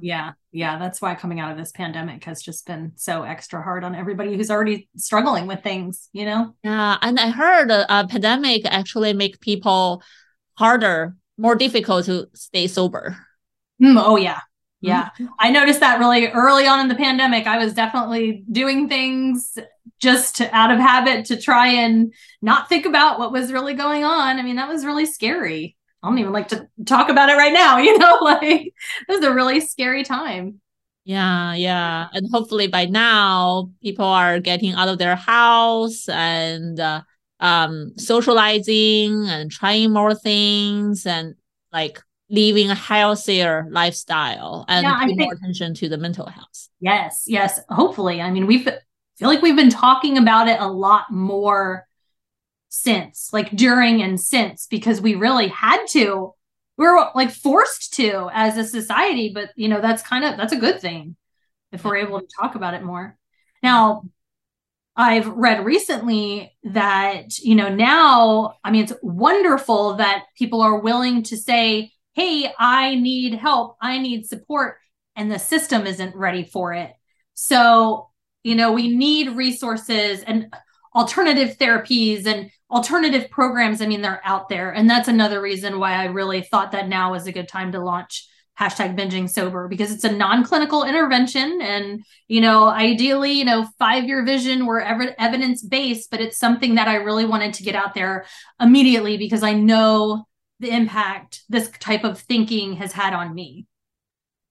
Yeah 0.00 0.32
yeah 0.50 0.78
that's 0.78 1.00
why 1.00 1.14
coming 1.14 1.40
out 1.40 1.50
of 1.52 1.58
this 1.58 1.72
pandemic 1.72 2.24
has 2.24 2.42
just 2.42 2.66
been 2.66 2.92
so 2.96 3.22
extra 3.22 3.62
hard 3.62 3.84
on 3.84 3.94
everybody 3.94 4.36
who's 4.36 4.50
already 4.50 4.88
struggling 4.96 5.46
with 5.46 5.62
things 5.62 6.08
you 6.12 6.24
know? 6.24 6.54
Yeah 6.62 6.96
and 7.02 7.20
i 7.20 7.30
heard 7.30 7.70
a, 7.70 8.00
a 8.00 8.06
pandemic 8.06 8.64
actually 8.64 9.12
make 9.12 9.40
people 9.40 10.02
harder 10.54 11.14
more 11.36 11.54
difficult 11.54 12.06
to 12.06 12.28
stay 12.34 12.66
sober 12.66 13.16
mm, 13.82 14.02
oh 14.04 14.16
yeah 14.16 14.40
yeah. 14.80 15.10
Mm-hmm. 15.10 15.26
I 15.38 15.50
noticed 15.50 15.80
that 15.80 15.98
really 15.98 16.28
early 16.28 16.66
on 16.66 16.80
in 16.80 16.88
the 16.88 16.94
pandemic. 16.94 17.46
I 17.46 17.58
was 17.58 17.74
definitely 17.74 18.44
doing 18.50 18.88
things 18.88 19.58
just 20.00 20.40
out 20.40 20.70
of 20.70 20.78
habit 20.78 21.26
to 21.26 21.40
try 21.40 21.68
and 21.68 22.12
not 22.40 22.68
think 22.68 22.86
about 22.86 23.18
what 23.18 23.32
was 23.32 23.52
really 23.52 23.74
going 23.74 24.04
on. 24.04 24.38
I 24.38 24.42
mean, 24.42 24.56
that 24.56 24.68
was 24.68 24.84
really 24.84 25.06
scary. 25.06 25.76
I 26.02 26.08
don't 26.08 26.18
even 26.18 26.32
like 26.32 26.48
to 26.48 26.68
talk 26.86 27.08
about 27.08 27.28
it 27.28 27.34
right 27.34 27.52
now, 27.52 27.78
you 27.78 27.98
know, 27.98 28.18
like 28.22 28.66
it 28.66 28.72
was 29.08 29.24
a 29.24 29.34
really 29.34 29.60
scary 29.60 30.04
time. 30.04 30.60
Yeah, 31.04 31.54
yeah. 31.54 32.08
And 32.12 32.28
hopefully 32.30 32.68
by 32.68 32.84
now 32.84 33.70
people 33.82 34.04
are 34.04 34.40
getting 34.40 34.74
out 34.74 34.88
of 34.88 34.98
their 34.98 35.16
house 35.16 36.08
and 36.08 36.78
uh, 36.78 37.02
um 37.40 37.92
socializing 37.96 39.28
and 39.28 39.50
trying 39.50 39.92
more 39.92 40.14
things 40.14 41.06
and 41.06 41.34
like 41.72 42.00
living 42.30 42.70
a 42.70 42.74
healthier 42.74 43.66
lifestyle 43.70 44.64
and 44.68 44.84
yeah, 44.84 45.04
pay 45.04 45.14
more 45.14 45.32
attention 45.32 45.74
to 45.74 45.88
the 45.88 45.96
mental 45.96 46.26
health. 46.26 46.68
Yes, 46.80 47.24
yes. 47.26 47.60
Hopefully. 47.70 48.20
I 48.20 48.30
mean, 48.30 48.46
we 48.46 48.62
feel 48.62 48.78
like 49.20 49.42
we've 49.42 49.56
been 49.56 49.70
talking 49.70 50.18
about 50.18 50.48
it 50.48 50.60
a 50.60 50.68
lot 50.68 51.10
more 51.10 51.86
since, 52.68 53.30
like 53.32 53.50
during 53.52 54.02
and 54.02 54.20
since, 54.20 54.66
because 54.66 55.00
we 55.00 55.14
really 55.14 55.48
had 55.48 55.86
to. 55.90 56.34
We 56.76 56.86
are 56.86 57.10
like 57.14 57.32
forced 57.32 57.94
to 57.94 58.30
as 58.32 58.56
a 58.56 58.64
society, 58.64 59.32
but 59.34 59.50
you 59.56 59.68
know, 59.68 59.80
that's 59.80 60.02
kind 60.02 60.24
of 60.24 60.36
that's 60.36 60.52
a 60.52 60.58
good 60.58 60.80
thing 60.80 61.16
if 61.72 61.84
we're 61.84 61.96
able 61.96 62.20
to 62.20 62.28
talk 62.38 62.54
about 62.54 62.74
it 62.74 62.84
more. 62.84 63.16
Now, 63.62 64.04
I've 64.94 65.28
read 65.28 65.64
recently 65.64 66.56
that, 66.64 67.38
you 67.38 67.54
know, 67.54 67.68
now, 67.68 68.56
I 68.64 68.70
mean, 68.70 68.84
it's 68.84 68.92
wonderful 69.02 69.94
that 69.94 70.24
people 70.36 70.60
are 70.60 70.78
willing 70.78 71.22
to 71.24 71.36
say, 71.36 71.92
hey, 72.18 72.52
I 72.58 72.96
need 72.96 73.34
help, 73.34 73.76
I 73.80 73.98
need 73.98 74.26
support, 74.26 74.78
and 75.14 75.30
the 75.30 75.38
system 75.38 75.86
isn't 75.86 76.16
ready 76.16 76.42
for 76.42 76.74
it. 76.74 76.92
So, 77.34 78.10
you 78.42 78.56
know, 78.56 78.72
we 78.72 78.88
need 78.88 79.36
resources 79.36 80.24
and 80.24 80.52
alternative 80.96 81.58
therapies 81.58 82.26
and 82.26 82.50
alternative 82.72 83.30
programs. 83.30 83.80
I 83.80 83.86
mean, 83.86 84.02
they're 84.02 84.20
out 84.24 84.48
there. 84.48 84.72
And 84.72 84.90
that's 84.90 85.06
another 85.06 85.40
reason 85.40 85.78
why 85.78 85.92
I 85.92 86.06
really 86.06 86.42
thought 86.42 86.72
that 86.72 86.88
now 86.88 87.12
was 87.12 87.28
a 87.28 87.32
good 87.32 87.46
time 87.46 87.70
to 87.72 87.80
launch 87.80 88.28
hashtag 88.58 88.98
binging 88.98 89.30
sober 89.30 89.68
because 89.68 89.92
it's 89.92 90.02
a 90.02 90.10
non-clinical 90.10 90.82
intervention 90.82 91.60
and 91.62 92.04
you 92.26 92.40
know 92.40 92.66
ideally 92.66 93.30
you 93.30 93.44
know 93.44 93.64
five-year 93.78 94.24
vision 94.24 94.66
we're 94.66 94.80
ever 94.80 95.14
evidence-based 95.16 96.10
but 96.10 96.20
it's 96.20 96.36
something 96.36 96.74
that 96.74 96.88
i 96.88 96.96
really 96.96 97.24
wanted 97.24 97.54
to 97.54 97.62
get 97.62 97.76
out 97.76 97.94
there 97.94 98.26
immediately 98.60 99.16
because 99.16 99.44
i 99.44 99.52
know 99.52 100.26
the 100.60 100.70
impact 100.70 101.42
this 101.48 101.70
type 101.78 102.04
of 102.04 102.18
thinking 102.18 102.74
has 102.74 102.92
had 102.92 103.14
on 103.14 103.34
me. 103.34 103.66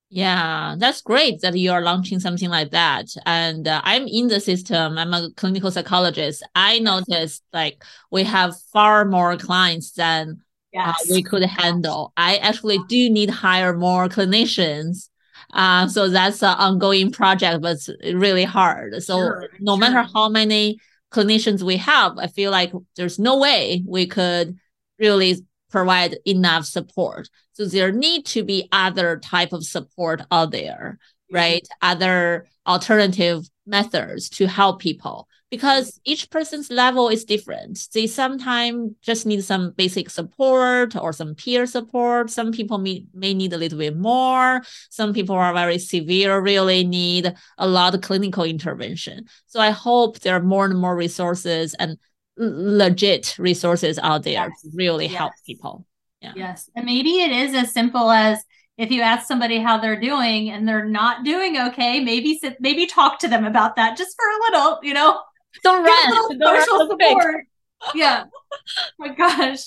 Yeah, 0.09 0.75
that's 0.77 1.01
great 1.01 1.41
that 1.41 1.57
you 1.57 1.71
are 1.71 1.81
launching 1.81 2.21
something 2.21 2.49
like 2.49 2.71
that. 2.71 3.07
And 3.25 3.67
uh, 3.67 3.81
I'm 3.83 4.07
in 4.07 4.29
the 4.29 4.39
system. 4.39 4.97
I'm 4.97 5.13
a 5.13 5.29
clinical 5.35 5.69
psychologist. 5.69 6.43
I 6.55 6.79
noticed 6.79 7.43
like 7.51 7.83
we 8.09 8.23
have 8.23 8.57
far 8.71 9.03
more 9.03 9.35
clients 9.35 9.91
than 9.91 10.29
uh, 10.29 10.33
yes. 10.71 11.11
uh, 11.11 11.13
we 11.13 11.23
could 11.23 11.43
handle. 11.43 12.13
I 12.15 12.37
actually 12.37 12.79
do 12.87 13.09
need 13.09 13.27
to 13.27 13.35
hire 13.35 13.75
more 13.75 14.07
clinicians. 14.07 15.09
Uh, 15.53 15.87
so 15.87 16.07
that's 16.09 16.41
an 16.41 16.55
ongoing 16.57 17.11
project, 17.11 17.61
but 17.61 17.73
it's 17.73 17.89
really 18.13 18.45
hard. 18.45 19.01
So 19.03 19.17
sure, 19.17 19.49
no 19.59 19.73
sure. 19.73 19.79
matter 19.79 20.09
how 20.13 20.29
many 20.29 20.79
clinicians 21.11 21.63
we 21.63 21.77
have, 21.77 22.17
I 22.17 22.27
feel 22.27 22.51
like 22.51 22.71
there's 22.95 23.19
no 23.19 23.39
way 23.39 23.83
we 23.85 24.07
could 24.07 24.57
really 24.99 25.45
provide 25.69 26.17
enough 26.25 26.65
support. 26.65 27.29
So 27.53 27.65
there 27.65 27.91
need 27.91 28.25
to 28.27 28.43
be 28.43 28.69
other 28.71 29.17
type 29.17 29.53
of 29.53 29.65
support 29.65 30.21
out 30.31 30.51
there, 30.51 30.99
mm-hmm. 30.99 31.35
right? 31.35 31.67
Other 31.81 32.45
alternative 32.65 33.47
methods 33.65 34.29
to 34.29 34.47
help 34.47 34.79
people 34.79 35.27
because 35.49 35.99
each 36.03 36.29
person's 36.29 36.69
level 36.69 37.07
is 37.07 37.23
different. 37.23 37.87
They 37.93 38.07
sometimes 38.07 38.91
just 39.01 39.25
need 39.25 39.43
some 39.43 39.71
basic 39.71 40.09
support 40.09 40.95
or 40.95 41.13
some 41.13 41.35
peer 41.35 41.65
support. 41.65 42.29
Some 42.29 42.51
people 42.51 42.77
may, 42.77 43.05
may 43.13 43.33
need 43.33 43.53
a 43.53 43.57
little 43.57 43.79
bit 43.79 43.95
more. 43.95 44.61
Some 44.89 45.13
people 45.13 45.35
are 45.35 45.53
very 45.53 45.79
severe, 45.79 46.39
really 46.39 46.83
need 46.83 47.33
a 47.57 47.67
lot 47.67 47.95
of 47.95 48.01
clinical 48.01 48.43
intervention. 48.43 49.25
So 49.45 49.59
I 49.59 49.69
hope 49.71 50.19
there 50.19 50.35
are 50.35 50.43
more 50.43 50.65
and 50.65 50.77
more 50.77 50.95
resources 50.95 51.73
and 51.75 51.97
legit 52.37 53.35
resources 53.37 53.99
out 53.99 54.23
there 54.23 54.33
yes. 54.33 54.61
to 54.61 54.69
really 54.73 55.07
yes. 55.07 55.15
help 55.15 55.33
people. 55.45 55.85
Yeah. 56.21 56.33
Yes. 56.35 56.69
And 56.75 56.85
maybe 56.85 57.21
it 57.21 57.31
is 57.31 57.53
as 57.53 57.71
simple 57.71 58.09
as 58.11 58.43
if 58.77 58.91
you 58.91 59.01
ask 59.01 59.27
somebody 59.27 59.59
how 59.59 59.79
they're 59.79 59.99
doing 59.99 60.49
and 60.49 60.67
they're 60.67 60.85
not 60.85 61.23
doing 61.23 61.57
okay, 61.57 61.99
maybe 61.99 62.37
sit, 62.37 62.57
maybe 62.59 62.85
talk 62.85 63.19
to 63.19 63.27
them 63.27 63.45
about 63.45 63.75
that 63.75 63.97
just 63.97 64.15
for 64.15 64.25
a 64.25 64.51
little, 64.51 64.79
you 64.83 64.93
know. 64.93 65.19
Don't 65.63 65.83
run. 65.83 66.37
Don't 66.39 66.63
social 66.63 66.87
support. 66.87 67.45
yeah. 67.95 68.25
oh 68.25 68.89
my 68.99 69.15
gosh. 69.15 69.59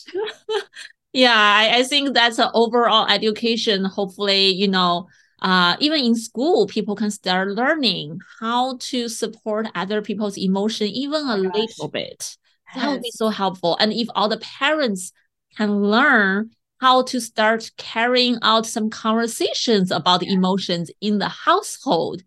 yeah, 1.13 1.35
I, 1.35 1.79
I 1.79 1.83
think 1.83 2.15
that's 2.15 2.39
an 2.39 2.51
overall 2.55 3.09
education. 3.09 3.85
Hopefully, 3.85 4.49
you 4.49 4.69
know, 4.69 5.09
uh, 5.43 5.77
even 5.81 6.05
in 6.05 6.15
school, 6.15 6.67
people 6.67 6.95
can 6.95 7.11
start 7.11 7.49
learning 7.49 8.21
how 8.41 8.77
to 8.79 9.09
support 9.09 9.67
other 9.75 10.03
people's 10.03 10.39
emotion, 10.39 10.87
even 10.89 11.27
a 11.29 11.35
oh 11.35 11.37
little 11.37 11.89
bit 11.89 12.37
that 12.75 12.89
would 12.89 13.03
be 13.03 13.11
so 13.11 13.29
helpful. 13.29 13.77
And 13.79 13.93
if 13.93 14.09
all 14.15 14.29
the 14.29 14.39
parents 14.39 15.13
can 15.57 15.83
learn 15.83 16.51
how 16.81 17.03
to 17.03 17.21
start 17.21 17.71
carrying 17.77 18.39
out 18.43 18.67
some 18.67 18.89
conversations 18.91 19.91
about 19.91 20.23
yeah. 20.23 20.33
emotions 20.33 20.91
in 21.01 21.19
the 21.19 21.29
household, 21.29 22.23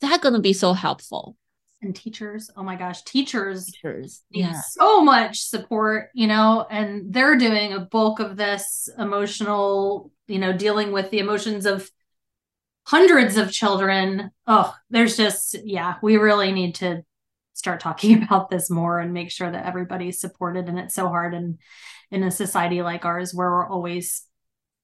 that's 0.00 0.22
going 0.22 0.34
to 0.34 0.40
be 0.40 0.52
so 0.52 0.72
helpful. 0.72 1.36
And 1.80 1.94
teachers, 1.96 2.48
oh 2.56 2.62
my 2.62 2.76
gosh, 2.76 3.02
teachers, 3.02 3.66
teachers 3.66 4.22
yeah. 4.30 4.60
so 4.70 5.02
much 5.02 5.40
support, 5.40 6.10
you 6.14 6.28
know, 6.28 6.64
and 6.70 7.12
they're 7.12 7.36
doing 7.36 7.72
a 7.72 7.80
bulk 7.80 8.20
of 8.20 8.36
this 8.36 8.88
emotional, 8.98 10.12
you 10.28 10.38
know, 10.38 10.52
dealing 10.52 10.92
with 10.92 11.10
the 11.10 11.18
emotions 11.18 11.66
of 11.66 11.90
hundreds 12.84 13.36
of 13.36 13.50
children. 13.50 14.30
Oh, 14.46 14.72
there's 14.90 15.16
just, 15.16 15.56
yeah, 15.64 15.96
we 16.02 16.18
really 16.18 16.52
need 16.52 16.76
to 16.76 17.02
start 17.54 17.80
talking 17.80 18.22
about 18.24 18.50
this 18.50 18.70
more 18.70 18.98
and 18.98 19.12
make 19.12 19.30
sure 19.30 19.50
that 19.50 19.66
everybody's 19.66 20.20
supported 20.20 20.68
and 20.68 20.78
it's 20.78 20.94
so 20.94 21.08
hard 21.08 21.34
and 21.34 21.58
in 22.10 22.22
a 22.22 22.30
society 22.30 22.82
like 22.82 23.04
ours 23.04 23.32
where 23.34 23.50
we're 23.50 23.66
always 23.66 24.24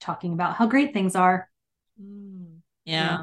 talking 0.01 0.33
about 0.33 0.57
how 0.57 0.67
great 0.67 0.93
things 0.93 1.15
are 1.17 1.49
mm, 2.01 2.59
yeah. 2.89 3.19
yeah. 3.19 3.23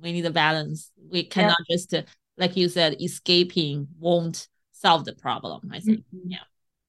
We 0.00 0.12
need 0.12 0.26
a 0.26 0.30
balance. 0.30 0.90
We 1.10 1.24
cannot 1.24 1.58
just, 1.70 1.94
uh, 1.94 2.02
like 2.36 2.56
you 2.56 2.68
said, 2.68 3.00
escaping 3.00 3.88
won't 3.98 4.48
solve 4.72 5.04
the 5.04 5.14
problem. 5.14 5.70
I 5.72 5.80
think. 5.80 6.00
Mm-hmm. 6.00 6.30
Yeah. 6.30 6.38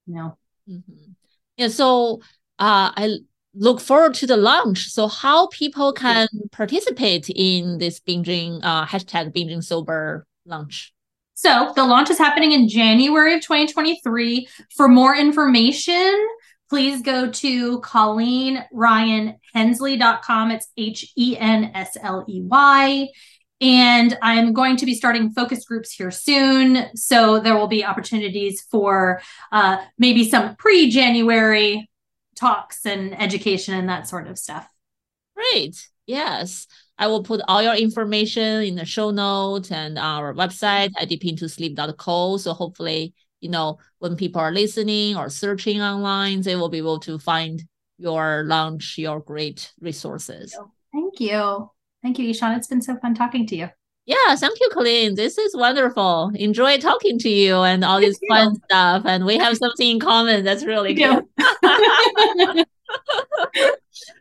No. 0.07 0.37
Mm-hmm. 0.67 1.11
Yeah. 1.57 1.67
So 1.67 2.21
uh, 2.59 2.91
I 2.97 3.17
look 3.53 3.79
forward 3.79 4.15
to 4.15 4.27
the 4.27 4.35
launch. 4.37 4.89
So 4.89 5.07
how 5.07 5.47
people 5.47 5.93
can 5.93 6.27
participate 6.51 7.29
in 7.29 7.77
this 7.77 7.99
binging 7.99 8.59
uh, 8.63 8.85
hashtag 8.85 9.33
binging 9.33 9.63
sober 9.63 10.25
launch? 10.45 10.93
So 11.35 11.71
the 11.75 11.83
launch 11.83 12.09
is 12.09 12.17
happening 12.17 12.51
in 12.51 12.67
January 12.67 13.35
of 13.35 13.41
2023. 13.41 14.47
For 14.75 14.87
more 14.87 15.15
information, 15.15 16.27
please 16.69 17.01
go 17.01 17.29
to 17.29 17.81
ColleenRyanHensley.com. 17.81 20.51
It's 20.51 20.67
H 20.77 21.11
E 21.17 21.35
N 21.37 21.71
S 21.73 21.97
L 22.01 22.23
E 22.27 22.41
Y. 22.43 23.09
And 23.61 24.17
I'm 24.21 24.53
going 24.53 24.77
to 24.77 24.85
be 24.85 24.93
starting 24.93 25.31
focus 25.31 25.65
groups 25.65 25.91
here 25.93 26.11
soon. 26.11 26.89
So 26.95 27.39
there 27.39 27.55
will 27.55 27.67
be 27.67 27.83
opportunities 27.85 28.61
for 28.69 29.21
uh, 29.51 29.77
maybe 29.97 30.29
some 30.29 30.55
pre 30.57 30.89
January 30.89 31.89
talks 32.35 32.85
and 32.85 33.19
education 33.21 33.73
and 33.73 33.89
that 33.89 34.07
sort 34.07 34.27
of 34.27 34.37
stuff. 34.37 34.67
Great. 35.35 35.87
Yes. 36.05 36.67
I 36.97 37.07
will 37.07 37.23
put 37.23 37.41
all 37.47 37.61
your 37.61 37.75
information 37.75 38.63
in 38.63 38.75
the 38.75 38.85
show 38.85 39.11
notes 39.11 39.71
and 39.71 39.97
our 39.97 40.33
website 40.33 40.89
mm-hmm. 40.89 41.03
at 41.03 41.09
deepintosleep.co. 41.09 42.37
So 42.37 42.53
hopefully, 42.53 43.13
you 43.41 43.49
know, 43.49 43.77
when 43.99 44.15
people 44.15 44.41
are 44.41 44.51
listening 44.51 45.17
or 45.17 45.29
searching 45.29 45.81
online, 45.81 46.41
they 46.41 46.55
will 46.55 46.69
be 46.69 46.77
able 46.77 46.99
to 46.99 47.17
find 47.19 47.63
your 47.97 48.43
launch, 48.45 48.97
your 48.97 49.19
great 49.19 49.71
resources. 49.79 50.57
Thank 50.93 51.19
you. 51.19 51.69
Thank 52.01 52.19
you, 52.19 52.29
Yishan. 52.29 52.57
It's 52.57 52.67
been 52.67 52.81
so 52.81 52.97
fun 52.97 53.15
talking 53.15 53.47
to 53.47 53.55
you. 53.55 53.69
Yeah, 54.05 54.35
thank 54.35 54.59
you, 54.59 54.69
Colleen. 54.73 55.15
This 55.15 55.37
is 55.37 55.55
wonderful. 55.55 56.31
Enjoy 56.35 56.77
talking 56.77 57.17
to 57.19 57.29
you 57.29 57.55
and 57.57 57.85
all 57.85 58.01
this 58.01 58.19
fun 58.27 58.55
stuff. 58.65 59.03
And 59.05 59.25
we 59.25 59.37
have 59.37 59.57
something 59.57 59.91
in 59.91 59.99
common. 59.99 60.43
That's 60.43 60.65
really 60.65 60.93
good. 60.93 61.23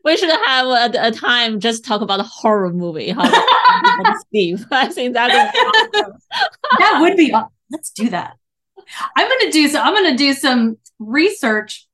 we 0.05 0.17
should 0.17 0.31
have 0.31 0.67
a, 0.67 1.09
a, 1.09 1.11
time 1.11 1.59
just 1.59 1.85
talk 1.85 2.01
about 2.01 2.21
a 2.21 2.25
horror 2.25 2.73
movie. 2.73 3.11
How 3.11 3.25
Steve. 4.29 4.65
I 4.71 4.87
think 4.87 5.15
that 5.15 5.31
is 5.31 5.97
awesome. 5.97 6.13
that 6.79 6.99
would 7.01 7.17
be. 7.17 7.35
Let's 7.71 7.91
do 7.91 8.09
that. 8.11 8.37
I'm 9.17 9.29
gonna 9.29 9.51
do 9.51 9.67
so. 9.69 9.81
I'm 9.81 9.95
gonna 9.95 10.17
do 10.17 10.33
some 10.33 10.77
research 10.99 11.89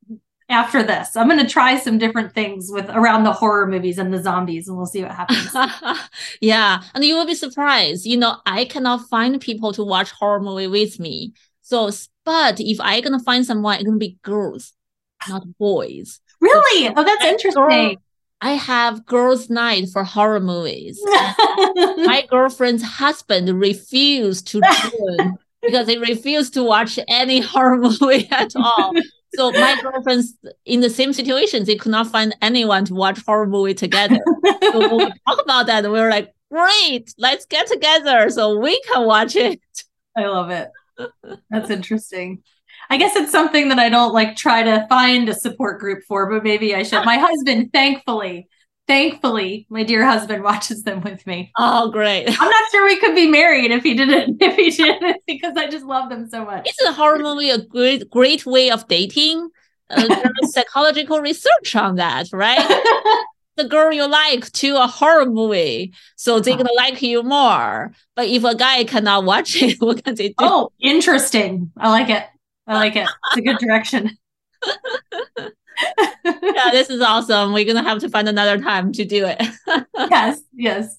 after 0.49 0.83
this. 0.83 1.17
I'm 1.17 1.29
going 1.29 1.45
to 1.45 1.51
try 1.51 1.79
some 1.79 1.99
different 1.99 2.33
things 2.33 2.71
with 2.71 2.89
around 2.91 3.25
the 3.25 3.33
horror 3.33 3.67
movies 3.67 3.99
and 3.99 4.13
the 4.13 4.23
zombies, 4.23 4.69
and 4.69 4.77
we'll 4.77 4.87
see 4.87 5.03
what 5.03 5.13
happens. 5.13 6.01
yeah, 6.41 6.83
and 6.95 7.05
you 7.05 7.17
will 7.17 7.27
be 7.27 7.35
surprised. 7.35 8.07
You 8.07 8.17
know, 8.17 8.37
I 8.47 8.65
cannot 8.65 9.09
find 9.09 9.41
people 9.41 9.73
to 9.73 9.85
watch 9.85 10.11
horror 10.11 10.41
movie 10.41 10.67
with 10.67 10.99
me. 10.99 11.33
So, 11.63 11.91
but 12.25 12.61
if 12.61 12.81
I 12.81 13.01
gonna 13.01 13.21
find 13.21 13.45
someone, 13.45 13.77
it's 13.77 13.85
gonna 13.85 13.99
be 13.99 14.19
girls, 14.23 14.73
not 15.29 15.45
boys. 15.59 16.21
Really? 16.41 16.87
So, 16.87 16.95
oh, 16.97 17.05
that's 17.05 17.25
interesting. 17.25 17.63
Girl, 17.63 17.95
I 18.41 18.53
have 18.53 19.05
girls' 19.05 19.51
night 19.51 19.89
for 19.93 20.05
horror 20.05 20.41
movies. 20.41 21.01
my 21.05 22.25
girlfriend's 22.31 22.83
husband 22.83 23.61
refused 23.61 24.47
to 24.49 24.61
join 24.61 25.37
because 25.63 25.89
he 25.89 25.99
refused 25.99 26.55
to 26.55 26.63
watch 26.63 26.99
any 27.09 27.41
horror 27.41 27.77
movie 27.77 28.29
at 28.31 28.55
all. 28.57 28.95
So 29.35 29.51
my 29.53 29.79
girlfriends 29.83 30.35
in 30.65 30.81
the 30.81 30.91
same 30.91 31.13
situation, 31.13 31.65
they 31.65 31.77
could 31.77 31.93
not 31.93 32.07
find 32.07 32.35
anyone 32.41 32.85
to 32.87 32.95
watch 32.95 33.21
horror 33.25 33.47
movie 33.47 33.75
together. 33.75 34.19
so 34.63 34.79
when 34.79 35.07
we 35.07 35.13
talk 35.29 35.43
about 35.43 35.67
that, 35.67 35.85
we 35.85 35.91
were 35.91 36.11
like, 36.11 36.33
great, 36.51 37.13
let's 37.19 37.45
get 37.47 37.67
together 37.67 38.31
so 38.31 38.59
we 38.59 38.81
can 38.83 39.07
watch 39.07 39.37
it. 39.37 39.61
I 40.17 40.27
love 40.27 40.51
it. 40.51 40.71
That's 41.51 41.71
interesting. 41.71 42.43
I 42.91 42.97
guess 42.97 43.17
it's 43.17 43.31
something 43.31 43.69
that 43.69 43.79
I 43.79 43.89
don't 43.89 44.15
like 44.15 44.35
try 44.35 44.63
to 44.63 44.87
find 44.89 45.29
a 45.29 45.35
support 45.35 45.79
group 45.79 46.05
for, 46.09 46.31
but 46.31 46.43
maybe 46.43 46.75
I 46.75 46.83
should. 46.83 47.05
My 47.05 47.19
husband, 47.19 47.71
thankfully, 47.73 48.49
thankfully, 48.89 49.67
my 49.69 49.85
dear 49.85 50.05
husband 50.05 50.43
watches 50.51 50.83
them 50.83 51.03
with 51.03 51.25
me. 51.27 51.53
Oh, 51.57 51.91
great. 51.91 52.27
I'm 52.29 52.51
not 52.51 52.71
sure 52.73 52.85
we 52.85 52.99
could 52.99 53.15
be 53.15 53.29
married 53.29 53.71
if 53.71 53.85
he 53.85 53.95
didn't, 53.95 54.39
if 54.43 54.57
he 54.57 54.71
didn't, 54.83 55.23
because 55.27 55.57
I 55.57 55.69
just 55.69 55.85
love 55.85 56.09
them 56.09 56.29
so 56.29 56.45
much. 56.45 56.69
Isn't 56.69 56.95
horror 56.95 57.19
movie 57.19 57.51
a 57.51 57.59
great, 57.59 58.11
great 58.11 58.45
way 58.45 58.71
of 58.71 58.89
dating? 58.89 59.51
Uh, 59.91 60.07
there's 60.07 60.53
psychological 60.53 61.21
research 61.21 61.75
on 61.77 61.95
that, 61.97 62.27
right? 62.33 62.59
the 63.57 63.65
girl 63.65 63.91
you 63.91 64.07
like 64.07 64.53
to 64.53 64.77
a 64.77 64.87
horror 64.87 65.25
movie, 65.25 65.95
so 66.15 66.41
they're 66.41 66.57
gonna 66.57 66.69
like 66.77 67.01
you 67.01 67.23
more. 67.23 67.93
But 68.15 68.29
if 68.29 68.45
a 68.45 68.55
guy 68.55 68.85
cannot 68.85 69.25
watch 69.25 69.57
it, 69.63 69.81
what 69.81 70.05
can 70.05 70.15
they 70.15 70.29
do? 70.29 70.35
Oh, 70.39 70.71
interesting. 70.79 71.73
I 71.77 71.89
like 71.89 72.11
it. 72.11 72.25
I 72.67 72.75
like 72.75 72.97
it. 72.97 73.09
It's 73.29 73.39
a 73.39 73.41
good 73.41 73.59
direction. 73.59 74.11
Yeah, 76.25 76.71
this 76.71 76.91
is 76.91 77.01
awesome. 77.01 77.53
We're 77.53 77.65
gonna 77.65 77.83
have 77.83 78.01
to 78.01 78.09
find 78.09 78.29
another 78.29 78.59
time 78.59 78.93
to 78.93 79.05
do 79.05 79.27
it. 79.27 79.43
yes, 80.11 80.41
yes. 80.55 80.99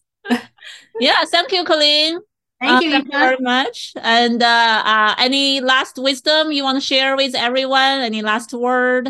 yeah, 1.00 1.24
thank 1.26 1.52
you, 1.52 1.64
Colleen. 1.64 2.20
Thank 2.60 2.72
uh, 2.72 2.86
you, 2.86 2.92
thank 2.92 3.06
you 3.06 3.12
very 3.12 3.38
much. 3.40 3.94
And 4.02 4.44
uh, 4.44 4.84
uh, 4.86 5.16
any 5.18 5.62
last 5.62 5.98
wisdom 5.98 6.52
you 6.52 6.64
want 6.64 6.82
to 6.82 6.86
share 6.86 7.16
with 7.16 7.34
everyone? 7.36 8.02
Any 8.02 8.22
last 8.22 8.54
word? 8.54 9.10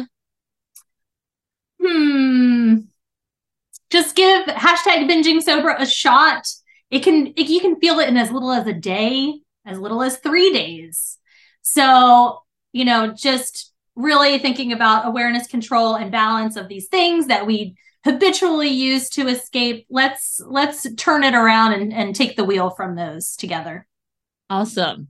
Hmm. 1.82 2.76
Just 3.90 4.16
give 4.16 4.46
hashtag 4.46 5.10
binging 5.10 5.42
sober 5.42 5.76
a 5.78 5.86
shot. 5.86 6.48
It 6.92 7.00
can 7.00 7.28
it, 7.36 7.50
you 7.50 7.60
can 7.60 7.80
feel 7.80 8.00
it 8.00 8.10
in 8.10 8.18
as 8.18 8.32
little 8.32 8.52
as 8.52 8.68
a 8.68 8.74
day, 8.74 9.42
as 9.66 9.80
little 9.80 10.04
as 10.04 10.18
three 10.18 10.54
days. 10.54 11.18
So 11.64 12.44
you 12.72 12.86
know, 12.86 13.14
just 13.16 13.69
really 14.00 14.40
thinking 14.40 14.72
about 14.72 15.06
awareness, 15.06 15.46
control, 15.46 15.96
and 15.96 16.12
balance 16.12 16.56
of 16.56 16.70
these 16.70 16.88
things 16.88 17.28
that 17.28 17.46
we 17.46 17.76
habitually 18.06 18.70
use 18.70 19.10
to 19.10 19.28
escape. 19.28 19.86
Let's 19.90 20.42
let's 20.46 20.88
turn 20.96 21.24
it 21.24 21.36
around 21.36 21.74
and, 21.74 21.94
and 21.94 22.16
take 22.16 22.38
the 22.38 22.46
wheel 22.46 22.70
from 22.70 22.96
those 22.96 23.36
together. 23.36 23.86
Awesome. 24.50 25.10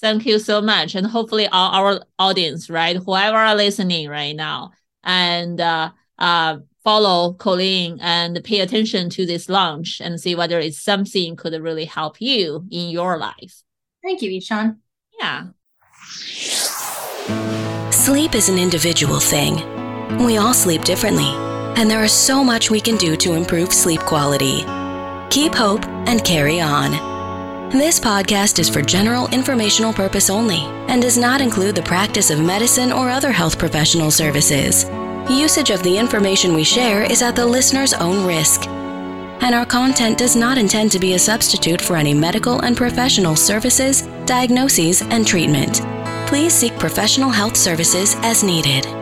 Thank 0.00 0.24
you 0.24 0.38
so 0.38 0.62
much. 0.62 0.94
And 0.94 1.06
hopefully 1.06 1.46
all 1.46 1.72
our 1.72 2.02
audience, 2.18 2.70
right? 2.70 2.96
Whoever 2.96 3.36
are 3.36 3.54
listening 3.54 4.08
right 4.08 4.34
now 4.34 4.70
and 5.04 5.60
uh, 5.60 5.90
uh, 6.18 6.58
follow 6.82 7.34
Colleen 7.34 7.98
and 8.00 8.42
pay 8.42 8.60
attention 8.60 9.10
to 9.10 9.26
this 9.26 9.50
launch 9.50 10.00
and 10.00 10.18
see 10.18 10.34
whether 10.34 10.58
it's 10.58 10.82
something 10.82 11.36
could 11.36 11.52
really 11.62 11.84
help 11.84 12.18
you 12.20 12.64
in 12.70 12.88
your 12.88 13.18
life. 13.18 13.62
Thank 14.02 14.22
you, 14.22 14.30
Yishan. 14.30 14.78
Yeah. 15.20 15.48
Sleep 17.90 18.36
is 18.36 18.48
an 18.48 18.56
individual 18.56 19.18
thing. 19.18 19.56
We 20.24 20.36
all 20.36 20.54
sleep 20.54 20.84
differently, 20.84 21.26
and 21.76 21.90
there 21.90 22.04
is 22.04 22.12
so 22.12 22.44
much 22.44 22.70
we 22.70 22.80
can 22.80 22.96
do 22.96 23.16
to 23.16 23.34
improve 23.34 23.72
sleep 23.72 23.98
quality. 24.02 24.64
Keep 25.28 25.56
hope 25.56 25.84
and 26.06 26.24
carry 26.24 26.60
on. 26.60 26.92
This 27.70 27.98
podcast 27.98 28.60
is 28.60 28.68
for 28.68 28.80
general 28.80 29.26
informational 29.30 29.92
purpose 29.92 30.30
only 30.30 30.60
and 30.86 31.02
does 31.02 31.18
not 31.18 31.40
include 31.40 31.74
the 31.74 31.82
practice 31.82 32.30
of 32.30 32.40
medicine 32.40 32.92
or 32.92 33.10
other 33.10 33.32
health 33.32 33.58
professional 33.58 34.12
services. 34.12 34.84
Usage 35.28 35.70
of 35.70 35.82
the 35.82 35.98
information 35.98 36.54
we 36.54 36.62
share 36.62 37.02
is 37.02 37.22
at 37.22 37.34
the 37.34 37.44
listener's 37.44 37.92
own 37.92 38.24
risk. 38.24 38.68
And 38.68 39.52
our 39.52 39.66
content 39.66 40.16
does 40.16 40.36
not 40.36 40.58
intend 40.58 40.92
to 40.92 41.00
be 41.00 41.14
a 41.14 41.18
substitute 41.18 41.80
for 41.80 41.96
any 41.96 42.14
medical 42.14 42.60
and 42.60 42.76
professional 42.76 43.34
services, 43.34 44.02
diagnoses, 44.26 45.02
and 45.02 45.26
treatment 45.26 45.80
please 46.30 46.54
seek 46.54 46.78
professional 46.78 47.28
health 47.28 47.56
services 47.56 48.14
as 48.22 48.44
needed. 48.44 48.99